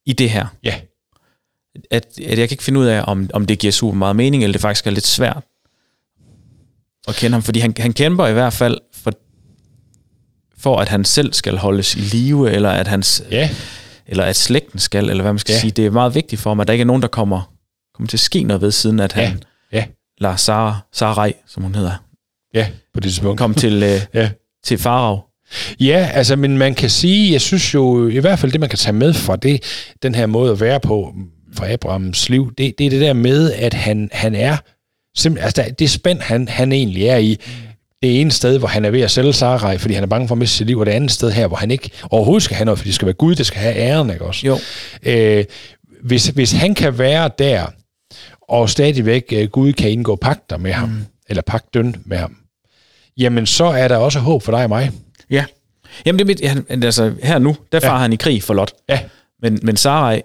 i 0.07 0.13
det 0.13 0.31
her. 0.31 0.47
ja. 0.65 0.75
At, 1.91 2.07
at 2.19 2.39
jeg 2.39 2.49
kan 2.49 2.55
ikke 2.55 2.65
finde 2.65 2.81
ud 2.81 2.87
af, 2.87 3.05
om, 3.07 3.31
om 3.35 3.47
det 3.47 3.59
giver 3.59 3.73
super 3.73 3.95
meget 3.95 4.17
mening, 4.17 4.43
eller 4.43 4.53
det 4.53 4.61
faktisk 4.61 4.87
er 4.87 4.91
lidt 4.91 5.07
svært 5.07 5.45
at 7.09 7.15
kende 7.15 7.33
ham. 7.35 7.43
Fordi 7.43 7.59
han, 7.61 7.75
han 7.79 7.93
kæmper 7.93 8.27
i 8.27 8.33
hvert 8.33 8.53
fald 8.53 8.79
for, 8.95 9.13
for, 10.61 10.77
at 10.77 10.89
han 10.89 11.05
selv 11.05 11.33
skal 11.33 11.57
holdes 11.57 11.95
i 11.95 11.99
live, 11.99 12.51
eller 12.51 12.71
at, 12.71 12.89
hans, 12.89 13.23
Ja, 13.31 13.51
eller 14.07 14.25
at 14.25 14.37
slægten 14.37 14.79
skal, 14.79 15.11
eller 15.11 15.23
hvad 15.23 15.33
man 15.33 15.39
skal 15.39 15.53
Ja. 15.53 15.61
sige. 15.61 15.71
Det 15.71 15.87
er 15.87 15.91
meget 15.91 16.15
vigtigt 16.15 16.41
for 16.43 16.51
ham, 16.51 16.61
at 16.61 16.67
der 16.67 16.73
ikke 16.73 16.83
er 16.83 16.87
nogen, 16.87 17.03
der 17.03 17.09
kommer, 17.09 17.53
kommer 17.95 18.09
til 18.09 18.17
at 18.17 18.21
ske 18.21 18.43
noget 18.43 18.63
ved, 18.63 18.71
siden 18.71 19.01
at 19.01 19.13
han 19.13 19.43
Ja. 19.73 19.85
lader 20.21 20.37
Sara, 20.37 20.79
Sarai, 20.93 21.33
som 21.47 21.63
hun 21.63 21.75
hedder, 21.75 22.05
ja, 22.55 22.67
på 22.95 23.01
det 23.01 23.11
tidspunkt. 23.13 23.39
komme 23.39 23.55
til, 23.57 23.83
øh, 23.83 24.01
Ja. 24.15 24.31
til 24.65 24.79
Farag. 24.79 25.21
Ja, 25.81 26.11
altså, 26.15 26.37
men 26.37 26.59
man 26.59 26.75
kan 26.75 26.91
sige, 26.91 27.33
jeg 27.33 27.41
synes 27.41 27.75
jo, 27.75 28.09
i 28.09 28.19
hvert 28.19 28.39
fald 28.39 28.53
det, 28.53 28.61
man 28.61 28.69
kan 28.69 28.79
tage 28.79 28.93
med 28.93 29.15
fra 29.15 29.37
det, 29.37 29.63
den 30.03 30.15
her 30.15 30.27
måde 30.27 30.53
at 30.53 30.61
være 30.61 30.81
på, 30.81 31.15
fra 31.57 31.73
Abrahams 31.73 32.29
liv, 32.29 32.53
det, 32.59 32.75
det 32.79 32.87
er 32.87 32.91
det 32.91 33.01
der 33.01 33.13
med, 33.13 33.53
at 33.53 33.75
han, 33.75 34.09
han 34.13 34.35
er, 34.35 34.57
simpelthen, 35.17 35.45
altså 35.47 35.75
det 35.79 35.91
spænd, 35.91 36.21
han, 36.21 36.49
han 36.49 36.73
egentlig 36.73 37.05
er 37.07 37.17
i, 37.17 37.37
det 38.03 38.21
ene 38.21 38.31
sted, 38.31 38.59
hvor 38.59 38.69
han 38.69 38.85
er 38.85 38.91
ved 38.91 39.01
at 39.01 39.11
sælge 39.11 39.33
Sarai, 39.33 39.79
fordi 39.79 39.95
han 39.95 40.03
er 40.03 40.07
bange 40.09 40.29
for 40.29 40.35
at 40.35 40.39
miste 40.39 40.57
sit 40.57 40.67
liv, 40.67 40.79
og 40.79 40.87
det 40.87 40.93
andet 40.93 41.11
sted 41.11 41.31
her, 41.31 41.47
hvor 41.47 41.57
han 41.57 41.71
ikke 41.71 41.91
overhovedet 42.11 42.43
skal 42.43 42.57
have 42.57 42.65
noget, 42.65 42.79
fordi 42.79 42.89
det 42.89 42.95
skal 42.95 43.07
være 43.07 43.15
Gud, 43.15 43.35
der 43.35 43.45
skal 43.45 43.61
have 43.61 43.75
æren, 43.77 44.11
ikke 44.11 44.25
også? 44.25 44.47
Jo. 44.47 44.59
Øh, 45.03 45.45
hvis, 46.03 46.27
hvis 46.27 46.53
han 46.53 46.75
kan 46.75 46.99
være 46.99 47.31
der, 47.39 47.67
og 48.49 48.71
stadigvæk 48.71 49.25
øh, 49.33 49.49
Gud 49.49 49.73
kan 49.73 49.91
indgå 49.91 50.17
pagter 50.17 50.57
med 50.57 50.73
ham, 50.73 50.89
mm. 50.89 51.05
eller 51.29 51.43
pagten 51.43 51.97
med 52.05 52.17
ham, 52.17 52.37
jamen 53.17 53.47
så 53.47 53.65
er 53.65 53.89
der 53.89 53.97
også 53.97 54.19
håb 54.19 54.43
for 54.43 54.53
dig 54.53 54.63
og 54.63 54.69
mig. 54.69 54.91
Ja. 55.31 55.45
Jamen 56.07 56.19
det 56.19 56.25
er 56.25 56.27
mit, 56.27 56.49
han, 56.69 56.83
altså 56.85 57.13
her 57.23 57.39
nu, 57.39 57.57
der 57.73 57.81
farer 57.81 57.93
Ja. 57.93 57.99
han 57.99 58.13
i 58.13 58.17
krig 58.17 58.43
for 58.43 58.55
Lot. 58.55 58.73
Ja. 58.89 59.01
Men, 59.43 59.59
men 59.63 59.77
Sarai, 59.77 60.21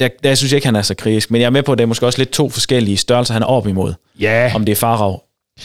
der, 0.00 0.08
der 0.22 0.34
synes 0.34 0.52
jeg 0.52 0.56
ikke, 0.56 0.66
han 0.66 0.76
er 0.76 0.82
så 0.82 0.94
kritisk. 0.94 1.30
Men 1.30 1.40
jeg 1.40 1.46
er 1.46 1.50
med 1.50 1.62
på, 1.62 1.72
at 1.72 1.78
det 1.78 1.82
er 1.82 1.86
måske 1.86 2.06
også 2.06 2.18
lidt 2.18 2.30
to 2.30 2.50
forskellige 2.50 2.96
størrelser, 2.96 3.34
han 3.34 3.42
er 3.42 3.46
op 3.46 3.66
imod. 3.66 3.94
Ja, 4.20 4.52
Om 4.54 4.64
det 4.64 4.72
er 4.72 4.76
Farag, 4.76 5.18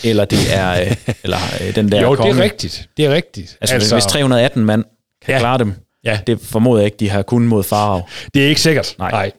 eller 0.04 0.26
det 0.26 0.40
er 0.54 0.82
øh, 0.82 0.96
eller, 1.24 1.38
øh, 1.62 1.76
den 1.76 1.92
der 1.92 2.02
jo, 2.02 2.16
konge. 2.16 2.34
det 2.34 2.40
er 2.40 2.44
rigtigt. 2.44 2.90
Det 2.98 3.06
er 3.06 3.14
rigtigt. 3.14 3.58
Altså, 3.62 3.76
altså 3.76 3.96
hvis 3.96 4.06
318 4.06 4.66
mand 4.66 4.84
kan 5.26 5.34
ja. 5.34 5.40
Klare 5.40 5.58
dem, 5.58 5.74
Ja. 6.06 6.20
Det 6.28 6.40
formoder 6.42 6.80
jeg 6.82 6.86
ikke, 6.86 6.98
de 6.98 7.10
har 7.10 7.22
kun 7.22 7.48
mod 7.48 7.64
farve. 7.64 8.04
Det 8.34 8.44
er 8.46 8.48
ikke 8.50 8.62
sikkert. 8.62 8.96
Nej. 9.00 9.12
Nej. 9.12 9.32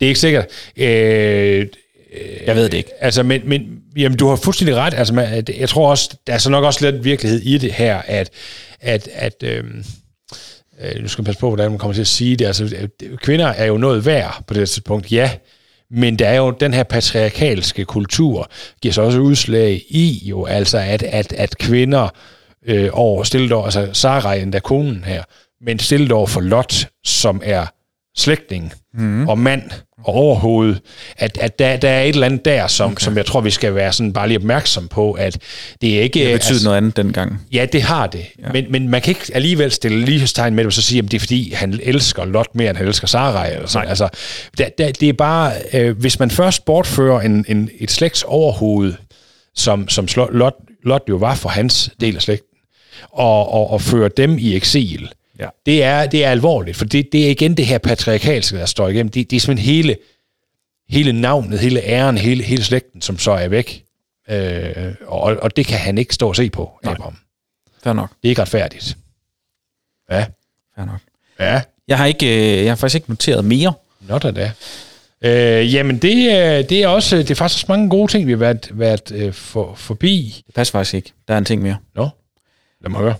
Det 0.00 0.06
er 0.06 0.08
ikke 0.08 0.20
sikkert. 0.20 0.46
Øh, 0.76 1.66
Jeg 2.46 2.56
ved 2.56 2.64
det 2.68 2.74
ikke. 2.74 2.90
Altså, 3.00 3.22
men, 3.22 3.40
men 3.44 3.78
jamen, 3.96 4.18
du 4.18 4.28
har 4.28 4.36
fuldstændig 4.36 4.76
ret. 4.76 4.94
Altså, 4.94 5.14
man, 5.14 5.44
jeg 5.58 5.68
tror 5.68 5.90
også, 5.90 6.10
der 6.26 6.32
er 6.32 6.38
så 6.38 6.50
nok 6.50 6.64
også 6.64 6.90
lidt 6.90 7.04
virkelighed 7.04 7.40
i 7.40 7.58
det 7.58 7.72
her, 7.72 8.02
at, 8.06 8.30
at, 8.80 9.08
at 9.14 9.34
øhm, 9.44 9.84
øh, 10.80 11.02
nu 11.02 11.08
skal 11.08 11.22
man 11.22 11.26
passe 11.26 11.40
på, 11.40 11.48
hvordan 11.48 11.70
man 11.70 11.78
kommer 11.78 11.94
til 11.94 12.00
at 12.00 12.06
sige 12.06 12.36
det. 12.36 12.46
Altså, 12.46 12.64
øh, 13.02 13.16
kvinder 13.16 13.46
er 13.46 13.64
jo 13.64 13.76
noget 13.76 14.06
værd 14.06 14.44
på 14.46 14.54
det 14.54 14.68
tidspunkt, 14.68 15.12
ja. 15.12 15.30
Men 15.90 16.18
der 16.18 16.28
er 16.28 16.36
jo 16.36 16.50
den 16.50 16.74
her 16.74 16.82
patriarkalske 16.82 17.84
kultur, 17.84 18.50
giver 18.82 18.92
sig 18.92 19.04
også 19.04 19.18
udslag 19.18 19.82
i 19.88 20.22
jo, 20.24 20.44
altså 20.44 20.78
at, 20.78 21.02
at, 21.02 21.32
at 21.32 21.58
kvinder 21.58 22.08
øh, 22.66 22.88
over 22.92 23.22
stillet 23.22 23.52
over, 23.52 23.64
altså 23.64 23.88
Sarai 23.92 24.42
endda 24.42 24.58
konen 24.58 25.04
her, 25.04 25.22
men 25.60 25.78
stillet 25.78 26.12
over 26.12 26.26
for 26.26 26.40
Lot, 26.40 26.88
som 27.04 27.42
er 27.44 27.66
slægtning 28.16 28.72
mm. 28.94 29.28
og 29.28 29.38
mand 29.38 29.70
og 30.04 30.14
overhoved, 30.14 30.76
at, 31.16 31.38
at 31.40 31.58
der, 31.58 31.76
der 31.76 31.88
er 31.88 32.02
et 32.02 32.08
eller 32.08 32.26
andet 32.26 32.44
der, 32.44 32.66
som, 32.66 32.92
okay. 32.92 33.04
som 33.04 33.16
jeg 33.16 33.26
tror, 33.26 33.40
vi 33.40 33.50
skal 33.50 33.74
være 33.74 33.92
sådan 33.92 34.12
bare 34.12 34.28
lige 34.28 34.38
opmærksom 34.38 34.88
på, 34.88 35.12
at 35.12 35.38
det 35.80 35.98
er 35.98 36.02
ikke... 36.02 36.18
Det 36.18 36.32
betyder 36.32 36.50
altså, 36.50 36.64
noget 36.64 36.76
andet 36.76 36.96
dengang. 36.96 37.40
Ja, 37.52 37.66
det 37.72 37.82
har 37.82 38.06
det. 38.06 38.26
Ja. 38.38 38.52
Men, 38.52 38.66
men 38.70 38.88
man 38.88 39.02
kan 39.02 39.10
ikke 39.10 39.30
alligevel 39.34 39.72
stille 39.72 40.04
lighedstegn 40.04 40.54
med 40.54 40.64
det, 40.64 40.66
og 40.66 40.72
så 40.72 40.82
sige, 40.82 40.98
at 40.98 41.10
det 41.10 41.14
er 41.14 41.20
fordi, 41.20 41.52
han 41.52 41.80
elsker 41.82 42.24
Lot 42.24 42.54
mere, 42.54 42.70
end 42.70 42.76
han 42.76 42.86
elsker 42.86 43.06
Sarai. 43.06 43.54
Eller 43.54 43.66
sådan. 43.66 43.88
Altså, 43.88 44.08
der, 44.58 44.68
der, 44.78 44.92
det 44.92 45.08
er 45.08 45.12
bare, 45.12 45.52
øh, 45.72 45.98
hvis 45.98 46.18
man 46.18 46.30
først 46.30 46.64
bortfører 46.64 47.20
en, 47.20 47.44
en, 47.48 47.70
et 47.78 47.90
slægts 47.90 48.22
overhoved, 48.22 48.94
som, 49.54 49.88
som 49.88 50.08
Lot, 50.16 50.54
Lot 50.84 51.02
jo 51.08 51.16
var 51.16 51.34
for 51.34 51.48
hans 51.48 51.90
del 52.00 52.16
af 52.16 52.22
slægten, 52.22 52.58
og, 53.12 53.52
og, 53.52 53.70
og 53.70 53.82
fører 53.82 54.08
dem 54.08 54.38
i 54.38 54.56
eksil, 54.56 55.08
Ja. 55.38 55.48
det, 55.66 55.82
er, 55.82 56.06
det 56.06 56.24
er 56.24 56.30
alvorligt, 56.30 56.76
for 56.76 56.84
det, 56.84 57.12
det 57.12 57.26
er 57.26 57.30
igen 57.30 57.56
det 57.56 57.66
her 57.66 57.78
patriarkalske, 57.78 58.56
der 58.56 58.66
står 58.66 58.88
igennem. 58.88 59.10
Det, 59.10 59.30
det 59.30 59.36
er 59.36 59.40
simpelthen 59.40 59.74
hele, 59.74 59.96
hele 60.88 61.12
navnet, 61.12 61.58
hele 61.58 61.80
æren, 61.82 62.18
hele, 62.18 62.42
hele 62.42 62.64
slægten, 62.64 63.02
som 63.02 63.18
så 63.18 63.30
er 63.32 63.48
væk. 63.48 63.84
Øh, 64.30 64.94
og, 65.06 65.20
og 65.42 65.56
det 65.56 65.66
kan 65.66 65.78
han 65.78 65.98
ikke 65.98 66.14
stå 66.14 66.28
og 66.28 66.36
se 66.36 66.50
på, 66.50 66.78
Nej. 66.84 66.92
Abraham. 66.92 67.16
Fair 67.82 67.92
nok. 67.92 68.10
Det 68.22 68.28
er 68.28 68.30
ikke 68.30 68.42
retfærdigt. 68.42 68.96
Ja. 70.10 70.26
Fair 70.76 70.84
nok. 70.84 71.00
Ja. 71.40 71.62
Jeg 71.88 71.98
har, 71.98 72.06
ikke, 72.06 72.56
øh, 72.58 72.64
jeg 72.64 72.70
har 72.70 72.76
faktisk 72.76 72.94
ikke 72.94 73.10
noteret 73.10 73.44
mere. 73.44 73.72
Not 74.08 74.22
da 74.22 74.30
da. 74.30 74.52
Øh, 75.22 75.74
jamen, 75.74 75.98
det, 75.98 76.32
er- 76.32 76.62
det 76.62 76.82
er 76.82 76.88
også 76.88 77.16
det 77.16 77.30
er 77.30 77.34
faktisk 77.34 77.56
også 77.64 77.72
mange 77.72 77.90
gode 77.90 78.12
ting, 78.12 78.26
vi 78.26 78.32
har 78.32 78.38
været, 78.38 78.68
været 78.72 79.12
øh, 79.14 79.32
for, 79.32 79.74
forbi. 79.74 80.42
Det 80.46 80.54
passer 80.54 80.72
faktisk 80.72 80.94
ikke. 80.94 81.12
Der 81.28 81.34
er 81.34 81.38
en 81.38 81.44
ting 81.44 81.62
mere. 81.62 81.76
Nå, 81.94 82.08
lad 82.80 82.90
mig 82.90 83.00
høre. 83.00 83.14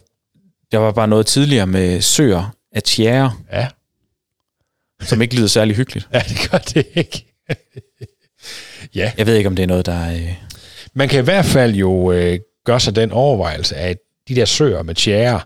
Der 0.72 0.78
var 0.78 0.92
bare 0.92 1.08
noget 1.08 1.26
tidligere 1.26 1.66
med 1.66 2.00
søer 2.00 2.54
af 2.72 2.82
tjære, 2.82 3.32
Ja. 3.52 3.68
som 5.00 5.22
ikke 5.22 5.36
lyder 5.36 5.46
særlig 5.46 5.76
hyggeligt. 5.76 6.08
ja, 6.14 6.18
det 6.28 6.50
gør 6.50 6.58
det 6.58 6.86
ikke. 6.94 7.26
ja. 8.94 9.12
Jeg 9.18 9.26
ved 9.26 9.34
ikke, 9.36 9.46
om 9.48 9.56
det 9.56 9.62
er 9.62 9.66
noget, 9.66 9.86
der 9.86 9.92
er... 9.94 10.14
Øh, 10.14 10.34
Man 10.94 11.08
kan 11.08 11.20
i 11.20 11.24
hvert 11.24 11.44
fald 11.44 11.74
jo 11.74 12.12
øh, 12.12 12.38
gøre 12.64 12.80
sig 12.80 12.96
den 12.96 13.12
overvejelse, 13.12 13.76
at 13.76 13.98
de 14.28 14.34
der 14.36 14.44
søer 14.44 14.82
med 14.82 14.94
tjære, 14.94 15.40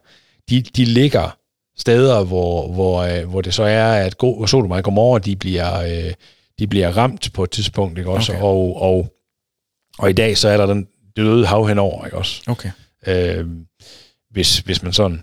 de, 0.51 0.63
de 0.63 0.85
ligger 0.85 1.37
steder, 1.79 2.25
hvor, 2.25 2.73
hvor, 2.73 2.99
øh, 3.03 3.29
hvor 3.29 3.41
det 3.41 3.55
så 3.55 3.63
er, 3.63 3.93
at 3.93 4.19
Go- 4.19 4.47
Sodom 4.47 4.71
og 4.71 4.83
Gomorra, 4.85 5.19
de 5.19 5.37
bliver, 5.37 5.81
øh, 5.81 6.13
de 6.59 6.67
bliver 6.67 6.97
ramt 6.97 7.33
på 7.35 7.45
et 7.45 7.51
tidspunkt, 7.51 7.99
ikke 7.99 8.11
også? 8.11 8.33
Okay. 8.33 8.43
Og, 8.43 8.83
og, 8.83 9.13
og 9.99 10.11
i 10.11 10.13
dag, 10.13 10.39
så 10.39 10.49
er 10.49 10.57
der 10.57 10.67
den 10.67 10.87
døde 11.17 11.47
hav 11.47 11.69
henover, 11.69 12.05
ikke 12.05 12.17
også? 12.17 12.43
okay. 12.47 12.71
Øh, 13.07 13.47
hvis, 14.31 14.59
hvis 14.59 14.83
man 14.83 14.93
sådan... 14.93 15.23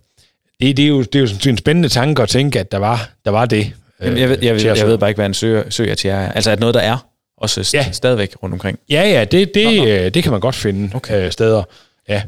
Det, 0.62 0.78
det, 0.78 0.84
er 0.86 0.90
jo, 0.90 1.02
det 1.02 1.16
er 1.16 1.20
jo 1.20 1.28
sådan 1.28 1.52
en 1.54 1.58
spændende 1.58 1.90
tanke 1.90 2.22
at 2.22 2.30
tænke, 2.30 2.60
at 2.60 2.72
der 2.72 2.78
var, 2.78 3.10
der 3.26 3.32
var 3.32 3.46
det. 3.46 3.74
Jamen, 4.02 4.18
jeg, 4.20 4.30
ved, 4.30 4.38
jeg, 4.42 4.54
ved, 4.54 4.62
tjæresøer. 4.62 4.84
jeg 4.84 4.92
ved 4.92 4.98
bare 4.98 5.10
ikke, 5.10 5.18
hvad 5.18 5.26
en 5.26 5.34
sø, 5.34 5.62
sø 5.70 5.90
af 5.90 5.98
tjære 5.98 6.24
er. 6.24 6.32
Altså, 6.32 6.52
at 6.52 6.60
noget, 6.60 6.76
der 6.76 6.82
er, 6.82 6.98
også 7.38 7.70
Ja. 7.74 7.92
stadigvæk 7.92 8.36
rundt 8.44 8.54
omkring. 8.54 8.80
Ja, 8.90 9.02
ja, 9.10 9.24
det, 9.26 9.52
det, 9.56 9.66
Nå, 9.66 9.72
nå. 9.86 9.86
øh, 9.88 10.14
det 10.14 10.24
kan 10.24 10.32
man 10.32 10.42
godt 10.42 10.56
finde 10.56 10.96
Okay. 10.96 11.26
øh, 11.26 11.32
steder. 11.32 11.64
Ja, 12.10 12.22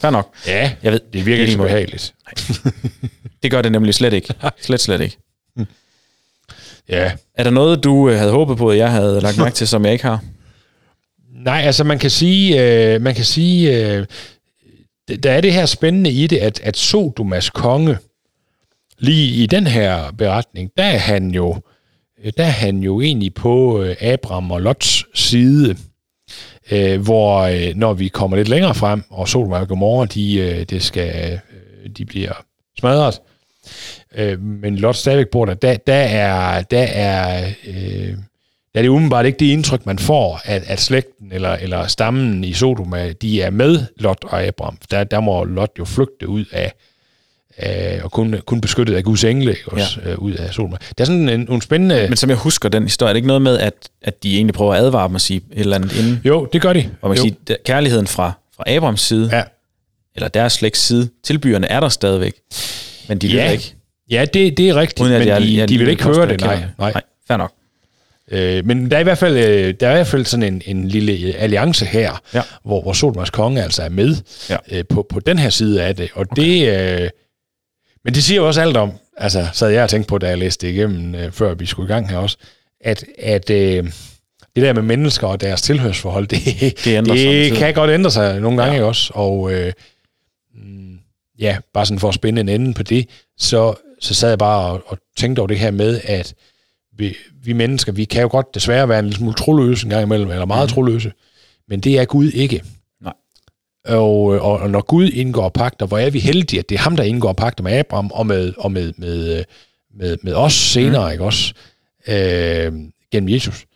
Fair 0.00 0.10
nok. 0.10 0.34
ja 0.46 0.72
Jeg 0.82 0.92
ved, 0.92 1.00
det 1.12 1.26
virker 1.26 1.40
ikke 1.42 1.52
så 1.52 1.58
behageligt. 1.58 2.14
Det 3.42 3.50
gør 3.50 3.62
det 3.62 3.72
nemlig 3.72 3.94
slet 3.94 4.12
ikke. 4.12 4.34
Slet, 4.62 4.80
slet 4.80 5.00
ikke. 5.00 5.16
Ja. 6.88 7.12
Er 7.34 7.42
der 7.44 7.50
noget, 7.50 7.84
du 7.84 8.08
øh, 8.10 8.18
havde 8.18 8.30
håbet 8.32 8.56
på, 8.58 8.70
at 8.70 8.78
jeg 8.78 8.90
havde 8.90 9.20
lagt 9.20 9.38
mærke 9.38 9.54
til, 9.54 9.68
som 9.68 9.84
jeg 9.84 9.92
ikke 9.92 10.04
har? 10.04 10.20
Nej, 11.34 11.62
altså 11.64 11.84
man 11.84 11.98
kan 11.98 12.10
sige, 12.10 12.62
øh, 12.94 13.00
man 13.02 13.14
kan 13.14 13.24
sige, 13.24 13.86
øh, 13.86 14.06
der 15.16 15.32
er 15.32 15.40
det 15.40 15.52
her 15.52 15.66
spændende 15.66 16.10
i 16.10 16.26
det, 16.26 16.36
at, 16.36 16.60
at 16.60 16.76
Sodomas 16.76 17.50
konge, 17.50 17.98
lige 18.98 19.42
i 19.42 19.46
den 19.46 19.66
her 19.66 20.12
beretning, 20.18 20.70
der 20.76 20.84
er 20.84 20.98
han 20.98 21.30
jo, 21.30 21.56
der 22.36 22.44
er 22.44 22.50
han 22.50 22.78
jo 22.78 23.00
egentlig 23.00 23.34
på 23.34 23.82
øh, 23.82 23.96
Abraham 24.00 24.50
og 24.50 24.60
Lots 24.60 25.04
side, 25.14 25.76
øh, 26.70 27.00
hvor 27.00 27.40
øh, 27.40 27.76
når 27.76 27.94
vi 27.94 28.08
kommer 28.08 28.36
lidt 28.36 28.48
længere 28.48 28.74
frem, 28.74 29.02
og 29.10 29.28
Sodoma 29.28 29.60
og 29.60 29.68
Gomorra, 29.68 30.06
de, 30.06 30.38
øh, 30.38 30.62
det 30.62 30.82
skal, 30.82 31.32
øh, 31.32 31.90
de 31.90 32.04
bliver 32.04 32.32
smadret, 32.78 33.20
øh, 34.14 34.40
men 34.42 34.76
Lot 34.76 34.96
stadigvæk 34.96 35.28
bor 35.28 35.44
der, 35.44 35.54
der, 35.54 35.76
der 35.76 35.94
er, 35.94 36.62
der 36.62 36.82
er 36.82 37.50
øh, 37.66 38.14
er 38.74 38.82
det 38.82 38.88
umiddelbart 38.88 39.26
ikke 39.26 39.38
det 39.38 39.46
indtryk, 39.46 39.86
man 39.86 39.98
får, 39.98 40.40
at, 40.44 40.62
at 40.66 40.80
slægten 40.80 41.32
eller, 41.32 41.50
eller 41.50 41.86
stammen 41.86 42.44
i 42.44 42.52
Sodoma, 42.52 43.12
de 43.12 43.42
er 43.42 43.50
med 43.50 43.84
Lot 43.96 44.18
og 44.22 44.42
Abraham. 44.42 44.78
Der, 44.90 45.04
der 45.04 45.20
må 45.20 45.44
Lot 45.44 45.70
jo 45.78 45.84
flygte 45.84 46.28
ud 46.28 46.44
af, 46.52 46.72
af 47.56 48.00
og 48.04 48.12
kun, 48.12 48.34
kun 48.46 48.60
beskyttet 48.60 48.94
af 48.94 49.04
Guds 49.04 49.24
engle, 49.24 49.56
også, 49.66 50.00
ja. 50.04 50.14
ud 50.14 50.32
af 50.32 50.54
Sodoma. 50.54 50.76
Der 50.98 51.04
er 51.04 51.06
sådan 51.06 51.28
en, 51.28 51.40
nogle 51.40 51.62
spændende... 51.62 52.06
Men 52.08 52.16
som 52.16 52.30
jeg 52.30 52.38
husker 52.38 52.68
den 52.68 52.82
historie, 52.82 53.08
er 53.08 53.12
det 53.12 53.18
ikke 53.18 53.26
noget 53.26 53.42
med, 53.42 53.58
at, 53.58 53.74
at 54.02 54.22
de 54.22 54.34
egentlig 54.36 54.54
prøver 54.54 54.74
at 54.74 54.80
advare 54.80 55.08
dem 55.08 55.14
og 55.14 55.20
sige 55.20 55.36
et 55.52 55.60
eller 55.60 55.76
andet 55.76 55.98
inden? 55.98 56.20
jo, 56.24 56.48
det 56.52 56.62
gør 56.62 56.72
de. 56.72 56.90
Og 57.02 57.08
man 57.08 57.16
kan 57.18 57.22
sige, 57.22 57.56
kærligheden 57.64 58.06
fra, 58.06 58.32
fra 58.56 58.64
Abrahams 58.66 59.00
side, 59.00 59.30
Ja. 59.32 59.42
eller 60.14 60.28
deres 60.28 60.52
slægts 60.52 60.80
side, 60.80 61.08
til 61.24 61.38
byerne 61.38 61.66
er 61.66 61.80
der 61.80 61.88
stadigvæk. 61.88 62.32
Men 63.08 63.18
de 63.18 63.28
Ja, 63.28 63.44
ved 63.44 63.52
ikke. 63.52 63.74
Ja, 64.10 64.24
det, 64.24 64.56
det 64.58 64.68
er 64.68 64.74
rigtigt, 64.76 65.00
Uden 65.00 65.18
men 65.18 65.28
jeg, 65.28 65.40
de, 65.40 65.56
jeg 65.58 65.68
de 65.68 65.74
vil 65.74 65.84
lige 65.86 65.90
ikke 65.90 66.04
høre 66.04 66.28
det, 66.28 66.40
nej. 66.40 66.56
nej. 66.78 66.92
nej. 66.92 67.02
Fair 67.28 67.36
nok. 67.36 67.52
Øh, 68.30 68.66
men 68.66 68.90
der 68.90 68.96
er 68.96 69.00
i 69.00 69.04
hvert 69.04 69.18
fald, 69.18 69.36
øh, 69.36 69.74
der 69.80 69.86
er 69.88 69.92
i 69.92 69.94
hvert 69.94 70.06
fald 70.06 70.24
sådan 70.24 70.42
en, 70.54 70.62
en 70.66 70.88
lille 70.88 71.34
alliance 71.36 71.84
her, 71.86 72.22
Ja. 72.34 72.42
hvor, 72.64 72.82
hvor 72.82 72.92
Sodomas 72.92 73.30
konge 73.30 73.62
altså 73.62 73.82
er 73.82 73.88
med 73.88 74.16
Ja. 74.50 74.56
øh, 74.72 74.84
på, 74.88 75.06
på 75.08 75.20
den 75.20 75.38
her 75.38 75.50
side 75.50 75.82
af 75.82 75.96
det. 75.96 76.10
Og 76.14 76.26
okay. 76.30 76.42
det, 76.42 77.00
øh, 77.02 77.10
men 78.04 78.14
det 78.14 78.24
siger 78.24 78.40
jo 78.40 78.46
også 78.46 78.60
alt 78.60 78.76
om, 78.76 78.92
altså 79.16 79.46
sad 79.52 79.68
jeg 79.70 79.82
og 79.82 79.90
tænkte 79.90 80.08
på, 80.08 80.18
da 80.18 80.28
jeg 80.28 80.38
læste 80.38 80.66
det 80.66 80.72
igennem, 80.72 81.14
øh, 81.14 81.32
før 81.32 81.54
vi 81.54 81.66
skulle 81.66 81.86
i 81.88 81.92
gang 81.92 82.10
her 82.10 82.16
også, 82.18 82.36
at, 82.80 83.04
at 83.18 83.50
øh, 83.50 83.84
det 84.56 84.62
der 84.64 84.72
med 84.72 84.82
mennesker 84.82 85.26
og 85.26 85.40
deres 85.40 85.62
tilhørsforhold, 85.62 86.26
det, 86.34 86.44
Det 86.84 87.06
det 87.06 87.52
kan 87.58 87.74
godt 87.74 87.90
ændre 87.90 88.10
sig 88.10 88.40
nogle 88.40 88.58
gange 88.62 88.74
Ja. 88.74 88.80
ja. 88.82 88.86
også. 88.88 89.12
Og 89.14 89.52
øh, 89.52 89.72
mm, 90.54 90.98
ja, 91.38 91.56
bare 91.74 91.86
sådan 91.86 91.98
for 91.98 92.08
at 92.08 92.14
spænde 92.14 92.40
en 92.40 92.48
ende 92.48 92.74
på 92.74 92.82
det, 92.82 93.08
så, 93.38 93.74
så 94.00 94.14
sad 94.14 94.28
jeg 94.28 94.38
bare 94.38 94.70
og, 94.72 94.82
og 94.86 94.98
tænkte 95.16 95.40
over 95.40 95.46
det 95.46 95.58
her 95.58 95.70
med, 95.70 96.00
at 96.04 96.34
vi, 96.92 97.16
vi 97.42 97.52
mennesker, 97.52 97.92
vi 97.92 98.04
kan 98.04 98.22
jo 98.22 98.28
godt 98.28 98.54
desværre 98.54 98.88
være 98.88 98.98
en 98.98 99.04
lille 99.04 99.18
smule 99.18 99.34
troløse 99.34 99.86
en 99.86 99.90
gang 99.90 100.02
imellem, 100.02 100.30
eller 100.30 100.46
meget 100.46 100.70
mm. 100.70 100.74
troløse, 100.74 101.12
men 101.68 101.80
det 101.80 101.98
er 101.98 102.04
Gud 102.04 102.30
ikke. 102.30 102.62
Nej. 103.00 103.12
Og, 103.84 104.22
og, 104.22 104.58
og 104.58 104.70
når 104.70 104.80
Gud 104.80 105.08
indgår 105.08 105.48
pagter, 105.48 105.86
hvor 105.86 105.98
er 105.98 106.10
vi 106.10 106.18
heldige, 106.18 106.60
at 106.60 106.68
det 106.68 106.74
er 106.74 106.78
ham, 106.80 106.96
der 106.96 107.04
indgår 107.04 107.32
pagter 107.32 107.64
med 107.64 107.72
Abraham 107.72 108.10
og 108.10 108.26
med, 108.26 108.54
og 108.58 108.72
med, 108.72 108.92
med, 108.96 109.44
med, 109.94 110.16
med 110.22 110.34
os 110.34 110.52
senere, 110.52 111.06
mm. 111.06 111.12
ikke 111.12 111.24
også? 111.24 111.54
Øh, 112.08 112.72
gennem 113.10 113.28
Jesus. 113.28 113.66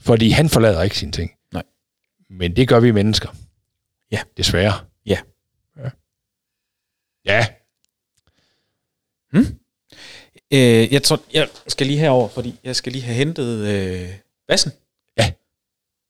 Fordi 0.00 0.30
han 0.30 0.48
forlader 0.48 0.82
ikke 0.82 0.98
sine 0.98 1.12
ting. 1.12 1.30
Nej. 1.52 1.62
Men 2.30 2.56
det 2.56 2.68
gør 2.68 2.80
vi 2.80 2.90
mennesker. 2.90 3.28
Ja. 4.12 4.18
Desværre. 4.36 4.72
Ja. 5.06 5.18
Ja. 5.76 5.90
Ja. 7.24 7.46
Øh, 10.54 10.92
jeg 10.92 11.02
tror, 11.02 11.20
jeg 11.34 11.48
skal 11.68 11.86
lige 11.86 11.98
herover, 11.98 12.28
fordi 12.28 12.54
jeg 12.64 12.76
skal 12.76 12.92
lige 12.92 13.04
have 13.04 13.14
hentet 13.14 13.58
øh, 13.58 14.08
bassen. 14.48 14.72
Ja. 15.18 15.30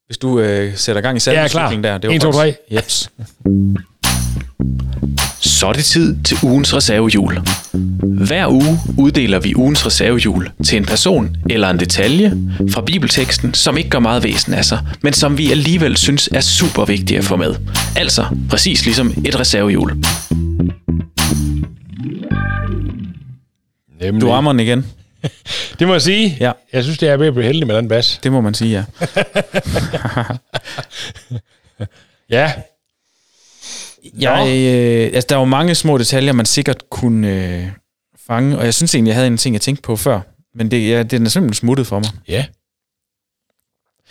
Hvis 0.05 0.17
du 0.17 0.39
øh, 0.39 0.75
sætter 0.75 1.01
gang 1.01 1.17
i 1.17 1.19
klar. 1.19 1.33
salmeslutningen 1.33 1.83
der. 1.83 1.97
Det 1.97 2.07
var 2.07 2.15
1, 2.15 2.21
2, 2.21 2.27
godt. 2.27 2.35
3. 2.35 2.55
Jeps. 2.71 3.09
Så 5.41 5.67
er 5.67 5.73
det 5.73 5.85
tid 5.85 6.15
til 6.23 6.37
ugens 6.43 6.75
reservehjul. 6.75 7.39
Hver 8.03 8.47
uge 8.47 8.79
uddeler 8.97 9.39
vi 9.39 9.55
ugens 9.55 9.85
reservehjul 9.85 10.51
til 10.65 10.77
en 10.77 10.85
person 10.85 11.35
eller 11.49 11.69
en 11.69 11.79
detalje 11.79 12.37
fra 12.71 12.81
bibelteksten, 12.81 13.53
som 13.53 13.77
ikke 13.77 13.89
gør 13.89 13.99
meget 13.99 14.23
væsen 14.23 14.53
af 14.53 14.65
sig, 14.65 14.79
men 15.01 15.13
som 15.13 15.37
vi 15.37 15.51
alligevel 15.51 15.97
synes 15.97 16.29
er 16.33 16.41
super 16.41 16.85
vigtige 16.85 17.17
at 17.17 17.23
få 17.23 17.35
med. 17.35 17.55
Altså 17.95 18.25
præcis 18.49 18.85
ligesom 18.85 19.13
et 19.25 19.39
reservehjul. 19.39 19.91
Nemlig. 23.99 24.21
Du 24.21 24.29
rammer 24.29 24.51
den 24.51 24.59
igen. 24.59 24.85
Det 25.79 25.87
må 25.87 25.93
jeg 25.93 26.01
sige. 26.01 26.37
Ja. 26.39 26.51
Jeg 26.73 26.83
synes, 26.83 26.97
det 26.97 27.09
er 27.09 27.17
ved 27.17 27.27
at 27.27 27.33
blive 27.33 27.45
heldig 27.45 27.67
med 27.67 27.75
den 27.75 27.87
bas. 27.87 28.19
Det 28.23 28.31
må 28.31 28.41
man 28.41 28.53
sige, 28.53 28.77
ja. 28.77 28.83
Ja. 32.29 32.53
Jeg, 34.19 34.47
øh, 34.47 35.11
altså, 35.13 35.25
der 35.29 35.35
er 35.35 35.39
jo 35.39 35.45
mange 35.45 35.75
små 35.75 35.97
detaljer, 35.97 36.33
man 36.33 36.45
sikkert 36.45 36.89
kunne 36.89 37.27
øh, 37.27 37.67
fange, 38.27 38.57
og 38.57 38.65
jeg 38.65 38.73
synes 38.73 38.95
egentlig, 38.95 39.09
jeg 39.09 39.15
havde 39.15 39.27
en 39.27 39.37
ting, 39.37 39.53
jeg 39.53 39.61
tænkte 39.61 39.81
på 39.81 39.95
før, 39.95 40.19
men 40.55 40.71
det, 40.71 40.89
ja, 40.89 41.03
den 41.03 41.25
er 41.25 41.29
simpelthen 41.29 41.53
smuttet 41.53 41.87
for 41.87 41.99
mig. 41.99 42.09
Ja. 42.27 42.45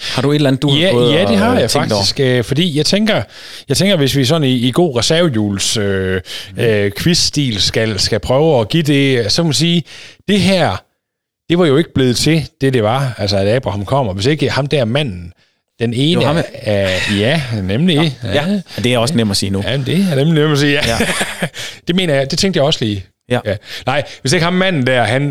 Har 0.00 0.22
du 0.22 0.30
et 0.30 0.34
eller 0.34 0.48
andet, 0.48 0.62
du 0.62 0.70
ja, 0.70 0.86
har 0.86 0.92
gået 0.92 1.14
ja, 1.14 1.24
det 1.26 1.36
har 1.38 1.54
øh, 1.54 1.60
jeg 1.60 1.70
faktisk, 1.70 2.20
øh, 2.20 2.44
fordi 2.44 2.76
jeg 2.76 2.86
tænker, 2.86 3.22
jeg 3.68 3.76
tænker, 3.76 3.96
hvis 3.96 4.16
vi 4.16 4.24
sådan 4.24 4.44
i, 4.44 4.52
i 4.54 4.70
god 4.70 4.96
reservejuls 4.98 5.76
øh, 5.76 6.20
Mhm. 6.52 6.60
øh, 6.64 6.92
quiz-stil 6.98 7.60
skal, 7.60 7.98
skal 8.00 8.20
prøve 8.20 8.60
at 8.60 8.68
give 8.68 8.82
det, 8.82 9.32
så 9.32 9.42
kan 9.42 9.46
man 9.46 9.52
sige, 9.54 9.82
det 10.28 10.40
her, 10.40 10.76
det 11.50 11.58
var 11.58 11.66
jo 11.66 11.76
ikke 11.76 11.94
blevet 11.94 12.16
til 12.16 12.48
det, 12.60 12.74
det 12.74 12.82
var, 12.82 13.14
altså 13.18 13.36
at 13.36 13.48
Abraham 13.48 13.84
kommer, 13.84 14.12
hvis 14.12 14.26
ikke 14.26 14.50
ham 14.50 14.66
der 14.66 14.84
manden, 14.84 15.32
den 15.80 15.94
ene 15.94 16.22
Jo, 16.24 16.42
er- 16.62 17.14
ja, 17.18 17.42
nemlig. 17.62 17.98
over. 17.98 18.08
Ja, 18.24 18.44
ja, 18.76 18.82
det 18.82 18.94
er 18.94 18.98
også 18.98 19.14
nemt 19.16 19.30
at 19.30 19.36
sige 19.36 19.50
nu. 19.50 19.62
Ja, 19.66 19.76
det 19.76 20.06
er 20.10 20.14
nemlig 20.14 20.34
nemt 20.42 20.52
at 20.52 20.58
sige, 20.58 20.72
ja. 20.72 20.86
Ja. 20.88 20.98
det 21.88 21.96
mener 21.96 22.14
jeg, 22.14 22.30
det 22.30 22.38
tænkte 22.38 22.58
jeg 22.58 22.64
også 22.66 22.84
lige. 22.84 23.04
Ja. 23.30 23.40
ja. 23.44 23.56
Nej, 23.86 24.04
hvis 24.20 24.32
ikke 24.32 24.44
ham 24.44 24.52
manden 24.52 24.86
der, 24.86 25.02
han... 25.02 25.30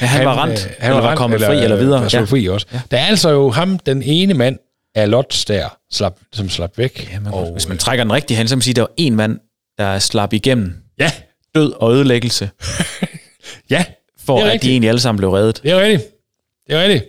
Ja, 0.00 0.06
han 0.06 0.26
var 0.28 0.44
rendt, 0.44 0.66
øh, 0.66 0.72
han 0.78 0.90
eller 0.90 1.02
var 1.02 1.16
kommet 1.16 1.40
fri, 1.42 1.62
eller 1.62 1.76
videre. 1.76 2.02
Ja. 2.02 2.18
Ja. 2.18 2.24
fri 2.24 2.46
også. 2.46 2.66
Ja. 2.72 2.80
Der 2.90 2.98
er 2.98 3.06
altså 3.06 3.30
jo 3.30 3.50
ham, 3.50 3.78
den 3.78 4.02
ene 4.02 4.34
mand 4.34 4.58
af 4.94 5.10
Lots 5.10 5.44
der, 5.44 5.76
slap, 5.92 6.18
som 6.32 6.48
slap 6.48 6.78
væk. 6.78 7.10
Ja, 7.12 7.20
man, 7.20 7.32
og, 7.32 7.52
hvis 7.52 7.68
man 7.68 7.78
trækker 7.78 8.04
den 8.04 8.12
rigtige 8.12 8.36
hen, 8.36 8.48
så 8.48 8.52
kan 8.52 8.56
man 8.56 8.62
sige, 8.62 8.72
at 8.72 8.76
der 8.76 8.82
var 8.82 8.90
en 8.96 9.16
mand, 9.16 9.38
der 9.78 9.98
slap 9.98 10.32
igennem 10.32 10.74
ja, 10.98 11.10
død 11.54 11.72
og 11.72 11.92
ødelæggelse, 11.92 12.50
ja, 13.70 13.84
for 14.26 14.44
at 14.44 14.62
de 14.62 14.70
egentlig 14.70 14.88
alle 14.88 15.00
sammen 15.00 15.18
blev 15.18 15.30
reddet. 15.30 15.60
det 15.62 15.70
er 15.70 15.80
rigtigt. 15.80 16.10
Det 16.66 16.76
er 16.76 16.82
rigtigt. 16.82 17.04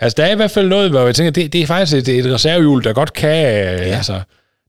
Altså, 0.00 0.14
der 0.16 0.24
er 0.24 0.32
i 0.32 0.36
hvert 0.36 0.50
fald 0.50 0.68
noget, 0.68 0.90
hvor 0.90 1.06
jeg 1.06 1.14
tænker, 1.14 1.30
det, 1.30 1.52
det 1.52 1.62
er 1.62 1.66
faktisk 1.66 2.08
et, 2.08 2.18
et 2.18 2.34
reservehjul, 2.34 2.84
der 2.84 2.92
godt 2.92 3.12
kan, 3.12 3.30
ja. 3.30 3.96
altså, 3.96 4.20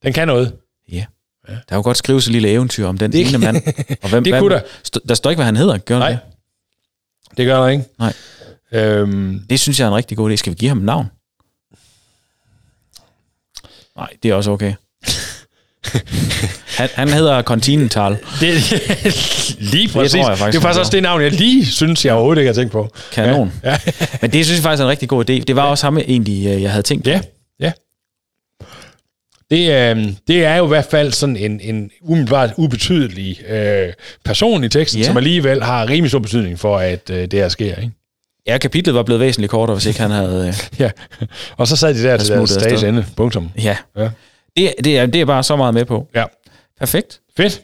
den 0.04 0.14
kan 0.14 0.28
noget. 0.28 0.54
Ja. 0.92 1.06
Der 1.48 1.56
er 1.70 1.76
jo 1.76 1.82
godt 1.82 1.98
skrives 1.98 2.26
et 2.26 2.32
lille 2.32 2.50
eventyr 2.50 2.88
om 2.88 2.98
den 2.98 3.12
Det- 3.12 3.28
ene 3.30 3.38
mand. 3.38 3.56
Og 4.04 4.10
hvem, 4.10 4.24
Det 4.24 4.34
hvad, 4.34 4.41
kunne 4.41 4.54
der. 4.56 4.62
St- 4.62 5.06
der 5.10 5.16
står 5.16 5.30
ikke, 5.30 5.38
hvad 5.38 5.45
han 5.45 5.56
hedder, 5.56 5.78
gør 5.78 6.00
Nej. 6.00 6.10
det? 6.10 6.20
Det 7.38 7.45
gør 7.45 7.62
der 7.62 7.68
ikke. 7.68 7.84
Nej. 8.00 8.14
Øhm, 8.72 9.39
Det 9.50 9.60
synes 9.60 9.80
jeg 9.80 9.86
er 9.86 9.89
en 9.89 9.95
rigtig 9.95 10.18
god 10.18 10.32
idé. 10.32 10.36
Skal 10.36 10.52
vi 10.54 10.56
give 10.58 10.70
ham 10.70 10.78
et 10.78 10.84
navn? 10.84 11.06
Nej, 13.98 14.08
det 14.24 14.32
er 14.32 14.36
også 14.36 14.52
okay. 14.52 14.74
han, 16.78 16.89
han 16.95 17.10
hedder 17.10 17.41
Continental. 17.41 18.18
det, 18.39 18.54
lige 19.74 19.88
præcis. 19.88 20.12
tror 20.22 20.30
jeg 20.30 20.38
faktisk, 20.38 20.52
det 20.52 20.56
er 20.58 20.62
faktisk 20.62 20.80
også 20.80 20.91
det 20.91 21.04
navn, 21.04 21.22
jeg 21.22 21.32
lige 21.32 21.66
synes, 21.66 22.06
jeg 22.06 22.14
overhovedet 22.14 22.41
ikke 22.41 22.48
har 22.50 22.54
tænkt 22.54 22.72
på. 22.72 22.89
Kanon. 23.12 23.54
Ja. 23.64 23.70
Ja. 23.72 23.78
Men 24.22 24.32
det 24.34 24.45
synes 24.45 24.58
jeg 24.58 24.64
faktisk 24.64 24.82
er 24.82 24.86
en 24.86 24.89
rigtig 24.89 25.10
god 25.10 25.30
idé. 25.30 25.34
Det 25.34 25.56
var 25.56 25.64
også 25.64 25.86
ham 25.86 25.98
egentlig, 25.98 26.48
øh, 26.48 26.62
jeg 26.62 26.72
havde 26.72 26.84
tænkt 26.84 27.04
på. 27.04 27.10
Ja, 27.10 27.16
ja. 27.16 27.22
Det, 29.52 29.72
øh, 29.72 30.14
det 30.28 30.45
er 30.45 30.56
jo 30.56 30.66
i 30.66 30.68
hvert 30.68 30.86
fald 30.86 31.12
sådan 31.12 31.38
en, 31.38 31.60
en 31.60 31.91
umiddelbart 32.02 32.50
ubetydelig 32.58 33.41
øh, 33.50 33.93
person 34.26 34.64
i 34.64 34.70
teksten, 34.70 35.02
Ja. 35.02 35.08
som 35.08 35.18
alligevel 35.18 35.64
har 35.64 35.89
rimelig 35.89 36.10
stor 36.12 36.20
betydning 36.20 36.60
for, 36.60 36.78
at 36.78 37.10
øh, 37.10 37.22
det 37.22 37.34
her 37.34 37.50
sker. 37.50 37.76
Ikke? 37.76 37.91
Ja, 38.48 38.58
kapitlet 38.58 38.95
var 38.95 39.04
blevet 39.04 39.20
væsentligt 39.20 39.52
kortere, 39.52 39.76
hvis 39.76 39.86
ikke 39.86 40.00
han 40.00 40.12
havde... 40.12 40.48
Øh, 40.48 40.54
Ja. 40.80 40.91
Og 41.58 41.68
så 41.68 41.76
sad 41.76 41.93
de 41.93 42.04
der 42.04 42.18
til 42.18 42.30
deres 42.36 42.52
dages 42.58 42.84
ende. 42.84 43.06
Punktum. 43.16 43.52
ja. 43.58 43.78
Ja. 43.98 44.10
Det, 44.58 44.74
det, 44.84 44.98
er, 44.98 45.06
det 45.06 45.22
er 45.22 45.26
bare 45.26 45.43
så 45.43 45.56
meget 45.56 45.74
med 45.74 45.86
på. 45.86 46.08
Ja. 46.16 46.24
Perfekt. 46.80 47.20
Fedt. 47.38 47.62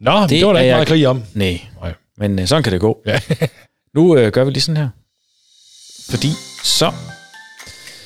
Nå, 0.00 0.20
det, 0.22 0.30
Det 0.30 0.46
var 0.46 0.54
er 0.54 0.58
ikke 0.58 0.66
jeg- 0.68 0.76
meget 0.76 0.88
krig 0.88 1.06
om. 1.08 1.22
Nej, 1.34 1.60
Nej. 1.82 1.92
men 2.18 2.38
øh, 2.38 2.46
sådan 2.46 2.62
kan 2.62 2.72
det 2.72 2.80
gå. 2.80 2.98
Ja. 3.06 3.20
Nu 3.94 4.16
øh, 4.16 4.32
gør 4.32 4.44
vi 4.44 4.50
lige 4.50 4.60
sådan 4.62 4.76
her. 4.76 4.88
Fordi 6.10 6.28
så, 6.64 6.92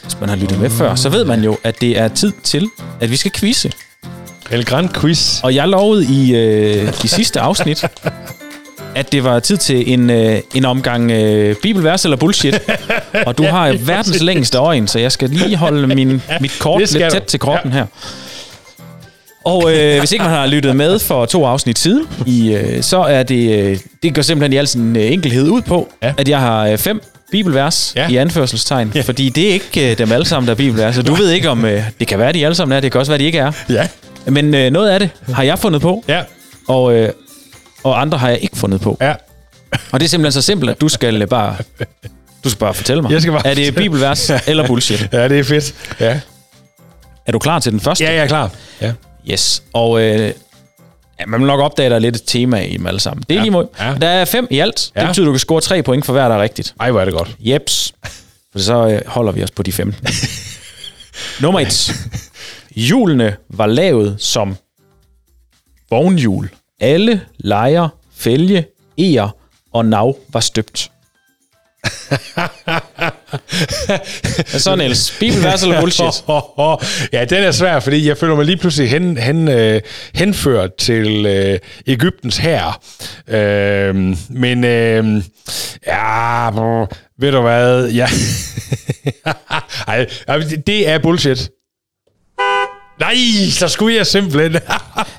hvis 0.06 0.20
man 0.20 0.28
har 0.28 0.36
lyttet 0.36 0.60
med 0.60 0.70
før, 0.70 0.94
så 0.94 1.08
ved 1.08 1.24
man 1.24 1.44
jo, 1.44 1.56
at 1.64 1.80
det 1.80 1.98
er 1.98 2.08
tid 2.08 2.32
til, 2.42 2.68
at 3.00 3.10
vi 3.10 3.16
skal 3.16 3.32
quizze. 3.32 3.72
El 4.50 4.64
Grand 4.64 4.88
Quiz. 4.88 5.40
Og 5.42 5.54
jeg 5.54 5.68
lovede 5.68 6.04
i, 6.04 6.34
øh, 6.36 6.92
i 7.04 7.06
sidste 7.08 7.40
afsnit, 7.40 7.84
at 8.96 9.12
det 9.12 9.24
var 9.24 9.40
tid 9.40 9.56
til 9.56 9.92
en, 9.92 10.10
øh, 10.10 10.40
en 10.54 10.64
omgang 10.64 11.10
øh, 11.10 11.56
bibelvers 11.62 12.04
eller 12.04 12.16
bullshit. 12.16 12.60
Og 13.26 13.38
du 13.38 13.42
har 13.54 13.72
lige 13.72 13.86
verdens 13.86 14.22
længste 14.22 14.58
øjen, 14.58 14.88
så 14.88 14.98
jeg 14.98 15.12
skal 15.12 15.30
lige 15.30 15.56
holde 15.56 15.86
min, 15.96 16.22
mit 16.40 16.52
kort 16.60 16.80
lidt 16.92 17.04
du. 17.04 17.10
tæt 17.10 17.22
til 17.22 17.40
kroppen 17.40 17.72
her. 17.72 17.86
Og 19.44 19.74
øh, 19.74 19.98
hvis 19.98 20.12
ikke 20.12 20.22
man 20.24 20.32
har 20.32 20.46
lyttet 20.46 20.76
med 20.76 20.98
for 20.98 21.26
to 21.26 21.44
afsnit 21.46 21.78
siden, 21.78 22.06
i, 22.26 22.52
øh, 22.54 22.82
så 22.82 22.98
er 23.02 23.22
det, 23.22 23.58
øh, 23.64 23.78
det 24.02 24.14
går 24.14 24.22
simpelthen 24.22 24.52
i 24.52 24.56
al 24.56 24.68
sin 24.68 24.96
øh, 24.96 25.12
enkelhed 25.12 25.48
ud 25.48 25.62
på, 25.62 25.88
Ja. 26.02 26.06
ja. 26.06 26.14
at 26.18 26.28
jeg 26.28 26.40
har 26.40 26.66
øh, 26.66 26.78
fem 26.78 27.00
bibelvers 27.36 27.92
Ja. 27.96 28.02
ja. 28.02 28.08
i 28.08 28.16
anførselstegn, 28.16 28.92
ja. 28.94 29.00
fordi 29.00 29.28
det 29.28 29.48
er 29.48 29.52
ikke 29.52 29.90
øh, 29.90 29.98
dem 29.98 30.12
alle 30.12 30.26
sammen, 30.26 30.46
der 30.46 30.52
er 30.54 30.56
bibelvers. 30.56 30.98
Og 30.98 31.06
du 31.06 31.14
ved 31.14 31.30
ikke 31.30 31.50
om, 31.50 31.64
øh, 31.64 31.82
det 32.00 32.08
kan 32.08 32.18
være, 32.18 32.32
de 32.32 32.44
alle 32.44 32.54
sammen 32.54 32.76
er, 32.76 32.80
det 32.80 32.92
kan 32.92 32.98
også 32.98 33.12
være, 33.12 33.18
de 33.18 33.24
ikke 33.24 33.38
er. 33.38 33.52
Ja. 33.68 33.88
Men 34.26 34.54
øh, 34.54 34.70
noget 34.70 34.88
af 34.90 35.00
det 35.00 35.10
har 35.32 35.42
jeg 35.42 35.58
fundet 35.58 35.82
på, 35.82 36.04
Ja. 36.08 36.22
og, 36.68 36.94
øh, 36.94 37.12
og 37.84 38.00
andre 38.00 38.18
har 38.18 38.28
jeg 38.28 38.38
ikke 38.42 38.56
fundet 38.56 38.80
på. 38.80 38.96
Ja. 39.00 39.14
Og 39.92 40.00
det 40.00 40.06
er 40.06 40.08
simpelthen 40.08 40.32
så 40.32 40.42
simpelt, 40.46 40.70
at 40.70 40.80
du 40.80 40.88
skal 40.88 41.22
øh, 41.22 41.28
bare, 41.28 41.56
du 42.44 42.50
skal 42.50 42.58
bare 42.60 42.74
fortælle 42.74 43.02
mig. 43.02 43.10
Jeg 43.12 43.20
skal 43.22 43.32
bare 43.32 43.46
er 43.46 43.54
det 43.54 43.74
bibelvers 43.74 44.30
eller 44.46 44.66
bullshit? 44.66 45.08
Ja, 45.12 45.28
det 45.28 45.38
er 45.38 45.44
fedt. 45.44 45.74
Ja. 46.00 46.20
Er 47.26 47.32
du 47.32 47.38
klar 47.38 47.58
til 47.58 47.72
den 47.72 47.80
første? 47.80 48.04
Ja, 48.04 48.12
jeg 48.12 48.22
er 48.22 48.26
klar. 48.26 48.50
Ja. 48.80 48.92
Yes. 49.30 49.62
Og 49.72 50.00
øh, 50.02 50.32
ja, 51.20 51.26
man 51.26 51.40
vil 51.40 51.46
nok 51.46 51.60
opdage, 51.60 51.86
at 51.86 51.90
der 51.90 51.96
er 51.96 52.00
lidt 52.00 52.16
et 52.16 52.22
tema 52.26 52.60
i 52.60 52.76
dem 52.76 52.86
alle 52.86 53.00
sammen. 53.00 53.24
Det 53.28 53.34
er 53.34 53.38
Ja. 53.38 53.42
lige 53.42 53.50
mod. 53.50 53.66
Ja. 53.80 53.94
Der 54.00 54.08
er 54.08 54.24
fem 54.24 54.46
i 54.50 54.58
alt. 54.58 54.92
Ja. 54.96 55.00
Det 55.00 55.08
betyder, 55.08 55.24
at 55.24 55.26
du 55.26 55.32
kan 55.32 55.38
score 55.38 55.60
tre 55.60 55.82
point 55.82 56.06
for 56.06 56.12
hver, 56.12 56.28
der 56.28 56.34
er 56.36 56.42
rigtigt. 56.42 56.74
Ej, 56.80 56.90
hvor 56.90 57.00
er 57.00 57.04
det 57.04 57.14
godt. 57.14 57.36
Jeps. 57.40 57.94
For 58.52 58.58
så 58.58 58.88
øh, 58.88 59.00
holder 59.06 59.32
vi 59.32 59.42
os 59.42 59.50
på 59.50 59.62
de 59.62 59.72
15. 59.72 60.06
Nummer 61.42 61.60
et. 61.60 61.94
Hjulene 62.70 63.36
var 63.48 63.66
lavet 63.66 64.16
som 64.18 64.56
vognhjul. 65.90 66.50
Alle 66.80 67.20
lejer, 67.38 67.88
fælge, 68.16 68.66
eger 68.98 69.28
og 69.72 69.84
nav 69.86 70.16
var 70.28 70.40
støbt. 70.40 70.90
Så, 74.64 74.76
Niels? 74.76 75.16
Bibelvers 75.20 75.62
eller 75.62 75.80
bullshit? 75.80 76.24
ja, 77.12 77.24
den 77.24 77.44
er 77.44 77.50
svær, 77.50 77.80
fordi 77.80 78.08
jeg 78.08 78.16
føler 78.16 78.34
mig 78.34 78.44
lige 78.44 78.56
pludselig 78.56 78.90
hen, 78.90 79.18
hen, 79.18 79.48
øh, 79.48 79.80
henført 80.14 80.74
til 80.74 81.26
øh, 81.26 81.58
Ægyptens 81.86 82.36
hær. 82.36 82.80
Øh, 83.28 83.94
men 84.28 84.64
øh, 84.64 85.22
ja, 85.86 86.50
ved 87.18 87.32
du 87.32 87.40
hvad? 87.40 87.88
Ja. 87.88 88.08
Ej, 89.88 90.06
det 90.66 90.88
er 90.88 90.98
bullshit. 90.98 91.50
Nej, 93.00 93.14
så 93.50 93.68
skulle 93.68 93.96
jeg 93.96 94.06
simpelthen. 94.06 94.60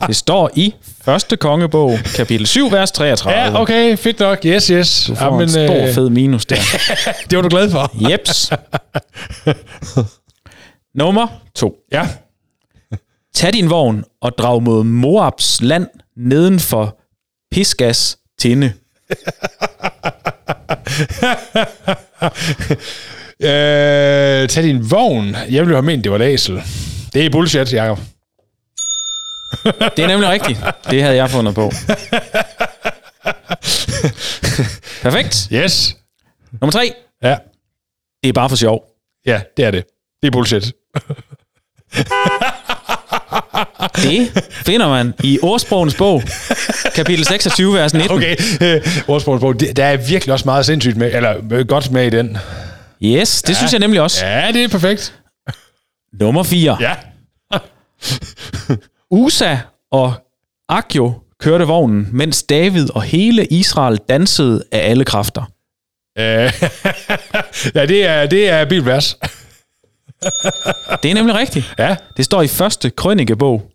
Det 0.07 0.15
står 0.15 0.51
i 0.55 0.73
første 1.07 1.37
kongebog, 1.37 1.99
kapitel 2.15 2.47
7, 2.47 2.71
vers 2.71 2.91
33. 2.91 3.31
ja, 3.31 3.61
okay, 3.61 3.97
fedt 3.97 4.19
nok. 4.19 4.37
Yes, 4.45 4.67
yes. 4.67 5.05
Du 5.07 5.15
får 5.15 5.41
en 5.41 5.49
stor, 5.49 5.93
fed 5.93 6.09
minus 6.09 6.45
der. 6.45 6.55
det 7.29 7.35
var 7.37 7.41
du 7.41 7.49
glad 7.49 7.71
for. 7.71 8.09
Jeps. 8.09 8.51
Nummer 10.99 11.27
to. 11.55 11.75
Ja. 11.91 12.07
Tag 13.35 13.53
din 13.53 13.69
vogn 13.69 14.03
og 14.21 14.31
drag 14.37 14.63
mod 14.63 14.83
Moabs 14.83 15.61
land 15.61 15.87
neden 16.17 16.59
for 16.59 16.97
Pisgas 17.51 18.17
tinde. 18.39 18.73
Øh, 23.41 24.49
tag 24.49 24.63
din 24.63 24.91
vogn. 24.91 25.35
Jeg 25.49 25.61
ville 25.61 25.75
have 25.75 25.81
ment, 25.81 26.03
det 26.03 26.11
var 26.11 26.17
et 26.19 26.33
æsel. 26.33 26.61
Det 27.13 27.25
er 27.25 27.29
bullshit, 27.29 27.73
Jacob. 27.73 27.99
Det 29.95 30.03
er 30.03 30.07
nemlig 30.07 30.29
rigtigt. 30.29 30.59
Det 30.91 31.03
havde 31.03 31.15
jeg 31.15 31.29
fundet 31.29 31.55
på. 31.55 31.71
Perfekt. 35.01 35.47
Yes. 35.53 35.97
Nummer 36.61 36.71
tre. 36.71 36.93
Ja. 37.23 37.35
Det 38.23 38.29
er 38.29 38.33
bare 38.33 38.49
for 38.49 38.55
sjov. 38.55 38.83
Ja, 39.25 39.41
det 39.57 39.65
er 39.65 39.71
det. 39.71 39.83
Det 40.21 40.27
er 40.27 40.31
bullshit. 40.31 40.65
Det 43.95 44.43
finder 44.65 44.89
man 44.89 45.13
i 45.23 45.39
ordsprogenes 45.41 45.95
bog, 45.95 46.23
kapitel 46.95 47.25
26, 47.25 47.73
vers 47.73 47.93
19. 47.93 48.11
Okay, 48.17 48.35
øh, 48.61 48.87
ordsprogsbog. 49.07 49.59
Det- 49.59 49.77
Der 49.77 49.85
er 49.85 49.97
virkelig 49.97 50.33
også 50.33 50.45
meget 50.45 50.65
sindssygt 50.65 50.97
med, 50.97 51.11
eller 51.13 51.35
øh, 51.51 51.67
godt 51.67 51.91
med 51.91 52.07
i 52.07 52.09
den. 52.09 52.37
Yes, 53.03 53.41
det 53.41 53.49
ja. 53.49 53.55
synes 53.57 53.71
jeg 53.71 53.79
nemlig 53.79 54.01
også. 54.01 54.25
Ja. 54.25 54.39
Ja, 54.45 54.51
det 54.51 54.63
er 54.63 54.67
perfekt. 54.67 55.13
Nummer 56.13 56.43
4. 56.43 56.77
Ja. 56.79 56.95
Usa 59.11 59.57
og 59.91 60.13
Akjo 60.69 61.13
kørte 61.39 61.65
vognen, 61.65 62.07
mens 62.11 62.43
David 62.43 62.95
og 62.95 63.01
hele 63.03 63.45
Israel 63.45 63.97
dansede 64.09 64.63
af 64.71 64.89
alle 64.89 65.05
kræfter. 65.05 65.41
Øh, 66.19 66.23
ja, 67.75 67.85
det 67.85 68.05
er, 68.05 68.25
det 68.25 68.49
er 68.49 68.65
bibelvers. 68.65 69.17
Det 71.03 71.11
er 71.11 71.13
nemlig 71.13 71.35
rigtigt. 71.35 71.73
Ja, 71.79 71.95
Det 72.17 72.25
står 72.25 72.41
i 72.41 72.47
første 72.47 72.89
krønikebog, 72.89 73.71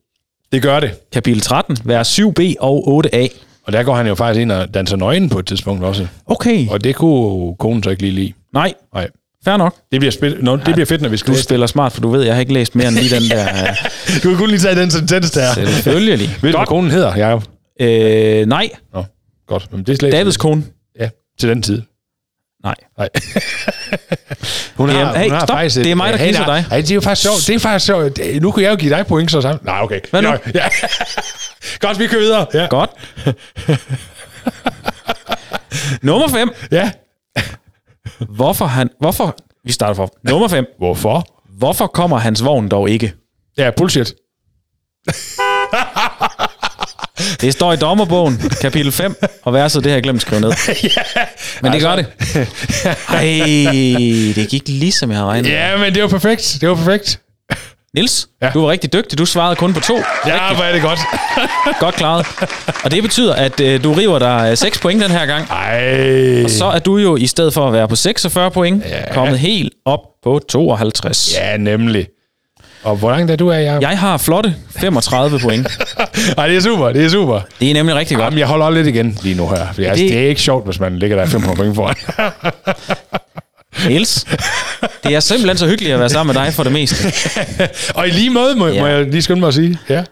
det 0.53 0.63
gør 0.63 0.81
det. 0.81 1.11
kapitel 1.13 1.41
13, 1.43 1.77
vers 1.85 2.19
7b 2.21 2.55
og 2.61 3.03
8a. 3.07 3.29
Og 3.65 3.73
der 3.73 3.83
går 3.83 3.95
han 3.95 4.07
jo 4.07 4.15
faktisk 4.15 4.41
ind 4.43 4.53
og 4.53 4.75
danser 4.75 4.97
nøgen 4.97 5.29
på 5.29 5.39
et 5.39 5.47
tidspunkt 5.47 5.85
også. 5.85 6.07
Okay. 6.27 6.69
Og 6.69 6.85
det 6.85 6.97
kunne 6.97 7.57
konen 7.57 7.83
så 7.83 7.91
ikke 7.91 8.03
lige 8.03 8.13
lide. 8.15 8.33
Nej, 8.53 8.75
Nej. 8.95 9.09
Fair 9.45 9.57
nok. 9.57 9.75
Det 9.93 10.01
bliver, 10.01 10.13
spil- 10.13 10.39
Nå, 10.45 10.57
det 10.57 10.65
bliver 10.75 10.87
fedt, 10.87 11.03
når 11.03 11.09
vi 11.09 11.17
skal 11.17 11.27
Du 11.29 11.33
læse. 11.33 11.45
spiller 11.45 11.67
smart, 11.67 11.93
for 11.93 12.01
du 12.01 12.11
ved, 12.11 12.23
jeg 12.23 12.35
har 12.35 12.41
ikke 12.41 12.53
læst 12.53 12.75
mere 12.75 12.89
end 12.89 12.97
lige 12.97 13.15
den 13.17 13.23
der. 13.31 13.47
øh, 13.63 13.77
Du 14.23 14.29
kan 14.29 14.37
kun 14.39 14.49
lige 14.49 14.61
tage 14.61 14.77
den 14.77 14.91
sentens 14.91 15.31
der. 15.31 15.55
Selvfølgelig. 15.55 16.37
Ved 16.43 16.53
du, 16.53 16.59
hvad 16.59 16.67
konen 16.67 16.91
hedder, 16.91 17.17
Jacob? 17.17 17.45
Øh, 17.81 18.47
nej, 18.47 18.69
Nå, 18.95 19.05
Godt. 19.49 19.73
Men 19.73 19.83
det 19.85 20.03
er 20.03 20.11
Davids 20.11 20.37
kone. 20.37 20.65
Ja, 21.01 21.09
til 21.41 21.49
den 21.49 21.63
tid. 21.63 21.83
Nej. 22.65 22.75
Nej. 22.99 23.09
hun 24.77 24.89
Det 24.89 24.97
er- 24.97 25.19
hey, 25.19 25.29
stop. 25.29 25.85
Det 25.85 25.91
er 25.91 25.95
mig, 25.95 26.13
der 26.13 26.19
nej, 26.19 26.31
dig. 26.47 26.65
Nej, 26.71 26.81
det 26.81 26.91
er 26.91 26.95
jo 26.95 27.01
faktisk 27.01 27.23
sjovt. 27.23 27.47
Det 27.47 27.55
er 27.55 27.59
faktisk 27.59 27.87
sjovt. 27.87 28.19
Nu 28.43 28.51
kan 28.51 28.65
jeg 28.65 28.71
jo 28.71 28.77
give 28.77 28.95
dig 28.97 29.07
point 29.07 29.31
så 29.31 29.41
sammen. 29.41 29.61
Nej, 29.65 29.81
okay. 29.83 30.01
Hvad 30.11 30.23
nu? 30.23 30.29
Ja, 30.29 30.37
ja. 30.55 30.69
Godt, 31.81 31.99
vi 31.99 32.07
kører 32.07 32.21
videre. 32.23 32.47
Ja. 32.55 32.67
Godt. 32.67 32.91
Nummer 36.03 36.29
5. 36.29 36.51
ja. 36.71 36.91
Hvorfor 38.29 38.65
han... 38.65 38.91
Hvorfor... 39.01 39.37
Vi 39.65 39.73
starter 39.73 39.95
for. 39.95 40.11
Nummer 40.25 40.49
5. 40.49 40.67
Hvorfor? 40.79 41.27
Hvorfor 41.59 41.87
kommer 41.87 42.19
hans 42.19 42.45
vogn 42.45 42.69
dog 42.69 42.91
ikke? 42.91 43.13
Ja, 43.59 43.71
bullshit. 43.77 44.15
Det 47.41 47.53
står 47.53 47.73
i 47.73 47.77
dommerbogen, 47.77 48.39
kapitel 48.61 48.93
5, 48.93 49.15
og 49.43 49.53
verset, 49.55 49.85
det 49.85 49.91
har 49.93 49.97
jeg 49.97 50.03
glemt 50.03 50.17
at 50.17 50.23
skrive 50.23 50.41
ned. 50.41 50.53
Men 51.63 51.73
det 51.73 51.81
gør 51.81 51.97
det. 51.97 52.07
Ej, 53.19 53.23
det 54.35 54.49
gik 54.49 54.69
ligesom 54.69 55.11
jeg 55.11 55.19
havde 55.19 55.31
regnet. 55.31 55.51
Ja, 55.51 55.77
men 55.77 55.95
det 55.95 56.03
var 56.03 56.09
perfekt. 56.09 56.59
Det 56.61 56.69
var 56.69 56.75
perfekt. 56.75 57.21
Nils, 57.97 58.29
Ja. 58.43 58.51
du 58.55 58.61
var 58.63 58.69
rigtig 58.71 58.93
dygtig. 58.93 59.19
Du 59.19 59.27
svarede 59.27 59.57
kun 59.57 59.75
på 59.75 59.81
to. 59.81 59.97
Ja, 60.27 60.55
hvor 60.55 60.65
er 60.65 60.73
det 60.73 60.83
godt. 60.83 60.99
Godt 61.81 61.95
klaret. 61.95 62.27
Og 62.85 62.91
det 62.91 63.03
betyder, 63.03 63.35
at 63.35 63.61
øh, 63.61 63.85
du 63.85 63.93
river 63.93 64.19
dig 64.19 64.59
6 64.59 64.79
point 64.79 65.03
den 65.03 65.11
her 65.11 65.27
gang. 65.27 65.49
Ej. 65.51 66.47
Så 66.49 66.65
er 66.67 66.79
du 66.79 66.97
jo 66.97 67.17
i 67.17 67.27
stedet 67.27 67.55
for 67.55 67.67
at 67.67 67.73
være 67.73 67.89
på 67.89 67.97
46 67.97 68.51
point, 68.51 68.85
ja. 68.85 69.15
kommet 69.15 69.39
helt 69.39 69.73
op 69.85 70.01
på 70.25 70.41
52. 70.49 71.35
Ja, 71.39 71.57
nemlig. 71.57 72.07
Og 72.85 72.97
hvor 72.97 73.11
langt 73.11 73.31
er 73.31 73.37
du 73.37 73.51
af, 73.53 73.63
Jacob? 73.65 73.83
Jeg 73.83 73.99
har 73.99 74.17
flotte 74.19 74.55
35 74.77 75.39
point. 75.41 75.67
Ej, 76.39 76.49
det 76.49 76.57
er 76.57 76.61
super, 76.61 76.93
det 76.93 77.05
er 77.05 77.09
super. 77.09 77.41
Det 77.61 77.71
er 77.71 77.75
nemlig 77.75 77.95
rigtig 77.97 78.17
godt. 78.17 78.25
Jamen, 78.25 78.39
jeg 78.39 78.47
holder 78.47 78.71
lidt 78.71 78.87
igen 78.87 79.19
lige 79.23 79.35
nu 79.35 79.49
her. 79.49 79.57
For 79.57 79.63
altså, 79.65 79.79
det- 79.83 79.97
det... 79.99 80.09
det 80.11 80.19
er 80.25 80.29
ikke 80.29 80.41
sjovt, 80.41 80.65
hvis 80.65 80.81
man 80.81 80.99
ligger 80.99 81.17
der 81.17 81.27
500 81.27 81.57
point 81.57 81.75
foran. 81.77 81.95
Niels, 83.89 84.25
det 85.05 85.15
er 85.15 85.21
simpelthen 85.21 85.59
så 85.59 85.67
hyggeligt 85.69 85.95
at 85.95 86.01
være 86.01 86.09
sammen 86.11 86.35
med 86.35 86.43
dig 86.45 86.53
for 86.55 86.63
det 86.63 86.73
meste. 86.73 87.13
Og 87.99 88.09
i 88.09 88.11
lige 88.11 88.31
måde, 88.31 88.57
må, 88.57 88.67
Ja. 88.67 88.81
må 88.81 88.87
jeg 88.87 89.05
lige 89.07 89.23
skynde 89.23 89.41
mig 89.41 89.49
at 89.49 89.55
sige. 89.55 89.79
Ja. 89.89 90.05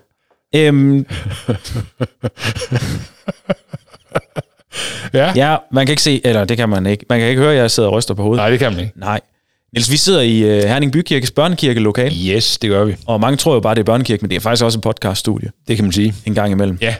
Øhm, 0.56 1.06
Ja. 5.14 5.32
ja, 5.36 5.56
man 5.72 5.86
kan 5.86 5.92
ikke 5.92 6.02
se, 6.02 6.20
eller 6.24 6.44
det 6.44 6.56
kan 6.56 6.68
man 6.68 6.86
ikke. 6.86 7.06
Man 7.08 7.18
kan 7.20 7.28
ikke 7.28 7.40
høre, 7.42 7.52
at 7.52 7.58
jeg 7.58 7.70
sidder 7.70 7.88
og 7.88 7.94
ryster 7.96 8.14
på 8.14 8.22
hovedet. 8.22 8.40
Nej, 8.42 8.50
det 8.50 8.58
kan 8.58 8.72
man 8.72 8.80
ikke. 8.80 8.92
Nej. 8.96 9.20
Niels, 9.72 9.90
vi 9.90 9.96
sidder 9.96 10.20
i 10.20 10.42
uh, 10.58 10.64
Herning 10.68 10.92
Bykirkes 10.92 11.30
børnekirke 11.30 11.80
lokal, 11.80 12.12
Yes, 12.28 12.58
det 12.58 12.70
gør 12.70 12.84
vi. 12.84 12.96
og 13.06 13.20
mange 13.20 13.36
tror 13.36 13.54
jo 13.54 13.60
bare, 13.60 13.74
det 13.74 13.80
er 13.80 13.84
børnekirke, 13.84 14.22
men 14.22 14.30
det 14.30 14.36
er 14.36 14.40
faktisk 14.40 14.64
også 14.64 14.78
en 14.78 14.82
podcaststudie 14.82 15.50
Det 15.68 15.76
kan 15.76 15.84
man 15.84 15.92
sige. 15.92 16.14
en 16.26 16.34
gang 16.34 16.52
imellem. 16.52 16.78
Ja. 16.80 16.94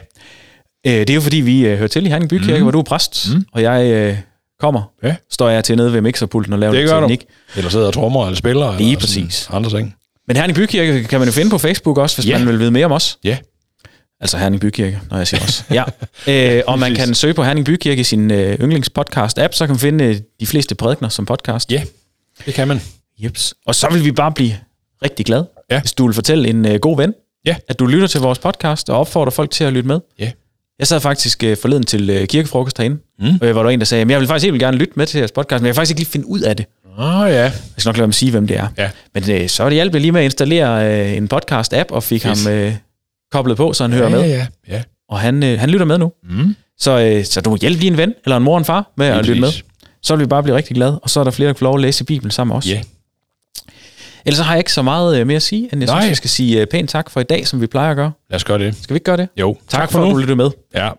Øh, 0.87 0.93
det 0.93 1.09
er 1.09 1.13
jo 1.13 1.21
fordi, 1.21 1.37
vi 1.37 1.71
uh, 1.71 1.77
hører 1.77 1.87
til 1.87 2.05
i 2.05 2.09
Herning 2.09 2.29
Bykirke, 2.29 2.53
mm. 2.57 2.61
hvor 2.61 2.71
du 2.71 2.79
er 2.79 2.83
præst, 2.83 3.29
mm. 3.35 3.45
og 3.53 3.61
jeg 3.61 4.09
uh, 4.11 4.17
kommer, 4.61 4.91
Ja. 5.03 5.15
står 5.31 5.49
jeg 5.49 5.63
til 5.63 5.75
nede 5.77 5.93
ved 5.93 6.01
mixerpulten 6.01 6.53
og 6.53 6.59
laver 6.59 6.71
Det 6.73 6.81
lidt 6.81 6.91
gør 6.91 6.99
du. 6.99 7.07
teknik. 7.07 7.25
Eller 7.55 7.69
sidder 7.69 7.87
og 7.87 7.93
trommer 7.93 8.25
eller 8.25 8.37
spiller. 8.37 8.77
Lige 8.77 8.89
eller 8.89 8.99
præcis. 8.99 9.47
Andre 9.51 9.69
ting. 9.69 9.95
Men 10.27 10.37
Herning 10.37 10.55
Bykirke 10.55 11.03
kan 11.03 11.19
man 11.19 11.27
jo 11.27 11.31
finde 11.31 11.49
på 11.49 11.57
Facebook 11.57 11.97
også, 11.97 12.17
hvis 12.17 12.27
Ja. 12.27 12.37
man 12.37 12.47
vil 12.47 12.59
vide 12.59 12.71
mere 12.71 12.85
om 12.85 12.91
os. 12.91 13.17
Ja. 13.23 13.37
Altså 14.19 14.37
Herning 14.37 14.61
Bykirke, 14.61 14.99
når 15.09 15.17
jeg 15.17 15.27
siger 15.27 15.43
os. 15.43 15.65
ja. 15.79 15.83
Øh, 16.57 16.63
og 16.67 16.79
man 16.79 16.95
kan 16.95 17.13
søge 17.13 17.33
på 17.33 17.43
Herning 17.43 17.65
Bykirke 17.65 17.99
i 18.01 18.03
sin 18.03 18.31
øh, 18.31 18.59
yndlingspodcast-app, 18.59 19.51
så 19.53 19.65
kan 19.65 19.69
man 19.69 19.79
finde 19.79 20.03
øh, 20.05 20.15
de 20.39 20.45
fleste 20.47 20.75
prædikner 20.75 21.09
som 21.09 21.25
podcast. 21.25 21.71
Ja, 21.71 21.83
det 22.45 22.53
kan 22.53 22.67
man. 22.67 22.81
Jeps. 23.23 23.53
Og 23.65 23.75
så 23.75 23.87
vil 23.91 24.05
vi 24.05 24.11
bare 24.11 24.31
blive 24.31 24.53
rigtig 25.03 25.25
glade, 25.25 25.47
Ja. 25.71 25.79
hvis 25.79 25.93
du 25.93 26.05
vil 26.05 26.13
fortælle 26.13 26.49
en 26.49 26.65
øh, 26.65 26.79
god 26.79 26.97
ven, 26.97 27.13
Ja. 27.45 27.55
at 27.67 27.79
du 27.79 27.85
lytter 27.85 28.07
til 28.07 28.21
vores 28.21 28.39
podcast 28.39 28.89
og 28.89 28.97
opfordrer 28.99 29.31
folk 29.31 29.51
til 29.51 29.63
at 29.63 29.73
lytte 29.73 29.87
med. 29.87 29.99
Ja. 30.19 30.31
Jeg 30.81 30.87
sad 30.87 30.99
faktisk 30.99 31.43
øh, 31.43 31.57
forleden 31.57 31.83
til 31.83 32.09
øh, 32.09 32.27
kirkefrokost 32.27 32.77
herinde, 32.77 32.97
mm. 33.19 33.37
hvor 33.37 33.47
der 33.47 33.63
var 33.63 33.69
en, 33.69 33.79
der 33.79 33.85
sagde, 33.85 34.01
at 34.01 34.09
jeg 34.09 34.19
vil 34.19 34.27
faktisk 34.27 34.45
helt 34.51 34.59
gerne 34.59 34.77
lytte 34.77 34.93
med 34.95 35.05
til 35.05 35.17
jeres 35.17 35.31
podcast, 35.31 35.61
men 35.61 35.65
jeg 35.67 35.73
kan 35.73 35.75
faktisk 35.75 35.91
ikke 35.91 35.99
lige 35.99 36.11
finde 36.11 36.27
ud 36.27 36.39
af 36.39 36.57
det. 36.57 36.65
Åh, 36.99 37.19
oh, 37.19 37.29
ja. 37.29 37.41
Jeg 37.43 37.53
skal 37.77 37.89
nok 37.89 37.97
lade 37.97 38.05
ham 38.05 38.11
sige, 38.11 38.31
hvem 38.31 38.47
det 38.47 38.57
er. 38.57 38.67
Ja. 38.77 38.89
Men 39.13 39.31
øh, 39.31 39.49
så 39.49 39.69
hjalp 39.69 39.93
jeg 39.93 40.01
lige 40.01 40.11
med 40.11 40.21
at 40.21 40.25
installere 40.25 41.01
øh, 41.01 41.17
en 41.17 41.29
podcast-app 41.33 41.85
og 41.89 42.03
fik 42.03 42.21
Fedt. 42.21 42.45
ham 42.45 42.53
øh, 42.53 42.73
koblet 43.31 43.57
på, 43.57 43.73
så 43.73 43.83
han 43.83 43.93
hører 43.93 44.09
ja, 44.09 44.15
med. 44.15 44.29
Ja, 44.29 44.47
ja. 44.69 44.83
Og 45.09 45.19
han, 45.19 45.43
øh, 45.43 45.59
han 45.59 45.69
lytter 45.69 45.85
med 45.85 45.97
nu. 45.97 46.11
Mm. 46.29 46.55
Så, 46.77 46.99
øh, 46.99 47.25
så 47.25 47.41
du 47.41 47.49
må 47.49 47.57
hjælpe 47.61 47.85
en 47.85 47.97
ven, 47.97 48.13
eller 48.25 48.37
en 48.37 48.43
mor 48.43 48.53
og 48.53 48.57
en 48.57 48.65
far, 48.65 48.91
med 48.97 49.05
at 49.05 49.15
Lige 49.15 49.27
lytte 49.27 49.41
med. 49.41 49.49
Så 50.03 50.15
vil 50.15 50.25
vi 50.25 50.27
bare 50.27 50.43
blive 50.43 50.55
rigtig 50.55 50.75
glade, 50.75 50.99
og 50.99 51.09
så 51.09 51.19
er 51.19 51.23
der 51.23 51.31
flere, 51.31 51.47
der 51.47 51.53
får 51.53 51.65
lov 51.65 51.75
at 51.75 51.81
læse 51.81 52.03
Bibelen 52.03 52.31
sammen 52.31 52.51
med 52.53 52.57
os. 52.57 52.67
Ja. 52.67 52.81
Ellers 54.25 54.37
så 54.37 54.43
har 54.43 54.53
jeg 54.53 54.59
ikke 54.59 54.73
så 54.73 54.81
meget 54.81 55.19
øh, 55.19 55.27
mere 55.27 55.35
at 55.35 55.41
sige, 55.41 55.69
end 55.73 55.81
jeg 55.81 55.87
Nej. 55.87 56.01
synes, 56.01 56.09
jeg 56.09 56.17
skal 56.17 56.29
sige 56.29 56.61
øh, 56.61 56.67
pænt 56.67 56.89
tak 56.89 57.09
for 57.09 57.19
i 57.19 57.23
dag, 57.23 57.47
som 57.47 57.61
vi 57.61 57.67
plejer 57.67 57.89
at 57.91 57.95
gøre. 57.95 58.11
Lad 58.29 58.35
os 58.35 58.43
gøre 58.43 58.59
det. 58.59 58.75
Skal 58.81 58.93
vi 58.93 58.95
ikke 58.95 59.05
gøre 59.05 59.17
det? 59.17 59.27
Jo. 59.39 59.53
Tak, 59.53 59.79
tak 59.79 59.91
for, 59.91 59.99
for 59.99 60.05
at 60.05 60.11
du 60.11 60.17
lyttede 60.17 60.35
med. 60.35 60.49
Ja. 60.75 60.89